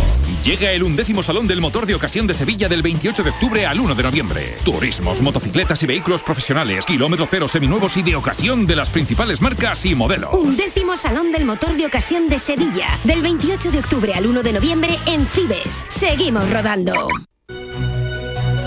Llega 0.44 0.70
el 0.70 0.84
undécimo 0.84 1.20
Salón 1.20 1.48
del 1.48 1.60
Motor 1.60 1.86
de 1.86 1.96
Ocasión 1.96 2.28
de 2.28 2.34
Sevilla 2.34 2.68
del 2.68 2.82
28 2.82 3.24
de 3.24 3.30
octubre 3.30 3.66
al 3.66 3.80
1 3.80 3.94
de 3.96 4.02
noviembre. 4.04 4.56
Turismos, 4.64 5.20
motocicletas 5.20 5.82
y 5.82 5.86
vehículos 5.86 6.22
profesionales, 6.22 6.86
kilómetro 6.86 7.26
cero 7.28 7.48
seminuevos 7.48 7.96
y 7.96 8.02
de 8.02 8.14
ocasión 8.14 8.66
de 8.66 8.76
las 8.76 8.88
principales 8.90 9.40
marcas 9.40 9.84
y 9.84 9.96
modelos. 9.96 10.32
Un 10.32 10.56
décimo 10.56 10.96
Salón 10.96 11.32
del 11.32 11.44
Motor 11.44 11.76
de 11.76 11.86
Ocasión 11.86 12.28
de 12.28 12.38
Sevilla, 12.38 12.86
del 13.02 13.22
28 13.22 13.72
de 13.72 13.78
octubre 13.80 14.14
al 14.14 14.26
1 14.26 14.44
de 14.44 14.52
noviembre 14.52 14.98
en 15.06 15.26
Cibes. 15.26 15.84
Seguimos 15.88 16.48
rodando. 16.48 17.08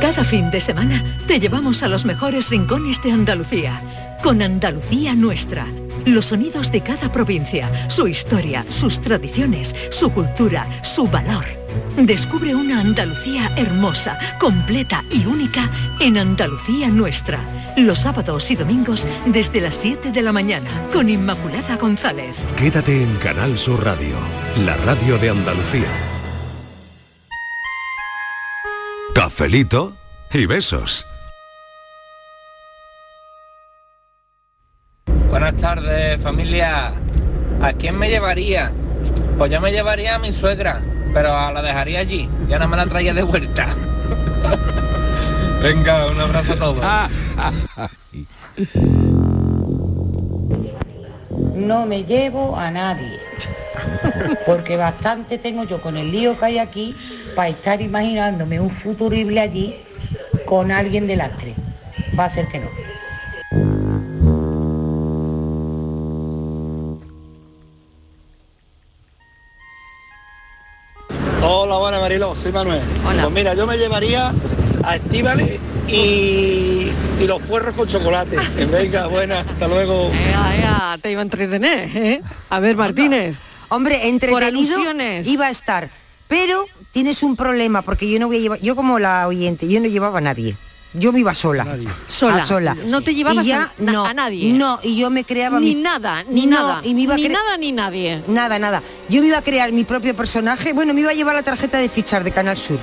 Cada 0.01 0.25
fin 0.25 0.51
de 0.51 0.59
semana 0.59 1.19
te 1.25 1.39
llevamos 1.39 1.83
a 1.83 1.87
los 1.87 2.03
mejores 2.03 2.49
rincones 2.49 3.01
de 3.01 3.13
Andalucía, 3.13 4.17
con 4.21 4.41
Andalucía 4.41 5.15
Nuestra. 5.15 5.65
Los 6.05 6.25
sonidos 6.25 6.71
de 6.71 6.81
cada 6.81 7.11
provincia, 7.11 7.89
su 7.89 8.07
historia, 8.07 8.65
sus 8.69 8.99
tradiciones, 9.01 9.75
su 9.89 10.11
cultura, 10.11 10.67
su 10.83 11.07
valor. 11.07 11.45
Descubre 11.97 12.55
una 12.55 12.79
Andalucía 12.79 13.51
hermosa, 13.57 14.17
completa 14.39 15.03
y 15.11 15.25
única 15.25 15.69
en 15.99 16.17
Andalucía 16.17 16.89
Nuestra. 16.89 17.39
Los 17.77 17.99
sábados 17.99 18.49
y 18.51 18.55
domingos 18.55 19.05
desde 19.25 19.61
las 19.61 19.75
7 19.75 20.11
de 20.11 20.21
la 20.21 20.31
mañana 20.31 20.69
con 20.91 21.09
Inmaculada 21.09 21.77
González. 21.77 22.37
Quédate 22.55 23.03
en 23.03 23.15
Canal 23.17 23.57
Sur 23.57 23.83
Radio, 23.83 24.15
la 24.65 24.75
radio 24.77 25.17
de 25.17 25.29
Andalucía. 25.29 25.89
Cafelito 29.13 29.97
y 30.31 30.45
besos. 30.45 31.05
Buenas 35.49 35.63
tardes, 35.63 36.21
familia. 36.21 36.93
¿A 37.59 37.73
quién 37.73 37.97
me 37.97 38.07
llevaría? 38.07 38.71
Pues 39.35 39.51
yo 39.51 39.59
me 39.59 39.71
llevaría 39.71 40.13
a 40.13 40.19
mi 40.19 40.31
suegra, 40.31 40.79
pero 41.11 41.29
la 41.29 41.63
dejaría 41.63 42.01
allí. 42.01 42.29
Ya 42.47 42.59
no 42.59 42.67
me 42.67 42.77
la 42.77 42.85
traía 42.85 43.15
de 43.15 43.23
vuelta. 43.23 43.67
Venga, 45.63 46.05
un 46.05 46.21
abrazo 46.21 46.53
a 46.53 46.55
todos. 46.55 46.85
No 51.55 51.87
me 51.87 52.03
llevo 52.03 52.55
a 52.55 52.69
nadie. 52.69 53.19
Porque 54.45 54.77
bastante 54.77 55.39
tengo 55.39 55.63
yo 55.63 55.81
con 55.81 55.97
el 55.97 56.11
lío 56.11 56.37
que 56.37 56.45
hay 56.45 56.59
aquí 56.59 56.95
para 57.35 57.49
estar 57.49 57.81
imaginándome 57.81 58.59
un 58.59 58.69
futurible 58.69 59.41
allí 59.41 59.75
con 60.45 60.71
alguien 60.71 61.07
de 61.07 61.15
lastre. 61.15 61.55
Va 62.17 62.25
a 62.25 62.29
ser 62.29 62.47
que 62.49 62.59
no. 62.59 62.88
Hola, 71.51 71.77
buenas 71.77 71.99
Mariló, 71.99 72.35
soy 72.35 72.51
Manuel. 72.51 72.79
Pues 73.03 73.31
mira, 73.31 73.55
yo 73.55 73.65
me 73.65 73.75
llevaría 73.75 74.31
a 74.83 74.95
Estíbales 74.97 75.59
y, 75.87 76.91
y 77.19 77.25
los 77.25 77.41
puerros 77.41 77.73
con 77.73 77.87
chocolate. 77.87 78.37
Venga, 78.71 79.07
buenas, 79.07 79.47
hasta 79.47 79.67
luego. 79.67 80.11
Ea, 80.13 80.57
ea, 80.59 80.97
te 81.01 81.11
iba 81.11 81.21
a 81.21 81.23
entretener, 81.23 81.89
¿eh? 81.97 82.21
A 82.51 82.59
ver, 82.59 82.77
Martínez. 82.77 83.35
Hombre, 83.69 84.09
entretenido 84.09 84.79
iba 85.25 85.47
a 85.47 85.49
estar. 85.49 85.89
Pero 86.27 86.67
tienes 86.91 87.23
un 87.23 87.35
problema, 87.35 87.81
porque 87.81 88.07
yo 88.07 88.19
no 88.19 88.27
voy 88.27 88.37
a 88.37 88.41
llevar, 88.41 88.61
yo 88.61 88.75
como 88.75 88.99
la 88.99 89.27
oyente, 89.27 89.67
yo 89.67 89.79
no 89.79 89.87
llevaba 89.87 90.19
a 90.19 90.21
nadie. 90.21 90.55
Yo 90.93 91.13
me 91.13 91.19
iba 91.19 91.35
sola. 91.35 91.65
Sola. 92.07 92.35
A 92.37 92.45
sola. 92.45 92.75
No 92.85 93.01
te 93.01 93.13
llevabas 93.13 93.45
Y 93.45 93.51
a- 93.51 93.55
ya, 93.55 93.71
na- 93.77 93.91
no, 93.91 94.05
a 94.05 94.13
nadie. 94.13 94.51
No, 94.53 94.79
y 94.81 94.97
yo 94.97 95.09
me 95.11 95.23
creaba 95.23 95.59
Ni 95.59 95.75
mi- 95.75 95.81
nada, 95.81 96.23
ni 96.27 96.47
No, 96.47 96.57
nada. 96.67 96.81
y 96.83 96.95
me 96.95 97.01
iba 97.01 97.13
a 97.13 97.17
ni 97.17 97.29
nada 97.29 97.57
ni 97.57 97.71
nadie. 97.71 98.23
Nada, 98.27 98.57
nada. 98.57 98.81
Yo 99.07 99.21
me 99.21 99.27
iba 99.27 99.37
a 99.37 99.41
crear 99.43 99.71
mi 99.71 99.83
propio 99.83 100.15
personaje. 100.15 100.73
Bueno, 100.73 100.93
me 100.95 101.01
iba 101.01 101.11
a 101.11 101.13
llevar 101.13 101.35
la 101.35 101.43
tarjeta 101.43 101.77
de 101.77 101.89
fichar 101.89 102.23
de 102.23 102.31
Canal 102.31 102.57
Sur. 102.57 102.79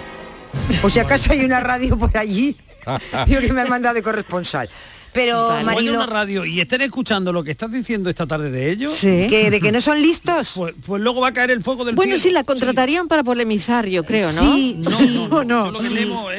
Por 0.80 0.90
si 0.90 1.00
acaso 1.00 1.32
hay 1.32 1.44
una 1.44 1.58
radio 1.60 1.98
por 1.98 2.16
allí. 2.16 2.56
Digo 3.26 3.40
que 3.40 3.52
me 3.52 3.62
han 3.62 3.68
mandado 3.68 3.94
de 3.96 4.02
corresponsal. 4.02 4.70
Pero 5.16 5.48
Vale. 5.48 5.64
Marilo, 5.64 5.94
una 5.94 6.06
radio 6.06 6.44
y 6.44 6.60
estén 6.60 6.82
escuchando 6.82 7.32
lo 7.32 7.42
que 7.42 7.50
estás 7.52 7.70
diciendo 7.72 8.10
esta 8.10 8.26
tarde 8.26 8.50
de 8.50 8.70
ellos. 8.70 8.92
Sí. 8.92 9.26
que 9.30 9.50
de 9.50 9.60
que 9.62 9.72
no 9.72 9.80
son 9.80 10.00
listos. 10.02 10.52
Pues, 10.54 10.74
pues 10.84 11.00
luego 11.02 11.22
va 11.22 11.28
a 11.28 11.32
caer 11.32 11.50
el 11.50 11.62
fuego 11.62 11.84
del 11.86 11.94
Bueno, 11.94 12.10
cielo. 12.16 12.22
sí, 12.22 12.30
la 12.32 12.44
contratarían 12.44 13.08
para 13.08 13.24
polemizar, 13.24 13.86
yo 13.86 14.04
creo, 14.04 14.30
¿no? 14.32 14.42
Sí, 14.54 14.82
sí. 14.98 15.28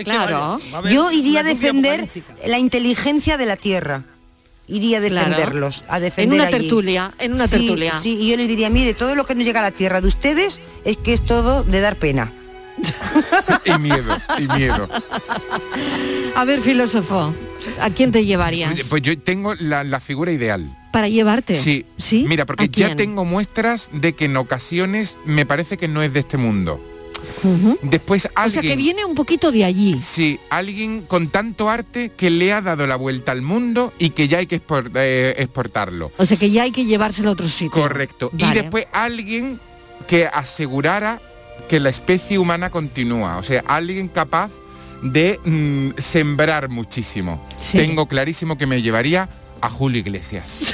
Claro. 0.06 0.60
Yo 0.90 1.12
iría 1.12 1.40
a 1.40 1.42
una 1.42 1.50
defender 1.50 2.08
la 2.46 2.60
inteligencia 2.60 3.36
de 3.38 3.46
la 3.48 3.58
Tierra. 3.58 4.04
Iría 4.68 5.00
a 5.00 5.02
Claro. 5.08 5.30
defenderlos, 5.30 5.84
a 5.88 6.00
defender 6.00 6.40
una 6.42 6.50
allí. 6.50 6.58
tertulia, 6.60 7.14
en 7.20 7.34
una 7.34 7.48
Sí, 7.48 7.58
tertulia. 7.58 8.00
Sí, 8.02 8.18
y 8.20 8.30
yo 8.30 8.38
les 8.38 8.48
diría, 8.48 8.70
mire, 8.70 8.94
todo 8.94 9.16
lo 9.16 9.26
que 9.26 9.34
nos 9.34 9.44
llega 9.46 9.62
a 9.62 9.64
la 9.64 9.72
Tierra 9.72 10.02
de 10.02 10.08
ustedes 10.08 10.60
es 10.86 10.98
que 10.98 11.14
es 11.14 11.26
todo 11.26 11.64
de 11.64 11.80
dar 11.82 11.96
pena. 11.96 12.32
Y 13.66 13.80
miedo, 13.80 14.18
y 14.38 14.48
miedo. 14.56 14.88
A 16.36 16.46
ver, 16.46 16.62
filósofo, 16.62 17.34
¿a 17.80 17.90
quién 17.90 18.12
te 18.12 18.26
llevarías? 18.26 18.84
Pues 18.84 19.02
yo 19.02 19.18
tengo 19.20 19.56
la, 19.56 19.84
la 19.84 20.00
figura 20.00 20.32
ideal. 20.32 20.78
Para 20.92 21.08
llevarte. 21.10 21.54
Sí. 21.54 21.86
¿Sí? 21.98 22.26
Mira, 22.28 22.46
porque 22.46 22.66
¿A 22.66 22.68
ya 22.68 22.96
tengo 22.96 23.26
muestras 23.26 23.90
de 23.94 24.14
que 24.14 24.26
en 24.26 24.38
ocasiones 24.38 25.18
me 25.26 25.46
parece 25.46 25.78
que 25.78 25.88
no 25.88 26.02
es 26.02 26.14
de 26.14 26.22
este 26.22 26.38
mundo. 26.38 26.82
Después 27.82 28.26
O 28.26 28.30
alguien... 28.36 28.62
sea, 28.62 28.72
que 28.72 28.78
viene 28.78 29.06
un 29.06 29.16
poquito 29.16 29.52
de 29.52 29.64
allí. 29.64 29.98
Sí, 29.98 30.40
alguien 30.50 31.02
con 31.02 31.30
tanto 31.30 31.70
arte 31.70 32.12
que 32.16 32.30
le 32.30 32.54
ha 32.54 32.62
dado 32.62 32.88
la 32.88 32.96
vuelta 32.96 33.32
al 33.32 33.42
mundo 33.42 33.94
y 34.00 34.12
que 34.12 34.28
ya 34.28 34.40
hay 34.40 34.48
que 34.48 34.62
eh, 34.96 35.36
exportarlo. 35.38 36.12
O 36.18 36.26
sea, 36.26 36.38
que 36.38 36.52
ya 36.52 36.64
hay 36.64 36.72
que 36.72 36.86
llevárselo 36.86 37.30
a 37.30 37.34
otro 37.34 37.48
sitio. 37.48 37.72
Correcto. 37.72 38.32
Y 38.38 38.52
después 38.54 38.88
alguien 38.92 39.60
que 40.08 40.26
asegurara 40.28 41.22
que 41.68 41.80
la 41.80 41.90
especie 41.90 42.40
humana 42.40 42.70
continúa. 42.70 43.38
O 43.38 43.44
sea, 43.44 43.64
alguien 43.68 44.08
capaz 44.08 44.52
de 45.02 45.40
mm, 45.44 46.00
sembrar 46.00 46.70
muchísimo. 46.70 47.44
Sí. 47.60 47.78
Tengo 47.78 48.08
clarísimo 48.08 48.58
que 48.58 48.68
me 48.68 48.82
llevaría 48.82 49.30
a 49.62 49.70
Julio 49.70 50.00
Iglesias. 50.00 50.74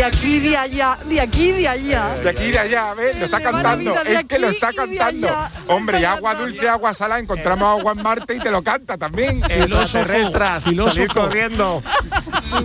De 0.00 0.06
aquí, 0.06 0.38
de 0.38 0.56
allá, 0.56 0.96
de 1.04 1.20
aquí, 1.20 1.50
de 1.52 1.68
allá. 1.68 2.14
De 2.22 2.30
aquí 2.30 2.44
y 2.44 2.50
de 2.52 2.58
allá, 2.58 2.94
¿ves? 2.94 3.18
Lo 3.18 3.26
está 3.26 3.38
cantando. 3.42 3.94
Es 4.02 4.24
que 4.24 4.38
lo 4.38 4.48
está 4.48 4.72
cantando. 4.72 5.28
Hombre, 5.66 6.00
y 6.00 6.04
agua 6.04 6.34
dulce, 6.36 6.66
agua 6.70 6.94
salada, 6.94 7.20
encontramos 7.20 7.78
agua 7.78 7.92
en 7.92 8.02
Marte 8.02 8.34
y 8.34 8.38
te 8.38 8.50
lo 8.50 8.62
canta 8.62 8.96
también. 8.96 9.42
Salir 9.86 10.62
filósofo. 10.62 11.12
corriendo. 11.20 11.82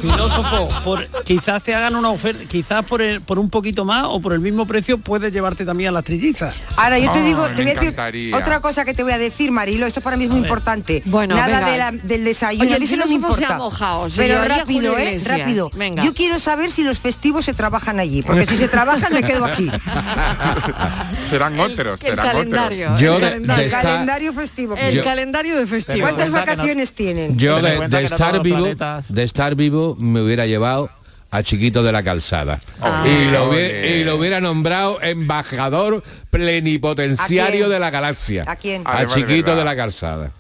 Filósofo, 0.02 0.70
por, 0.86 1.06
quizás 1.24 1.62
te 1.62 1.76
hagan 1.76 1.96
una 1.98 2.10
oferta, 2.10 2.46
quizás 2.46 2.86
por, 2.86 3.02
el- 3.02 3.20
por 3.20 3.38
un 3.38 3.50
poquito 3.50 3.84
más 3.84 4.06
o 4.06 4.22
por 4.22 4.32
el 4.32 4.40
mismo 4.40 4.66
precio 4.66 4.98
puedes 4.98 5.34
llevarte 5.34 5.66
también 5.66 5.90
a 5.90 5.92
las 5.92 6.06
trillizas. 6.06 6.56
Ahora 6.78 6.98
yo 7.00 7.12
te 7.12 7.20
Ay, 7.20 7.26
digo, 7.26 7.46
te 7.48 7.64
voy 7.64 7.72
a 7.72 7.76
decir 7.82 8.34
otra 8.34 8.62
cosa 8.62 8.86
que 8.86 8.94
te 8.94 9.04
voy 9.04 9.12
a 9.12 9.18
decir, 9.18 9.52
Marilo, 9.52 9.86
esto 9.86 10.00
para 10.00 10.16
mí 10.16 10.24
es 10.24 10.30
muy 10.30 10.40
importante. 10.40 11.02
Bueno, 11.06 11.36
Nada 11.36 11.60
venga. 11.60 11.72
de 11.72 11.78
la- 11.78 11.92
del 11.92 12.24
desayuno, 12.24 12.64
Oye, 12.66 12.76
a 12.76 12.80
mí 12.80 12.88
filósofo 12.88 13.10
se 13.10 13.14
importa. 13.16 13.56
ha 13.56 13.58
mojado, 13.58 14.08
Pero 14.16 14.42
rápido, 14.46 14.66
Julio 14.94 14.98
¿eh? 14.98 15.04
Iglesias. 15.16 15.38
Rápido. 15.40 15.70
Venga. 15.76 16.02
Yo 16.04 16.14
quiero 16.14 16.40
saber 16.40 16.72
si 16.72 16.84
los 16.84 17.00
se 17.42 17.54
trabajan 17.54 18.00
allí, 18.00 18.22
porque 18.24 18.46
si 18.46 18.56
se 18.58 18.68
trabajan 18.68 19.12
me 19.14 19.24
quedo 19.24 19.46
aquí. 19.46 19.70
serán 21.30 21.60
otros, 21.60 22.02
El 22.04 22.10
serán 22.12 22.26
calendario. 22.28 22.86
otros. 22.88 23.02
Yo 23.02 23.16
el 23.16 23.22
de- 23.22 23.28
calendario. 23.30 23.56
de 23.58 23.62
El 23.64 23.68
esta- 23.68 23.82
calendario 23.82 24.34
festivo. 24.34 24.76
El 24.78 24.94
Yo- 24.96 25.04
calendario 25.04 25.58
de 25.58 25.68
festival. 25.68 26.02
¿Cuántas 26.02 26.26
que 26.26 26.32
no- 26.32 26.38
vacaciones 26.38 26.94
tienen? 26.94 27.38
Yo 27.38 27.62
de, 27.62 27.72
de 27.80 27.88
no 27.88 27.98
estar 28.00 28.42
vivo, 28.42 28.58
planetas- 28.68 29.08
de 29.10 29.24
estar 29.24 29.56
vivo 29.56 29.96
me 30.00 30.22
hubiera 30.22 30.46
llevado 30.46 30.90
a 31.32 31.44
Chiquito 31.44 31.84
de 31.84 31.92
la 31.92 32.02
Calzada. 32.04 32.62
Ah. 32.82 33.04
y, 33.06 33.30
lo 33.32 33.50
hubiera, 33.50 33.88
y 33.88 34.04
lo 34.04 34.16
hubiera 34.16 34.40
nombrado 34.40 35.02
embajador 35.02 36.04
plenipotenciario 36.30 37.66
¿A 37.66 37.70
de 37.70 37.80
la 37.80 37.90
galaxia. 37.90 38.44
¿A 38.48 38.56
quién? 38.56 38.84
A 38.86 39.02
de 39.02 39.08
Chiquito 39.08 39.56
de 39.56 39.66
la 39.66 39.76
Calzada. 39.76 40.32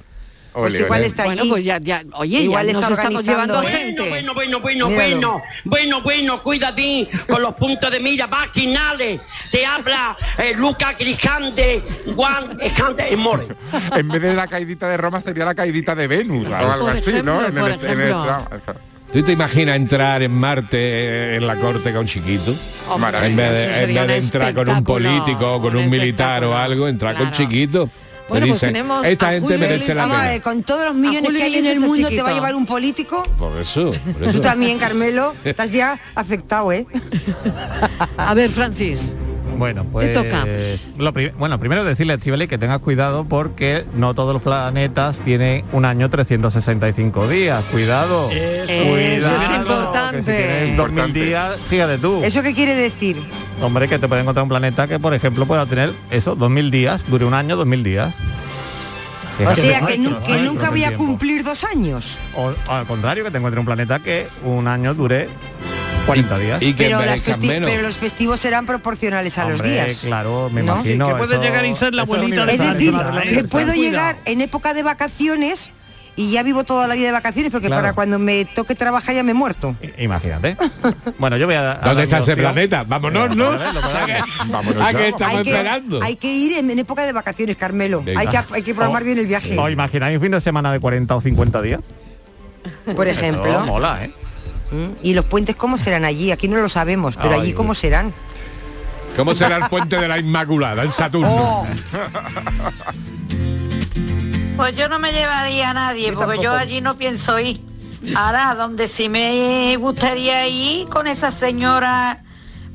Pues 0.56 0.74
Ole, 0.74 0.84
igual 0.86 1.00
ole. 1.02 1.08
está 1.08 1.26
Bueno, 1.26 1.44
pues 1.50 1.66
ya, 1.66 1.80
ya, 1.80 2.02
oye, 2.14 2.40
Igual 2.40 2.66
ya 2.68 2.72
está 2.72 2.90
nos 2.90 2.98
estamos 3.00 3.26
llevando 3.26 3.62
¿eh? 3.62 3.68
gente. 3.68 4.10
Bueno, 4.10 4.34
bueno, 4.34 4.60
bueno, 4.62 4.88
Míralo. 4.90 5.06
bueno, 5.12 5.42
bueno, 5.66 6.02
bueno, 6.02 6.44
cuídate 6.44 7.10
con 7.28 7.42
los 7.42 7.56
puntos 7.56 7.92
de 7.92 8.00
mira 8.00 8.28
vaginales. 8.28 9.20
Te 9.52 9.66
habla 9.66 10.16
eh, 10.38 10.54
Luca 10.56 10.94
Grijante, 10.94 11.84
Juan 12.16 12.54
Ejante 12.62 13.12
y 13.12 13.18
More. 13.18 13.48
En 13.98 14.08
vez 14.08 14.22
de 14.22 14.34
la 14.34 14.48
caidita 14.48 14.88
de 14.88 14.96
Roma 14.96 15.20
sería 15.20 15.44
la 15.44 15.56
caidita 15.56 15.94
de 15.94 16.08
Venus 16.08 16.48
o 16.48 16.56
algo 16.56 16.86
Por 16.88 16.96
así, 16.98 17.12
¿no? 17.22 17.42
ejemplo, 17.42 17.46
En 17.48 17.56
por 17.56 17.72
el, 17.72 17.92
en 17.92 18.00
el- 18.02 18.08
ejemplo. 18.10 18.50
¿Tú 19.12 19.24
te 19.24 19.32
imaginas 19.34 19.76
entrar 19.76 20.24
en 20.24 20.32
Marte 20.32 20.78
eh, 20.78 21.36
en 21.36 21.48
la 21.48 21.56
corte 21.58 21.94
con 21.94 22.06
Chiquito? 22.06 22.54
Hombre, 22.90 23.26
en 23.26 23.36
vez 23.36 23.52
de, 23.52 23.64
en 23.66 23.74
sería 23.74 24.02
vez 24.06 24.08
de 24.08 24.18
un 24.18 24.24
entrar 24.26 24.54
con 24.54 24.70
un 24.70 24.84
político 24.84 25.56
o 25.56 25.62
con 25.62 25.76
un 25.76 25.84
un, 25.84 25.90
militar 25.90 26.44
o 26.44 26.58
algo, 26.58 26.88
entrar 26.88 27.16
con. 27.16 27.32
Chiquito. 27.32 27.90
Bueno, 28.28 28.48
pues 28.48 28.60
tenemos 28.60 29.06
esta 29.06 29.28
a 29.28 29.32
gente 29.34 29.44
Julio 29.54 29.60
merece 29.60 29.94
la 29.94 30.02
Vamos 30.02 30.18
a 30.18 30.20
pena. 30.22 30.32
ver, 30.34 30.42
con 30.42 30.64
todos 30.64 30.86
los 30.86 30.96
millones 30.96 31.32
que 31.32 31.44
hay 31.44 31.56
en 31.58 31.66
el 31.68 31.80
mundo 31.80 32.10
te 32.10 32.22
va 32.22 32.30
a 32.30 32.34
llevar 32.34 32.56
un 32.56 32.66
político. 32.66 33.24
Por 33.38 33.58
eso, 33.60 33.92
por 33.92 34.24
eso. 34.24 34.32
Tú 34.34 34.42
también, 34.42 34.80
Carmelo, 34.80 35.36
estás 35.44 35.72
ya 35.72 36.00
afectado, 36.16 36.72
¿eh? 36.72 36.88
A 38.18 38.34
ver, 38.34 38.52
Francis. 38.52 39.14
Bueno, 39.58 39.86
pues 39.92 40.14
toca. 40.14 40.46
lo 40.98 41.14
pri- 41.14 41.32
bueno, 41.38 41.60
primero 41.60 41.84
decirle 41.84 42.14
a 42.14 42.16
Estivali 42.18 42.48
que 42.48 42.58
tengas 42.58 42.80
cuidado 42.80 43.26
porque 43.26 43.86
no 43.96 44.14
todos 44.14 44.34
los 44.34 44.42
planetas 44.42 45.20
tienen 45.20 45.64
un 45.72 45.86
año 45.86 46.10
365 46.10 47.28
días. 47.28 47.64
Cuidado. 47.72 48.30
Eso 48.32 48.98
es 48.98 49.24
Cuidado, 49.24 49.62
importante. 49.62 50.18
que 50.18 50.22
si 50.24 50.38
tienes 50.38 50.78
2000 50.78 50.80
Importante. 50.80 51.20
días, 51.26 51.52
fíjate 51.70 51.98
tú. 51.98 52.22
¿Eso 52.24 52.42
qué 52.42 52.54
quiere 52.54 52.76
decir? 52.76 53.18
Hombre, 53.62 53.88
que 53.88 53.98
te 54.00 54.08
puede 54.08 54.22
encontrar 54.22 54.44
un 54.44 54.50
planeta 54.50 54.88
que, 54.88 55.00
por 55.00 55.14
ejemplo, 55.14 55.46
pueda 55.46 55.66
tener 55.66 55.94
eso, 56.12 56.36
2000 56.36 56.72
días, 56.72 57.04
dure 57.08 57.26
un 57.26 57.34
año, 57.34 57.56
2000 57.56 57.84
días. 57.84 58.14
O 59.46 59.54
sea, 59.56 59.86
que, 59.86 59.98
nu- 59.98 60.12
nuestro- 60.12 60.24
que 60.26 60.32
nuestro 60.34 60.54
nunca 60.54 60.70
voy 60.70 60.84
a 60.86 60.96
cumplir 60.96 61.44
dos 61.44 61.64
años. 61.66 62.18
O 62.36 62.54
al 62.70 62.86
contrario, 62.86 63.24
que 63.26 63.32
te 63.32 63.38
encuentre 63.38 63.60
un 63.60 63.66
planeta 63.66 64.00
que 64.00 64.28
un 64.46 64.68
año 64.68 64.94
dure 64.94 65.28
40 66.06 66.38
días. 66.40 66.62
Y 66.62 66.74
que 66.74 66.84
Pero, 66.86 66.98
las 67.00 67.08
envejezcan 67.08 67.42
festi- 67.42 67.48
menos. 67.48 67.70
pero 67.70 67.82
los 67.84 67.98
festivos 67.98 68.40
serán 68.40 68.66
proporcionales 68.66 69.38
a 69.38 69.46
los 69.50 69.62
días. 69.62 70.00
claro, 70.02 70.50
me 70.52 70.62
¿No? 70.64 70.74
imagino. 70.74 71.08
Sí, 71.08 71.14
que 71.14 71.18
puede 71.18 71.38
llegar 71.40 71.66
y 71.66 71.76
ser 71.76 71.94
la 71.96 72.04
abuelita 72.04 72.42
es 72.42 72.46
de 72.46 72.54
Es 72.54 72.60
Esa 72.62 72.74
decir, 72.74 72.94
que 73.36 73.44
puedo 73.46 73.74
llegar 73.74 74.18
en 74.26 74.42
época 74.42 74.74
de 74.74 74.84
vacaciones 74.84 75.72
y 76.18 76.32
ya 76.32 76.44
vivo 76.44 76.64
toda 76.64 76.88
la 76.88 76.96
vida 76.96 77.08
de 77.08 77.12
vacaciones 77.12 77.52
porque 77.52 77.68
Claro. 77.68 77.82
para 77.82 77.94
cuando 77.94 78.20
me 78.20 78.46
toque 78.46 78.74
trabajar 78.76 79.16
ya 79.16 79.24
me 79.24 79.32
he 79.32 79.34
muerto. 79.34 79.76
Imagínate. 79.98 80.56
bueno, 81.18 81.36
yo 81.38 81.46
voy 81.46 81.56
a... 81.56 81.60
a 81.60 81.64
dar 81.64 81.84
¿Dónde 81.84 82.04
está 82.04 82.20
ese 82.20 82.38
planeta? 82.38 82.86
Vámonos, 82.88 83.36
¿no? 83.36 83.50
¿A 83.50 84.08
ya. 84.08 84.24
qué 84.98 85.08
estamos 85.10 85.36
hay, 85.36 85.44
que, 85.44 85.50
esperando? 85.52 86.00
hay 86.02 86.16
que 86.16 86.34
ir 86.34 86.58
en, 86.58 86.70
en 86.70 86.80
época 86.80 87.06
de 87.06 87.12
vacaciones, 87.12 87.58
Carmelo. 87.58 88.02
Venga. 88.04 88.22
Hay 88.22 88.28
que, 88.28 88.38
hay 88.54 88.62
que 88.62 88.74
programar 88.74 89.02
O- 89.02 89.06
bien 89.06 89.18
el 89.18 89.26
viaje. 89.28 89.58
¿Os 89.60 89.72
imagináis 89.72 90.16
un 90.18 90.22
fin 90.24 90.32
de 90.32 90.40
semana 90.42 90.72
de 90.72 90.80
40 90.80 91.16
o 91.16 91.20
50 91.22 91.62
días? 91.62 91.82
Por 92.96 93.08
Eso 93.08 93.20
ejemplo. 93.20 93.66
mola, 93.66 94.06
¿eh? 94.06 94.14
¿Mm? 94.76 94.98
¿Y 95.02 95.14
los 95.14 95.26
puentes 95.26 95.56
cómo 95.56 95.78
serán 95.78 96.06
allí? 96.06 96.32
Aquí 96.32 96.48
no 96.48 96.58
lo 96.58 96.70
sabemos, 96.70 97.16
pero 97.18 97.36
Ay, 97.36 97.42
allí 97.42 97.54
cómo 97.54 97.74
serán. 97.74 98.14
¿Cómo 99.16 99.34
será 99.34 99.58
el 99.58 99.70
puente 99.70 99.98
de 99.98 100.08
la 100.08 100.20
Inmaculada 100.20 100.84
en 100.84 100.92
Saturno? 100.92 101.30
Oh, 101.32 101.66
Pues 104.58 104.76
yo 104.78 104.88
no 104.88 105.00
me 105.00 105.12
llevaría 105.12 105.72
a 105.72 105.74
nadie, 105.74 106.12
Yo 106.12 106.18
porque 106.18 106.42
yo 106.42 106.54
allí 106.54 106.80
no 106.80 106.98
pienso 106.98 107.38
ir. 107.40 107.60
Ahora, 108.16 108.56
donde 108.56 108.88
sí 108.88 109.10
me 109.10 109.76
gustaría 109.78 110.48
ir 110.48 110.88
con 110.88 111.08
esa 111.08 111.32
señora 111.32 112.24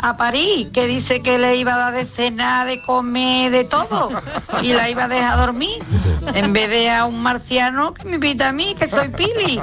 a 0.03 0.17
París, 0.17 0.69
que 0.73 0.87
dice 0.87 1.21
que 1.21 1.39
le 1.39 1.57
iba 1.57 1.75
a 1.75 1.79
dar 1.79 1.95
de 1.95 2.05
cenar, 2.05 2.67
de 2.67 2.81
comer, 2.83 3.51
de 3.51 3.65
todo, 3.65 4.11
y 4.63 4.73
la 4.73 4.89
iba 4.89 5.05
a 5.05 5.09
dejar 5.09 5.39
dormir, 5.39 5.83
en 6.35 6.53
vez 6.53 6.69
de 6.69 6.91
a 6.91 7.05
un 7.05 7.23
marciano 7.23 7.95
que 7.95 8.05
me 8.05 8.15
invita 8.17 8.49
a 8.49 8.53
mí, 8.53 8.75
que 8.79 8.89
soy 8.89 9.09
Pili. 9.09 9.61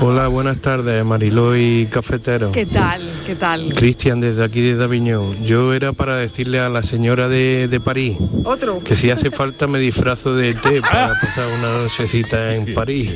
Hola, 0.00 0.28
buenas 0.28 0.58
tardes, 0.60 1.04
Mariló 1.04 1.56
y 1.56 1.86
Cafetero. 1.86 2.52
¿Qué 2.52 2.66
tal? 2.66 3.10
¿Qué 3.26 3.34
tal? 3.34 3.72
Cristian, 3.74 4.20
desde 4.20 4.44
aquí 4.44 4.60
de 4.72 4.84
Aviñón. 4.84 5.42
Yo 5.44 5.72
era 5.72 5.92
para 5.92 6.16
decirle 6.16 6.60
a 6.60 6.68
la 6.68 6.82
señora 6.82 7.28
de, 7.28 7.68
de 7.68 7.80
París 7.80 8.18
otro. 8.44 8.80
que 8.80 8.96
si 8.96 9.10
hace 9.10 9.30
falta 9.30 9.66
me 9.66 9.78
disfrazo 9.78 10.34
de 10.34 10.54
té 10.54 10.80
para 10.82 11.14
pasar 11.20 11.48
una 11.58 11.78
nochecita 11.78 12.54
en 12.54 12.74
París. 12.74 13.14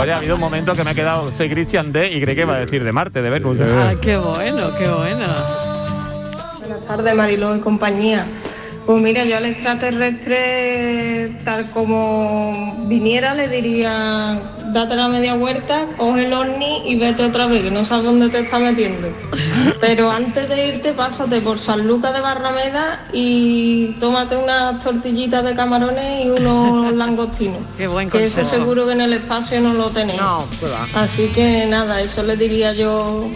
Oye, 0.00 0.12
ha 0.12 0.16
habido 0.16 0.34
un 0.34 0.40
momento 0.40 0.74
que 0.74 0.84
me 0.84 0.92
he 0.92 0.94
quedado, 0.94 1.30
soy 1.32 1.48
Christian 1.48 1.92
D 1.92 2.12
y 2.12 2.20
creí 2.20 2.34
que 2.34 2.42
iba 2.42 2.54
a 2.54 2.60
decir 2.60 2.84
de 2.84 2.92
Marte, 2.92 3.17
de 3.22 3.30
Venus. 3.30 3.58
Ah, 3.60 3.94
qué 4.00 4.16
bueno, 4.16 4.70
qué 4.78 4.88
bueno. 4.88 5.26
Buenas 6.58 6.80
tardes, 6.86 7.14
Mariló 7.14 7.56
y 7.56 7.60
compañía. 7.60 8.26
Pues 8.88 9.02
mira, 9.02 9.22
yo 9.26 9.36
al 9.36 9.44
extraterrestre, 9.44 11.36
tal 11.44 11.70
como 11.72 12.86
viniera, 12.88 13.34
le 13.34 13.46
diría, 13.46 14.40
date 14.72 14.96
la 14.96 15.08
media 15.08 15.34
vuelta, 15.34 15.84
coge 15.98 16.24
el 16.24 16.32
ovni 16.32 16.90
y 16.90 16.96
vete 16.96 17.22
otra 17.22 17.44
vez, 17.48 17.64
que 17.64 17.70
no 17.70 17.84
sabes 17.84 18.06
dónde 18.06 18.30
te 18.30 18.38
está 18.38 18.58
metiendo. 18.58 19.08
Pero 19.82 20.10
antes 20.10 20.48
de 20.48 20.68
irte, 20.68 20.94
pásate 20.94 21.42
por 21.42 21.58
San 21.58 21.86
Lucas 21.86 22.14
de 22.14 22.22
Barrameda 22.22 23.04
y 23.12 23.88
tómate 24.00 24.38
unas 24.38 24.82
tortillitas 24.82 25.44
de 25.44 25.54
camarones 25.54 26.24
y 26.24 26.30
unos 26.30 26.90
langostinos. 26.94 27.60
Qué 27.76 27.88
buen 27.88 28.08
que 28.08 28.24
eso 28.24 28.42
seguro 28.42 28.86
que 28.86 28.92
en 28.92 29.02
el 29.02 29.12
espacio 29.12 29.60
no 29.60 29.74
lo 29.74 29.90
tenéis. 29.90 30.18
No, 30.18 30.46
qué 30.58 30.66
va. 30.66 30.88
Así 30.94 31.26
que 31.28 31.66
nada, 31.66 32.00
eso 32.00 32.22
le 32.22 32.38
diría 32.38 32.72
yo 32.72 33.28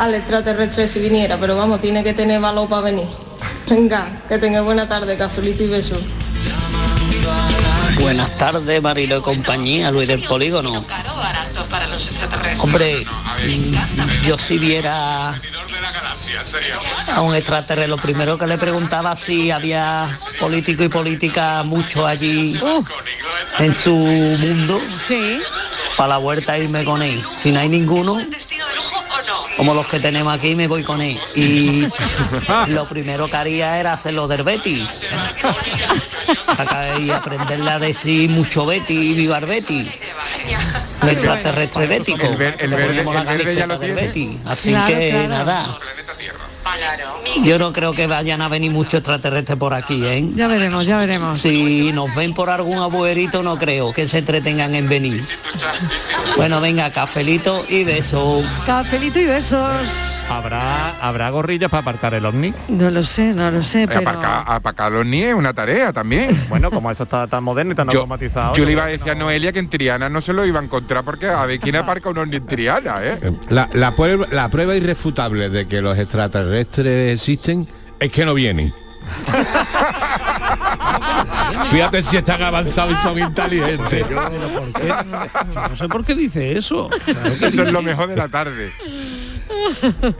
al 0.00 0.14
extraterrestre 0.14 0.86
si 0.86 0.98
viniera, 0.98 1.36
pero 1.36 1.54
vamos, 1.56 1.82
tiene 1.82 2.02
que 2.02 2.14
tener 2.14 2.40
valor 2.40 2.70
para 2.70 2.82
venir. 2.82 3.06
Venga, 3.68 4.08
que 4.26 4.38
tenga 4.38 4.62
buena 4.62 4.88
tarde, 4.88 5.14
cafelito 5.14 5.62
y 5.62 5.68
besos. 5.68 5.98
Buenas 8.00 8.34
tardes, 8.38 8.82
Marilo 8.82 9.18
y 9.18 9.20
compañía, 9.20 9.90
Luis 9.90 10.08
del 10.08 10.22
Polígono. 10.22 10.82
Hombre, 12.60 13.04
mm, 13.46 14.24
yo 14.24 14.38
si 14.38 14.56
viera 14.56 15.38
a 17.14 17.20
un 17.20 17.34
extraterrestre, 17.34 17.86
lo 17.86 17.98
primero 17.98 18.38
que 18.38 18.46
le 18.46 18.56
preguntaba 18.56 19.14
si 19.16 19.50
había 19.50 20.18
político 20.38 20.82
y 20.82 20.88
política 20.88 21.62
mucho 21.62 22.06
allí 22.06 22.58
en 23.58 23.74
su 23.74 23.94
mundo. 23.94 24.80
Sí. 24.96 25.40
Para 25.98 26.08
la 26.08 26.16
vuelta 26.16 26.56
irme 26.56 26.86
con 26.86 27.02
él. 27.02 27.22
Si 27.36 27.52
no 27.52 27.60
hay 27.60 27.68
ninguno, 27.68 28.18
como 29.60 29.74
los 29.74 29.86
que 29.88 30.00
tenemos 30.00 30.32
aquí, 30.32 30.54
me 30.54 30.66
voy 30.66 30.82
con 30.82 31.02
él. 31.02 31.18
Y 31.34 31.86
lo 32.68 32.88
primero 32.88 33.28
que 33.28 33.36
haría 33.36 33.78
era 33.78 33.92
hacerlo 33.92 34.26
del 34.26 34.42
Betty. 34.42 34.86
Acá 36.46 36.98
y 36.98 37.10
aprenderle 37.10 37.70
a 37.70 37.78
decir 37.78 38.30
mucho 38.30 38.64
Betty 38.64 39.12
y 39.12 39.14
vivar 39.14 39.44
Betty. 39.46 39.86
El 41.02 41.08
extraterrestre 41.10 41.86
bético. 41.86 42.24
El 42.26 42.36
verde- 42.36 42.68
ponemos 42.70 43.14
la 43.14 43.20
el 43.20 43.26
verde 43.26 43.54
ya 43.54 43.66
camiseta 43.66 43.66
lo 43.66 43.78
del 43.78 43.94
tiene. 43.94 44.06
Betty. 44.08 44.38
Así 44.46 44.70
Claro, 44.70 44.94
que 44.96 45.10
claro. 45.10 45.28
nada. 45.28 45.78
Yo 47.42 47.58
no 47.58 47.72
creo 47.72 47.92
que 47.92 48.06
vayan 48.06 48.42
a 48.42 48.48
venir 48.48 48.70
muchos 48.70 48.94
extraterrestres 48.94 49.58
por 49.58 49.74
aquí, 49.74 50.04
¿eh? 50.04 50.24
Ya 50.34 50.46
veremos, 50.46 50.86
ya 50.86 50.98
veremos. 50.98 51.40
Si 51.40 51.92
nos 51.92 52.14
ven 52.14 52.34
por 52.34 52.50
algún 52.50 52.78
abuelito, 52.78 53.42
no 53.42 53.58
creo 53.58 53.92
que 53.92 54.08
se 54.08 54.18
entretengan 54.18 54.74
en 54.74 54.88
venir. 54.88 55.24
Bueno, 56.36 56.60
venga, 56.60 56.90
cafelito 56.90 57.64
y 57.68 57.84
beso. 57.84 58.42
Cafelito 58.66 59.18
y 59.20 59.26
besos. 59.26 60.19
¿Habrá, 60.30 60.90
¿Habrá 61.00 61.28
gorrillas 61.30 61.68
para 61.70 61.80
aparcar 61.82 62.14
el 62.14 62.24
ovni? 62.24 62.54
No 62.68 62.88
lo 62.90 63.02
sé, 63.02 63.32
no 63.34 63.50
lo 63.50 63.62
sé, 63.64 63.88
pero... 63.88 64.00
Aparcar, 64.00 64.44
aparcar 64.46 64.92
los 64.92 65.04
ni 65.04 65.22
es 65.24 65.34
una 65.34 65.52
tarea 65.52 65.92
también. 65.92 66.40
Bueno, 66.48 66.70
como 66.70 66.90
eso 66.90 67.02
está 67.02 67.26
tan 67.26 67.42
moderno 67.44 67.72
y 67.72 67.76
tan 67.76 67.88
Yo, 67.88 68.00
automatizado. 68.00 68.54
yo 68.54 68.64
le 68.64 68.72
iba 68.72 68.84
a 68.84 68.86
decir 68.86 69.10
a 69.10 69.14
Noelia 69.14 69.52
que 69.52 69.58
en 69.58 69.68
Triana 69.68 70.08
no 70.08 70.20
se 70.20 70.32
lo 70.32 70.46
iba 70.46 70.60
a 70.60 70.62
encontrar 70.62 71.04
porque 71.04 71.28
a 71.28 71.44
ver 71.46 71.58
quién 71.60 71.76
aparca 71.76 72.10
un 72.10 72.18
ovni 72.18 72.36
en 72.36 72.46
Triana, 72.46 72.98
¿eh? 73.02 73.18
La, 73.48 73.68
la 73.72 73.94
prueba, 73.96 74.26
la 74.30 74.48
prueba 74.48 74.74
irrefutable 74.76 75.50
de 75.50 75.66
que 75.66 75.80
los 75.82 75.98
extraterrestres 75.98 77.14
existen 77.14 77.68
es 77.98 78.10
que 78.12 78.24
no 78.24 78.34
vienen. 78.34 78.72
Fíjate 81.70 82.02
si 82.02 82.16
están 82.16 82.42
avanzados 82.42 82.94
y 82.94 82.96
son 83.02 83.18
inteligentes. 83.18 84.04
No 85.68 85.76
sé 85.76 85.88
por 85.88 86.04
qué 86.04 86.14
dice 86.14 86.56
eso. 86.58 86.90
Eso 87.40 87.62
es 87.62 87.72
lo 87.72 87.82
mejor 87.82 88.08
de 88.08 88.16
la 88.16 88.28
tarde. 88.28 88.72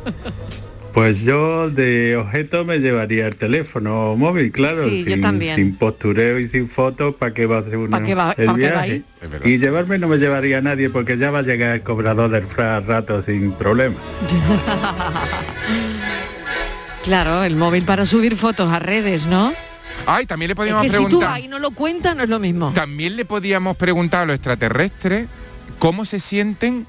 Pues 0.93 1.21
yo 1.21 1.71
de 1.71 2.17
objeto 2.17 2.65
me 2.65 2.79
llevaría 2.81 3.29
el 3.29 3.37
teléfono 3.37 4.17
móvil, 4.17 4.51
claro, 4.51 4.83
Sí, 4.89 5.05
yo 5.05 5.13
sin, 5.13 5.21
también. 5.21 5.55
sin 5.55 5.77
postureo 5.77 6.41
y 6.41 6.49
sin 6.49 6.69
fotos, 6.69 7.15
¿para 7.15 7.33
qué 7.33 7.47
va 7.47 7.59
a 7.59 7.61
hacer 7.61 7.77
uno 7.77 7.91
¿Pa' 7.97 8.03
qué 8.05 8.15
va- 8.17 8.35
el 8.37 8.47
pa' 8.47 8.57
qué 8.57 8.71
va 8.73 8.83
viaje? 8.83 9.03
Y 9.45 9.59
llevarme 9.59 9.99
no 9.99 10.09
me 10.09 10.17
llevaría 10.19 10.59
a 10.59 10.63
nadie 10.63 10.91
porque 10.91 11.17
ya 11.17 11.31
va 11.31 11.39
a 11.39 11.43
llegar 11.43 11.77
el 11.77 11.83
cobrador 11.83 12.29
del 12.33 12.45
fra 12.45 12.81
rato 12.81 13.23
sin 13.23 13.53
problema. 13.53 13.95
Claro, 17.05 17.45
el 17.45 17.57
móvil 17.57 17.85
para 17.85 18.05
subir 18.05 18.37
fotos 18.37 18.71
a 18.71 18.79
redes, 18.79 19.27
¿no? 19.27 19.53
Ay, 20.07 20.27
también 20.27 20.49
le 20.49 20.53
Es 20.53 20.57
podíamos 20.57 20.83
que 20.83 20.91
si 20.91 20.97
tú 20.97 21.05
preguntar. 21.05 21.33
ahí 21.35 21.49
no 21.49 21.59
lo 21.59 21.71
cuentas, 21.71 22.15
no 22.17 22.23
es 22.25 22.29
lo 22.29 22.39
mismo. 22.39 22.73
También 22.75 23.17
le 23.17 23.25
podíamos 23.25 23.77
preguntar 23.77 24.23
a 24.23 24.27
los 24.27 24.35
extraterrestres 24.37 25.27
cómo 25.79 26.05
se 26.05 26.21
sienten 26.21 26.87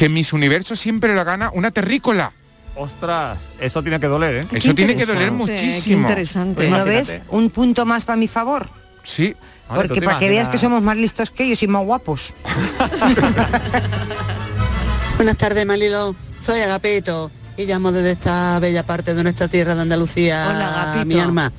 que 0.00 0.08
Miss 0.08 0.32
Universo 0.32 0.76
siempre 0.76 1.14
lo 1.14 1.22
gana 1.26 1.50
una 1.52 1.72
terrícola. 1.72 2.32
Ostras, 2.74 3.36
eso 3.60 3.82
tiene 3.82 4.00
que 4.00 4.06
doler, 4.06 4.34
¿eh? 4.34 4.46
Eso 4.50 4.74
tiene 4.74 4.96
que 4.96 5.04
doler 5.04 5.30
muchísimo. 5.30 6.06
qué 6.06 6.12
interesante. 6.12 6.54
Pues 6.54 6.70
¿No 6.70 6.86
ves? 6.86 7.18
Un 7.28 7.50
punto 7.50 7.84
más 7.84 8.06
para 8.06 8.16
mi 8.16 8.26
favor. 8.26 8.70
Sí. 9.02 9.36
Porque 9.68 10.00
para 10.00 10.18
que 10.18 10.30
veas 10.30 10.48
que 10.48 10.56
somos 10.56 10.82
más 10.82 10.96
listos 10.96 11.30
que 11.30 11.44
ellos 11.44 11.62
y 11.62 11.68
más 11.68 11.84
guapos. 11.84 12.32
Buenas 15.18 15.36
tardes, 15.36 15.66
Malilo. 15.66 16.16
Soy 16.42 16.60
Agapito 16.60 17.30
y 17.58 17.66
llamo 17.66 17.92
desde 17.92 18.12
esta 18.12 18.58
bella 18.58 18.86
parte 18.86 19.12
de 19.12 19.22
nuestra 19.22 19.48
tierra 19.48 19.74
de 19.74 19.82
Andalucía, 19.82 20.46
Hola, 20.48 20.92
Agapito. 20.92 21.14
mi 21.14 21.20
alma. 21.20 21.52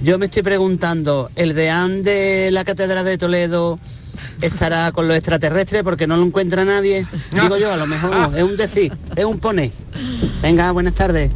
Yo 0.00 0.18
me 0.18 0.24
estoy 0.24 0.42
preguntando, 0.42 1.30
¿el 1.36 1.54
deán 1.54 2.02
de 2.02 2.48
la 2.52 2.64
Catedral 2.64 3.04
de 3.04 3.18
Toledo 3.18 3.78
estará 4.40 4.92
con 4.92 5.08
los 5.08 5.16
extraterrestres 5.16 5.82
porque 5.82 6.06
no 6.06 6.16
lo 6.16 6.24
encuentra 6.24 6.64
nadie? 6.64 7.06
Digo 7.32 7.56
yo, 7.56 7.72
a 7.72 7.76
lo 7.76 7.86
mejor 7.86 8.36
es 8.36 8.42
un 8.42 8.56
decir, 8.56 8.92
es 9.16 9.24
un 9.24 9.38
pone. 9.38 9.72
Venga, 10.42 10.70
buenas 10.72 10.94
tardes. 10.94 11.30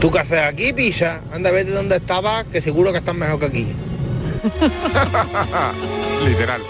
¿Tú 0.00 0.10
qué 0.10 0.18
haces 0.18 0.40
aquí, 0.40 0.72
Pisa? 0.72 1.20
Anda, 1.32 1.52
vete 1.52 1.70
donde 1.70 1.96
estabas, 1.96 2.44
que 2.44 2.60
seguro 2.60 2.90
que 2.90 2.98
estás 2.98 3.14
mejor 3.14 3.38
que 3.38 3.46
aquí. 3.46 3.66
Literal. 6.26 6.60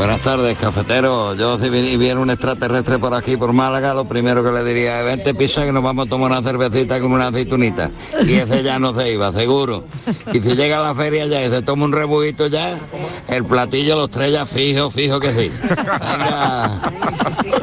Buenas 0.00 0.22
tardes, 0.22 0.56
cafetero. 0.56 1.34
Yo 1.34 1.58
si 1.60 1.68
viene 1.68 2.14
un 2.18 2.30
extraterrestre 2.30 2.98
por 2.98 3.12
aquí, 3.12 3.36
por 3.36 3.52
Málaga, 3.52 3.92
lo 3.92 4.08
primero 4.08 4.42
que 4.42 4.50
le 4.50 4.64
diría 4.64 5.00
es 5.00 5.04
vente 5.04 5.34
pisa 5.34 5.66
que 5.66 5.72
nos 5.72 5.82
vamos 5.82 6.06
a 6.06 6.08
tomar 6.08 6.30
una 6.30 6.40
cervecita 6.42 6.98
con 7.02 7.12
una 7.12 7.26
aceitunita. 7.26 7.90
Y 8.26 8.32
ese 8.36 8.62
ya 8.62 8.78
no 8.78 8.98
se 8.98 9.12
iba, 9.12 9.30
seguro. 9.30 9.84
Y 10.32 10.40
si 10.40 10.56
llega 10.56 10.78
a 10.80 10.82
la 10.84 10.94
feria 10.94 11.26
ya 11.26 11.44
y 11.44 11.50
se 11.50 11.60
toma 11.60 11.84
un 11.84 11.92
rebujito 11.92 12.46
ya, 12.46 12.78
el 13.28 13.44
platillo 13.44 13.94
los 13.96 14.08
tres 14.10 14.32
ya 14.32 14.46
fijo, 14.46 14.90
fijo 14.90 15.20
que 15.20 15.32
sí. 15.34 15.52
Venga, 15.68 16.80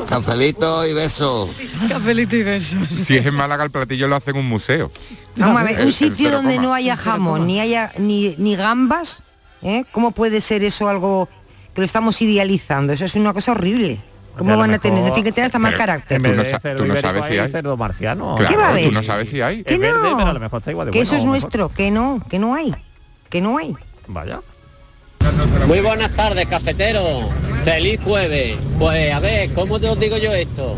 cafelito 0.07 0.85
y 0.85 0.93
beso. 0.93 1.49
Cafelito 1.89 2.35
y 2.35 2.43
besos. 2.43 2.87
Si 2.91 3.17
es 3.17 3.25
en 3.25 3.33
Málaga 3.33 3.63
el 3.63 3.71
platillo 3.71 4.07
lo 4.07 4.15
hacen 4.15 4.35
en 4.35 4.41
un 4.41 4.47
museo. 4.49 4.91
Vamos 5.37 5.59
a 5.59 5.63
ver, 5.63 5.79
El- 5.79 5.87
un 5.87 5.91
sitio 5.91 6.29
donde 6.29 6.57
coma. 6.57 6.67
no 6.67 6.73
haya 6.75 6.95
jamón, 6.95 7.47
ni 7.47 7.59
haya 7.59 7.91
ni, 7.97 8.35
ni 8.37 8.55
gambas, 8.55 9.23
¿eh? 9.63 9.85
¿cómo 9.91 10.11
puede 10.11 10.39
ser 10.39 10.63
eso 10.63 10.87
algo 10.87 11.27
que 11.77 11.81
lo 11.81 11.85
estamos 11.85 12.19
idealizando? 12.23 12.91
Eso 12.91 13.05
es 13.05 13.13
una 13.13 13.33
cosa 13.33 13.51
horrible. 13.51 13.99
¿Cómo 14.35 14.57
van 14.57 14.73
a 14.73 14.79
tener? 14.79 15.03
No 15.03 15.13
tiene 15.13 15.29
que 15.29 15.31
tener 15.31 15.45
hasta 15.45 15.59
mal 15.59 15.73
Pero- 15.73 15.77
carácter. 15.77 16.19
Tú 16.23 16.29
no, 16.33 16.43
tú 16.43 16.95
sabes 16.99 17.25
si 17.27 17.37
hay 17.37 17.51
cerdo 17.51 17.77
marciano. 17.77 18.35
Claro, 18.35 18.49
¿Qué 18.51 18.57
va 18.57 18.65
a 18.65 18.69
haber? 18.71 18.85
Tú 18.85 18.91
no 18.91 19.03
sabes 19.03 19.29
si 19.29 19.41
hay. 19.41 19.63
Que 19.63 19.77
verde, 19.77 19.99
pero 20.01 20.27
a 20.27 20.33
lo 20.33 20.39
mejor 20.39 20.57
está 20.57 20.71
igual 20.71 20.87
de 20.87 20.91
que 20.91 20.97
bueno, 20.97 21.07
eso 21.07 21.17
es 21.17 21.23
nuestro, 21.23 21.69
que 21.69 21.91
no, 21.91 22.19
que 22.27 22.39
no 22.39 22.55
hay, 22.55 22.73
que 23.29 23.41
no 23.41 23.59
hay. 23.59 23.75
Vaya. 24.07 24.41
Muy 25.67 25.81
buenas 25.81 26.09
tardes, 26.15 26.47
cafetero. 26.47 27.29
Feliz 27.63 27.99
jueves. 28.03 28.57
Pues 28.79 29.13
a 29.13 29.19
ver, 29.19 29.53
¿cómo 29.53 29.79
te 29.79 29.87
os 29.87 29.99
digo 29.99 30.17
yo 30.17 30.33
esto? 30.33 30.77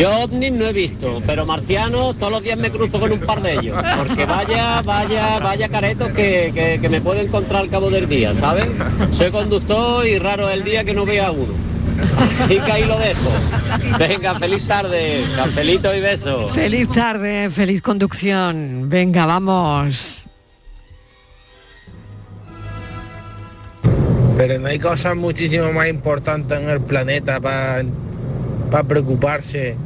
Yo 0.00 0.10
ovnis 0.20 0.50
no 0.50 0.64
he 0.66 0.72
visto, 0.72 1.20
pero 1.26 1.44
marcianos 1.44 2.16
todos 2.16 2.32
los 2.32 2.42
días 2.42 2.56
me 2.56 2.70
cruzo 2.70 2.98
con 2.98 3.12
un 3.12 3.20
par 3.20 3.42
de 3.42 3.52
ellos. 3.52 3.76
Porque 3.98 4.24
vaya, 4.24 4.80
vaya, 4.80 5.38
vaya 5.40 5.68
caretos 5.68 6.08
que, 6.08 6.50
que- 6.54 6.78
que 6.80 6.88
me 6.88 7.02
puedo 7.02 7.20
encontrar 7.20 7.60
al 7.60 7.68
cabo 7.68 7.90
del 7.90 8.08
día, 8.08 8.32
¿sabes? 8.32 8.64
Soy 9.10 9.30
conductor 9.30 10.06
y 10.06 10.18
raro 10.18 10.48
es 10.48 10.54
el 10.54 10.64
día 10.64 10.84
que 10.84 10.94
no 10.94 11.04
vea 11.04 11.26
a 11.26 11.30
uno. 11.32 11.52
Así 12.18 12.58
que 12.58 12.72
ahí 12.72 12.84
lo 12.86 12.98
dejo. 12.98 13.30
Venga, 13.98 14.38
feliz 14.38 14.66
tarde, 14.66 15.22
cafelito 15.36 15.94
y 15.94 16.00
besos. 16.00 16.50
Feliz 16.52 16.88
tarde, 16.88 17.50
feliz 17.50 17.82
conducción. 17.82 18.84
Venga, 18.88 19.26
vamos. 19.26 20.24
Pero 24.38 24.58
no 24.58 24.68
hay 24.68 24.78
cosas 24.78 25.14
muchísimo 25.14 25.70
más 25.74 25.88
importantes 25.88 26.58
en 26.58 26.70
el 26.70 26.80
planeta 26.80 27.38
para 27.38 27.84
preocuparse 28.88 29.76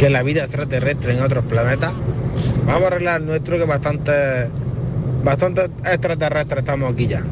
que 0.00 0.08
la 0.08 0.22
vida 0.22 0.44
extraterrestre 0.44 1.12
en 1.12 1.20
otros 1.22 1.44
planetas. 1.44 1.92
Vamos 2.66 2.84
a 2.84 2.86
arreglar 2.86 3.20
nuestro 3.20 3.58
que 3.58 3.64
bastante, 3.66 4.48
bastante 5.22 5.64
extraterrestres 5.84 6.60
estamos 6.60 6.90
aquí 6.92 7.06
ya. 7.06 7.22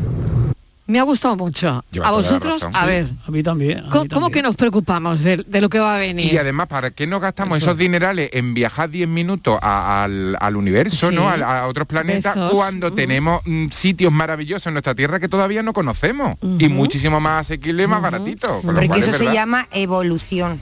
Me 0.87 0.99
ha 0.99 1.03
gustado 1.03 1.35
mucho. 1.37 1.83
Lleva 1.91 2.09
a 2.09 2.11
vosotros, 2.13 2.63
razón. 2.63 2.73
a 2.75 2.81
Sí. 2.83 2.87
ver, 2.87 3.07
A 3.27 3.31
mí 3.31 3.43
también. 3.43 3.79
a 3.79 3.83
mí 3.83 3.89
¿cómo, 3.91 4.05
también. 4.07 4.33
que 4.33 4.43
nos 4.43 4.57
preocupamos 4.57 5.23
de, 5.23 5.39
de 5.47 5.61
lo 5.63 5.69
que 5.71 5.79
va 5.79 5.97
a 5.97 5.99
venir? 5.99 6.31
Y 6.33 6.37
además, 6.39 6.67
¿para 6.67 6.91
qué 6.91 7.07
nos 7.07 7.21
gastamos 7.23 7.57
Eso. 7.59 7.69
esos 7.69 7.79
dinerales 7.79 8.31
en 8.35 8.53
viajar 8.55 8.89
10 8.91 9.07
minutos 9.09 9.59
a- 9.63 10.05
al, 10.05 10.37
al 10.41 10.57
universo, 10.57 11.09
Sí. 11.11 11.15
¿no? 11.15 11.29
A, 11.29 11.35
a 11.61 11.69
otros 11.69 11.87
planetas, 11.87 12.35
Besos. 12.35 12.53
cuando 12.53 12.93
tenemos 12.93 13.41
mm, 13.47 13.69
sitios 13.71 14.13
maravillosos 14.13 14.67
en 14.67 14.75
nuestra 14.75 14.95
Tierra 14.95 15.19
que 15.21 15.29
todavía 15.29 15.63
no 15.63 15.73
conocemos 15.75 16.37
y 16.59 16.69
muchísimo 16.69 17.19
más 17.21 17.43
asequible 17.43 17.83
y 17.85 17.87
más 17.87 18.01
baratito. 18.03 18.47
con 18.61 18.67
lo 18.69 18.73
Porque 18.75 18.89
cual 18.89 19.01
eso 19.01 19.11
es 19.11 19.17
se 19.19 19.25
llama 19.33 19.69
evolución. 19.73 20.59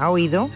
¿Ha 0.00 0.08
oído? 0.10 0.50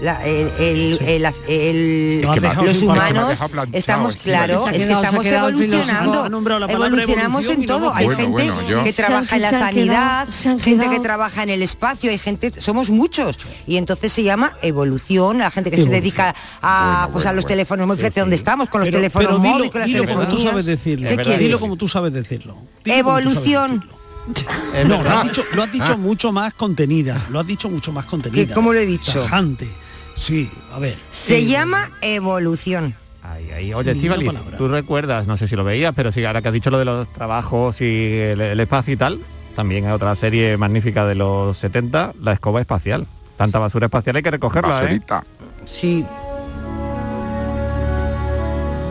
la- 0.00 0.26
el- 0.26 0.50
el- 0.58 0.98
el- 1.06 1.32
el- 1.46 2.20
Lo 2.22 2.32
has 2.32 2.40
dejado 2.40 2.64
los 2.66 2.82
humanos 2.82 3.38
planchado, 3.38 3.68
estamos 3.72 4.16
claro, 4.16 4.68
es 4.70 4.84
que 4.84 4.92
estamos 4.94 5.24
evolucionando, 5.24 6.26
evolucionamos 6.68 7.46
en 7.48 7.66
todo. 7.66 7.94
Hay 7.94 8.06
Bueno, 8.06 8.20
gente 8.20 8.32
bueno, 8.50 8.82
que 8.82 8.92
trabaja 8.92 9.36
en 9.36 9.42
la 9.42 9.50
sanidad, 9.50 10.28
gente 10.58 10.90
que 10.90 10.98
trabaja 10.98 11.44
en 11.44 11.50
el 11.50 11.62
espacio, 11.62 12.10
hay 12.10 12.18
gente, 12.18 12.50
somos 12.60 12.90
muchos 12.90 13.38
y 13.64 13.76
entonces 13.76 14.12
se 14.12 14.24
llama 14.24 14.54
evolución, 14.62 15.38
la 15.38 15.52
gente 15.52 15.70
que 15.70 15.76
se 15.76 15.88
dedica 15.88 16.34
a 16.60 17.08
pues 17.12 17.24
a 17.26 17.32
los 17.32 17.46
teléfonos, 17.46 17.86
muy 17.86 17.96
fíjate 17.96 18.18
dónde 18.18 18.34
estamos 18.34 18.68
con 18.70 18.80
los 18.80 18.88
Pero- 18.88 18.98
teléfonos 18.98 19.28
pero 19.28 19.38
dilo- 19.38 19.52
móviles, 19.52 19.70
con 19.70 19.80
las 19.82 19.86
dilo 19.88 20.00
como 20.02 20.14
tú 20.14 20.20
telefonías. 20.24 20.50
sabes 20.50 20.66
decirlo. 20.66 21.08
¿Qué 21.10 21.16
quieres? 21.18 21.38
Dilo 21.38 21.60
como 21.60 21.76
tú 21.76 21.86
sabes 21.86 22.12
decirlo. 22.12 22.56
Dilo 22.82 23.04
como 23.04 23.20
tú 23.20 23.30
sabes 23.30 23.46
Evolución. 23.46 23.84
No, 24.86 25.02
lo 25.02 25.10
has 25.10 25.24
dicho, 25.24 25.44
lo 25.54 25.62
has 25.62 25.72
dicho 25.72 25.98
mucho 25.98 26.32
más 26.32 26.54
contenida. 26.54 27.26
Lo 27.30 27.40
has 27.40 27.46
dicho 27.46 27.68
mucho 27.68 27.92
más 27.92 28.06
contenida. 28.06 28.46
¿Qué- 28.46 28.52
cómo 28.54 28.72
lo 28.72 28.78
he 28.78 28.86
dicho? 28.86 29.22
Tajante. 29.22 29.68
Sí, 30.16 30.50
a 30.72 30.78
ver. 30.78 30.96
Se 31.10 31.38
eh, 31.38 31.46
llama 31.46 31.90
evolución. 32.00 32.94
Ahí, 33.22 33.50
ahí. 33.50 33.74
Oye, 33.74 33.94
palabra. 33.94 34.56
tú 34.56 34.68
recuerdas, 34.68 35.26
no 35.26 35.36
sé 35.36 35.48
si 35.48 35.56
lo 35.56 35.64
veías, 35.64 35.94
pero 35.94 36.10
sí, 36.12 36.24
ahora 36.24 36.42
que 36.42 36.48
has 36.48 36.54
dicho 36.54 36.70
lo 36.70 36.78
de 36.78 36.84
los 36.84 37.12
trabajos 37.12 37.80
y 37.80 38.18
el, 38.18 38.40
el 38.40 38.60
espacio 38.60 38.94
y 38.94 38.96
tal, 38.96 39.20
también 39.56 39.86
hay 39.86 39.92
otra 39.92 40.14
serie 40.16 40.56
magnífica 40.56 41.06
de 41.06 41.14
los 41.14 41.56
70, 41.58 42.14
La 42.20 42.32
Escoba 42.32 42.60
Espacial. 42.60 43.06
Tanta 43.36 43.58
basura 43.58 43.86
espacial 43.86 44.16
hay 44.16 44.22
que 44.22 44.30
recogerla, 44.30 44.78
¿eh? 44.78 44.82
Basurita. 44.82 45.24
Sí. 45.64 46.04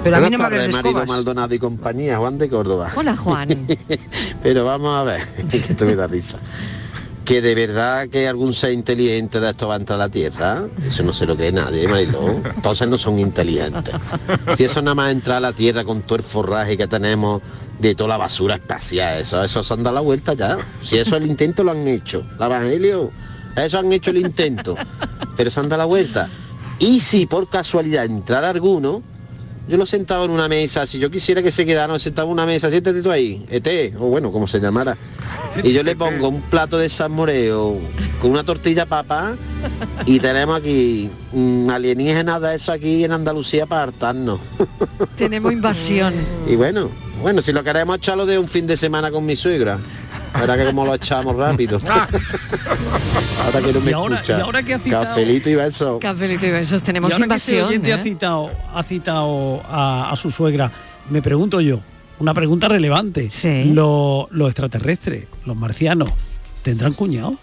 Pero 0.04 0.18
a 0.18 0.20
mí 0.20 0.30
no 0.30 0.38
me 0.38 0.46
hables 0.46 0.64
de 0.64 0.70
escobas. 0.70 1.08
Maldonado 1.08 1.54
y 1.54 1.60
compañía, 1.60 2.18
Juan 2.18 2.38
de 2.38 2.50
Córdoba. 2.50 2.92
Hola, 2.96 3.16
Juan. 3.16 3.68
Pero 4.44 4.66
vamos 4.66 4.98
a 4.98 5.04
ver, 5.04 5.28
que 5.50 5.58
esto 5.58 5.86
me 5.86 5.96
da 5.96 6.08
risa. 6.08 6.40
Que 7.24 7.42
de 7.42 7.54
verdad 7.54 8.10
que 8.10 8.28
algún 8.28 8.54
ser 8.54 8.72
inteligente 8.72 9.40
de 9.40 9.52
esto 9.52 9.68
va 9.68 9.76
a 9.76 9.78
entrar 9.78 10.02
a 10.02 10.06
la 10.06 10.10
Tierra, 10.10 10.64
eso 10.86 11.04
no 11.04 11.14
se 11.14 11.28
lo 11.28 11.36
cree 11.36 11.52
nadie, 11.52 11.88
Marilo. 11.88 12.42
Entonces 12.56 12.88
no 12.88 12.98
son 12.98 13.20
inteligentes. 13.20 13.94
Si 14.58 14.64
eso 14.64 14.82
nada 14.82 14.96
más 14.96 15.12
entra 15.12 15.38
a 15.38 15.40
la 15.40 15.54
Tierra 15.54 15.84
con 15.84 16.02
todo 16.02 16.18
el 16.18 16.24
forraje 16.24 16.76
que 16.76 16.88
tenemos 16.88 17.42
de 17.80 17.94
toda 17.94 18.10
la 18.10 18.18
basura 18.18 18.56
espacial, 18.56 19.20
eso, 19.20 19.44
eso 19.44 19.64
se 19.64 19.74
han 19.74 19.84
dado 19.84 19.96
la 19.96 20.02
vuelta 20.02 20.34
ya. 20.34 20.58
Si 20.82 20.98
eso 20.98 21.16
el 21.16 21.28
intento 21.28 21.64
lo 21.64 21.72
han 21.72 21.88
hecho. 21.88 22.26
El 22.38 22.46
Evangelio, 22.46 23.12
eso 23.56 23.78
han 23.78 23.94
hecho 23.94 24.10
el 24.10 24.18
intento. 24.18 24.76
Pero 25.38 25.52
se 25.52 25.60
han 25.60 25.70
dado 25.70 25.78
la 25.78 25.86
vuelta. 25.86 26.30
Y 26.80 27.00
si 27.02 27.28
por 27.28 27.48
casualidad 27.48 28.06
entrara 28.06 28.50
alguno, 28.50 29.04
yo 29.72 29.78
lo 29.78 29.86
sentaba 29.86 30.26
en 30.26 30.32
una 30.32 30.50
mesa, 30.50 30.86
si 30.86 31.00
yo 31.00 31.10
quisiera 31.10 31.42
que 31.42 31.50
se 31.50 31.66
quedara, 31.66 31.94
lo 31.94 31.98
sentaba 31.98 32.28
en 32.28 32.34
una 32.34 32.46
mesa, 32.46 32.70
siéntate 32.70 33.02
tú 33.02 33.10
ahí, 33.10 33.46
ET, 33.50 33.96
o 33.98 34.08
bueno, 34.08 34.30
como 34.30 34.46
se 34.46 34.60
llamara. 34.60 34.98
Y 35.64 35.72
yo 35.72 35.82
le 35.82 35.96
pongo 35.96 36.28
un 36.28 36.42
plato 36.42 36.78
de 36.78 36.90
salmoreo 36.90 37.80
con 38.20 38.32
una 38.32 38.44
tortilla 38.44 38.86
papa 38.86 39.38
y 40.06 40.20
tenemos 40.20 40.60
aquí 40.60 41.10
mm, 41.32 41.70
alienígenas 41.70 42.42
de 42.42 42.56
eso 42.56 42.74
aquí 42.74 43.06
en 43.06 43.14
Andalucía 43.14 43.66
para 43.66 43.84
hartarnos. 43.84 44.42
Tenemos 45.16 45.54
invasión. 45.54 46.16
Y 46.46 46.58
bueno, 46.58 46.90
bueno, 47.22 47.42
si 47.42 47.54
lo 47.54 47.64
queremos 47.64 47.96
echarlo 47.96 48.26
de 48.26 48.38
un 48.38 48.50
fin 48.50 48.68
de 48.68 48.76
semana 48.76 49.10
con 49.10 49.26
mi 49.26 49.38
suegra. 49.38 49.80
Verá 50.40 50.58
que 50.58 50.66
como 50.66 50.86
lo 50.86 50.96
echamos 50.96 51.36
rápido. 51.36 51.80
ahora 53.46 53.62
que 53.62 53.74
no 53.74 53.80
me 53.82 53.92
Y 53.92 53.94
ahora- 53.94 54.16
escucha. 54.16 54.38
y 54.38 54.42
ahora 54.42 54.64
que 54.64 54.74
ha 54.74 54.80
citado- 54.80 55.04
Cafelito 55.06 55.50
y 55.50 55.56
besos. 55.56 56.00
Cafelito 56.00 56.46
y 56.46 56.52
besos, 56.52 56.84
tenemos 56.84 57.10
y 57.10 57.14
ahora 57.14 57.28
que 57.28 57.36
este 57.36 57.52
invasión. 57.52 57.70
oyente 57.70 57.94
ha 57.94 57.98
¿eh? 58.00 58.04
citado, 58.04 58.52
ha 58.74 58.84
citado 58.84 59.62
a, 59.70 60.10
a 60.12 60.16
su 60.16 60.32
suegra, 60.32 60.72
me 61.10 61.22
pregunto 61.22 61.60
yo, 61.62 61.82
una 62.20 62.34
pregunta 62.34 62.68
relevante. 62.68 63.30
Lo- 63.74 64.28
Los, 64.32 64.50
extraterrestres, 64.50 65.28
los 65.46 65.56
marcianos, 65.56 66.10
¿tendrán 66.64 66.94
cuñado? 66.94 67.36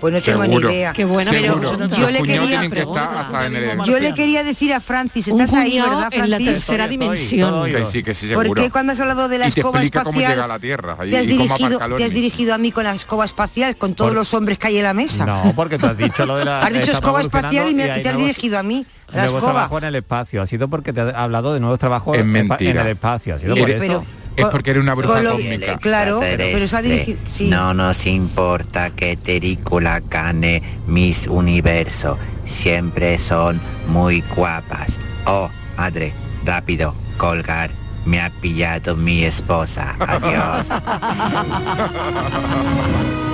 Pues 0.00 0.12
no 0.12 0.20
tengo 0.20 0.42
ni 0.42 0.48
Seguro. 0.48 0.70
idea. 0.70 0.92
Qué 0.92 1.06
buena 1.06 1.30
Pero 1.30 1.54
Seguro. 1.54 1.86
yo 1.88 2.10
le 2.10 2.22
quería 2.22 2.42
tienen 2.60 2.70
que 2.70 2.80
estar 2.80 3.16
hasta 3.16 3.46
en 3.46 3.56
el... 3.56 3.78
yo 3.84 3.98
le 3.98 4.12
quería 4.14 4.44
decir 4.44 4.74
a 4.74 4.80
Francis, 4.80 5.28
Un 5.28 5.40
estás 5.40 5.58
ahí, 5.58 5.80
¿verdad, 5.80 6.08
en 6.12 6.30
la 6.30 6.36
Francis? 6.36 6.46
tercera 6.66 6.86
dimensión. 6.86 7.64
Que 7.70 7.86
sí, 7.86 8.02
que 8.02 8.14
sí, 8.14 8.28
¿Por 8.34 8.42
seguro. 8.44 8.62
qué 8.62 8.70
cuando 8.70 8.92
has 8.92 9.00
hablado 9.00 9.28
de 9.28 9.38
la 9.38 9.48
te 9.50 9.60
escoba 9.60 9.82
espacial 9.82 10.04
cómo 10.04 10.18
llega 10.20 10.44
a 10.44 10.48
la 10.48 10.58
Tierra 10.58 10.96
y, 11.04 11.08
te, 11.10 11.16
has 11.18 11.24
y 11.24 11.28
dirigido, 11.28 11.78
te 11.78 12.04
has 12.04 12.50
a 12.54 12.58
mí 12.58 12.72
con 12.72 12.84
la 12.84 12.94
escoba 12.94 13.24
espacial, 13.24 13.76
con 13.76 13.94
todos 13.94 14.10
Por- 14.10 14.16
los 14.18 14.34
hombres 14.34 14.58
que 14.58 14.66
hay 14.66 14.76
en 14.76 14.82
la 14.84 14.92
mesa? 14.92 15.24
No, 15.24 15.54
porque 15.56 15.78
tú 15.78 15.86
has 15.86 15.96
dicho 15.96 16.26
lo 16.26 16.36
de 16.36 16.44
la... 16.44 16.60
Has 16.66 16.72
dicho 16.74 16.92
escoba 16.92 17.22
espacial 17.22 17.68
y, 17.70 17.74
me- 17.74 17.86
y 17.98 18.02
te 18.02 18.08
has 18.10 18.16
dirigido 18.18 18.58
a 18.58 18.62
mí, 18.62 18.84
la 19.12 19.24
escoba. 19.24 19.40
trabajos 19.52 19.82
en 19.82 19.88
el 19.88 19.94
espacio. 19.94 20.42
Ha 20.42 20.46
sido 20.46 20.68
porque 20.68 20.92
te 20.92 21.00
ha 21.00 21.22
hablado 21.22 21.54
de 21.54 21.60
nuevos 21.60 21.78
trabajos 21.78 22.18
en, 22.18 22.36
en 22.36 22.76
el 22.78 22.86
espacio. 22.88 23.36
Ha 23.36 23.38
sido 23.38 23.56
Eres- 23.56 23.76
por 23.76 23.84
eso. 23.84 24.04
Es 24.36 24.46
porque 24.46 24.70
eres 24.70 24.82
una 24.82 24.94
bruja 24.94 25.22
cósmica. 25.22 25.78
Claro, 25.78 26.20
pero 26.20 26.66
se 26.66 26.76
ha 26.76 26.82
dirigido... 26.82 27.18
Sí. 27.28 27.48
No 27.48 27.74
nos 27.74 28.06
importa 28.06 28.90
que 28.90 29.16
Terícula 29.16 30.00
gane 30.00 30.62
Miss 30.86 31.26
Universo. 31.26 32.18
Siempre 32.44 33.18
son 33.18 33.60
muy 33.88 34.22
guapas. 34.34 34.98
Oh, 35.26 35.50
madre, 35.76 36.12
rápido, 36.44 36.94
colgar. 37.16 37.70
Me 38.04 38.20
ha 38.20 38.30
pillado 38.30 38.94
mi 38.94 39.24
esposa. 39.24 39.96
Adiós. 39.98 40.68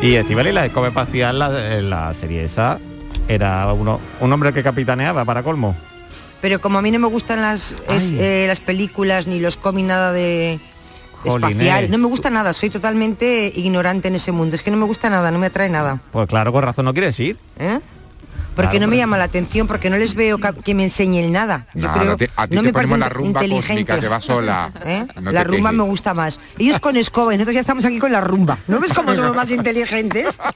Y 0.00 0.14
Estivali, 0.14 0.52
la 0.52 0.64
escoba 0.64 0.88
espacial, 0.88 1.40
la, 1.40 1.76
en 1.76 1.90
la 1.90 2.14
serie 2.14 2.44
esa, 2.44 2.78
era 3.26 3.72
uno, 3.72 3.98
un 4.20 4.32
hombre 4.32 4.52
que 4.52 4.62
capitaneaba 4.62 5.24
para 5.24 5.42
colmo. 5.42 5.74
Pero 6.40 6.60
como 6.60 6.78
a 6.78 6.82
mí 6.82 6.90
no 6.90 6.98
me 6.98 7.08
gustan 7.08 7.40
las, 7.42 7.74
es- 7.88 8.12
eh, 8.12 8.44
las 8.46 8.60
películas 8.60 9.26
ni 9.26 9.40
los 9.40 9.56
cómics 9.56 9.88
nada 9.88 10.12
de 10.12 10.60
espacial, 11.24 11.90
no 11.90 11.98
me 11.98 12.06
gusta 12.06 12.30
nada, 12.30 12.52
soy 12.52 12.70
totalmente 12.70 13.52
ignorante 13.56 14.06
en 14.08 14.14
ese 14.14 14.30
mundo, 14.30 14.54
es 14.54 14.62
que 14.62 14.70
no 14.70 14.76
me 14.76 14.84
gusta 14.86 15.10
nada, 15.10 15.30
no 15.32 15.38
me 15.40 15.46
atrae 15.46 15.68
nada. 15.68 16.00
Pues 16.12 16.28
claro, 16.28 16.52
con 16.52 16.62
razón 16.62 16.84
no 16.84 16.92
quieres 16.92 17.18
ir. 17.18 17.36
¿eh? 17.58 17.80
Porque 18.54 18.70
Claro, 18.78 18.86
no 18.86 18.90
me 18.90 18.96
llama 18.96 19.18
la 19.18 19.24
atención, 19.24 19.66
porque 19.68 19.88
no 19.90 19.96
les 19.96 20.14
veo 20.16 20.38
que 20.38 20.74
me 20.74 20.82
enseñen 20.84 21.30
nada. 21.32 21.66
Yo 21.74 21.86
Nada, 21.88 22.00
creo, 22.00 22.16
te- 22.16 22.30
a 22.36 22.46
ti 22.48 22.54
no 22.56 22.60
te 22.62 22.66
me 22.68 22.72
ponemos 22.72 22.98
parecen 22.98 23.00
la 23.00 23.08
rumba 23.08 23.40
cósmica 23.40 23.60
inteligentes. 23.60 24.00
que 24.04 24.08
va 24.08 24.20
sola. 24.20 24.72
¿Eh? 24.84 25.06
No 25.20 25.30
la 25.32 25.44
rumba 25.44 25.70
quejes. 25.70 25.76
me 25.78 25.84
gusta 25.90 26.14
más. 26.14 26.40
Ellos 26.58 26.78
con 26.80 26.96
escoba 26.96 27.34
y 27.34 27.36
nosotros 27.36 27.54
ya 27.54 27.60
estamos 27.60 27.84
aquí 27.84 27.98
con 28.00 28.10
la 28.12 28.20
rumba. 28.20 28.58
¿No 28.66 28.80
ves 28.80 28.92
cómo 28.92 29.14
somos 29.14 29.34
más 29.36 29.50
inteligentes? 29.52 30.38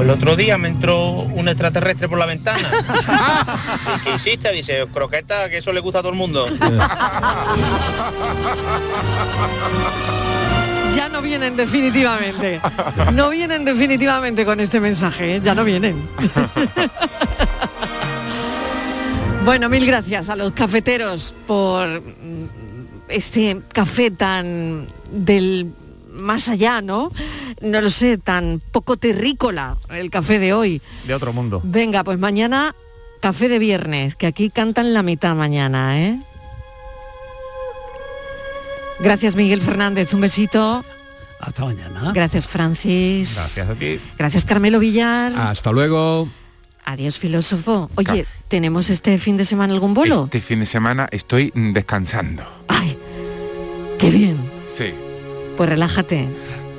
el 0.00 0.10
otro 0.10 0.36
día 0.36 0.58
me 0.58 0.68
entró 0.68 1.10
un 1.10 1.48
extraterrestre 1.48 2.08
por 2.08 2.18
la 2.18 2.26
ventana. 2.26 2.58
¿Y 3.96 4.00
qué 4.00 4.14
hiciste? 4.14 4.52
Dice, 4.52 4.86
croqueta, 4.92 5.48
que 5.48 5.58
eso 5.58 5.72
le 5.72 5.80
gusta 5.80 6.00
a 6.00 6.02
todo 6.02 6.12
el 6.12 6.18
mundo. 6.18 6.46
Ya 10.94 11.10
no 11.10 11.20
vienen 11.20 11.56
definitivamente. 11.56 12.58
No 13.12 13.28
vienen 13.28 13.66
definitivamente 13.66 14.46
con 14.46 14.60
este 14.60 14.80
mensaje, 14.80 15.36
¿eh? 15.36 15.40
ya 15.44 15.54
no 15.54 15.62
vienen. 15.62 16.08
bueno, 19.44 19.68
mil 19.68 19.84
gracias 19.84 20.30
a 20.30 20.36
los 20.36 20.52
cafeteros 20.52 21.34
por 21.46 22.02
este 23.08 23.60
café 23.74 24.10
tan 24.10 24.88
del 25.10 25.70
más 26.16 26.48
allá, 26.48 26.82
¿no? 26.82 27.10
No 27.60 27.80
lo 27.80 27.90
sé, 27.90 28.18
tan 28.18 28.60
poco 28.72 28.96
terrícola 28.96 29.76
el 29.90 30.10
café 30.10 30.38
de 30.38 30.52
hoy. 30.52 30.82
De 31.06 31.14
otro 31.14 31.32
mundo. 31.32 31.60
Venga, 31.64 32.04
pues 32.04 32.18
mañana 32.18 32.74
café 33.20 33.48
de 33.48 33.58
viernes, 33.58 34.14
que 34.14 34.26
aquí 34.26 34.50
cantan 34.50 34.94
la 34.94 35.02
mitad 35.02 35.34
mañana, 35.34 36.00
¿eh? 36.00 36.18
Gracias 39.00 39.36
Miguel 39.36 39.60
Fernández, 39.60 40.14
un 40.14 40.22
besito. 40.22 40.84
Hasta 41.40 41.64
mañana. 41.64 42.12
Gracias 42.14 42.46
Francis. 42.46 43.34
Gracias 43.34 43.68
a 43.68 43.74
ti. 43.74 44.00
Gracias 44.18 44.44
Carmelo 44.44 44.78
Villar. 44.78 45.32
Hasta 45.36 45.70
luego. 45.70 46.28
Adiós 46.84 47.18
filósofo. 47.18 47.90
Oye, 47.96 48.26
¿tenemos 48.48 48.90
este 48.90 49.18
fin 49.18 49.36
de 49.36 49.44
semana 49.44 49.74
algún 49.74 49.92
bolo? 49.92 50.24
Este 50.24 50.40
fin 50.40 50.60
de 50.60 50.66
semana 50.66 51.08
estoy 51.10 51.52
descansando. 51.54 52.44
Qué 53.98 54.10
bien. 54.10 54.55
Pues 55.56 55.68
relájate. 55.68 56.28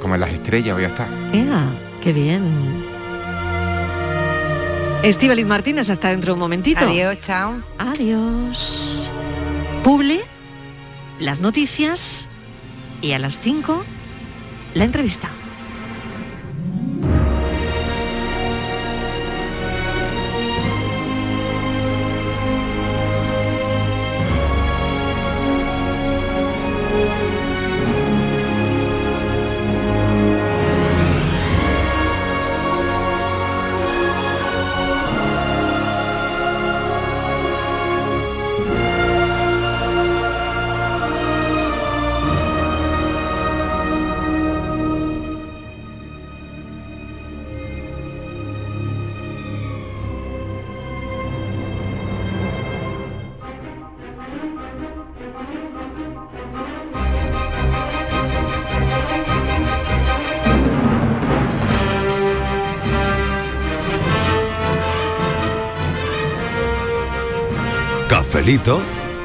como 0.02 0.16
en 0.16 0.22
las 0.22 0.32
estrellas 0.32 0.76
voy 0.76 0.84
a 0.84 0.88
estar. 0.88 1.08
Ea, 1.34 1.70
qué 2.02 2.14
bien. 2.14 2.86
Estíbaliz 5.04 5.46
Martínez, 5.46 5.90
hasta 5.90 6.10
dentro 6.10 6.30
de 6.30 6.34
un 6.34 6.40
momentito. 6.40 6.86
Adiós, 6.86 7.20
chao. 7.20 7.56
Adiós. 7.78 9.12
Publi, 9.84 10.22
las 11.20 11.40
noticias 11.40 12.28
y 13.02 13.14
a 13.14 13.20
las 13.20 13.40
5 13.40 13.84
la 14.74 14.84
entrevista. 14.84 15.30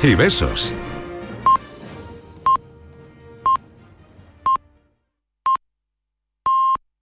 Y 0.02 0.16
besos. 0.16 0.74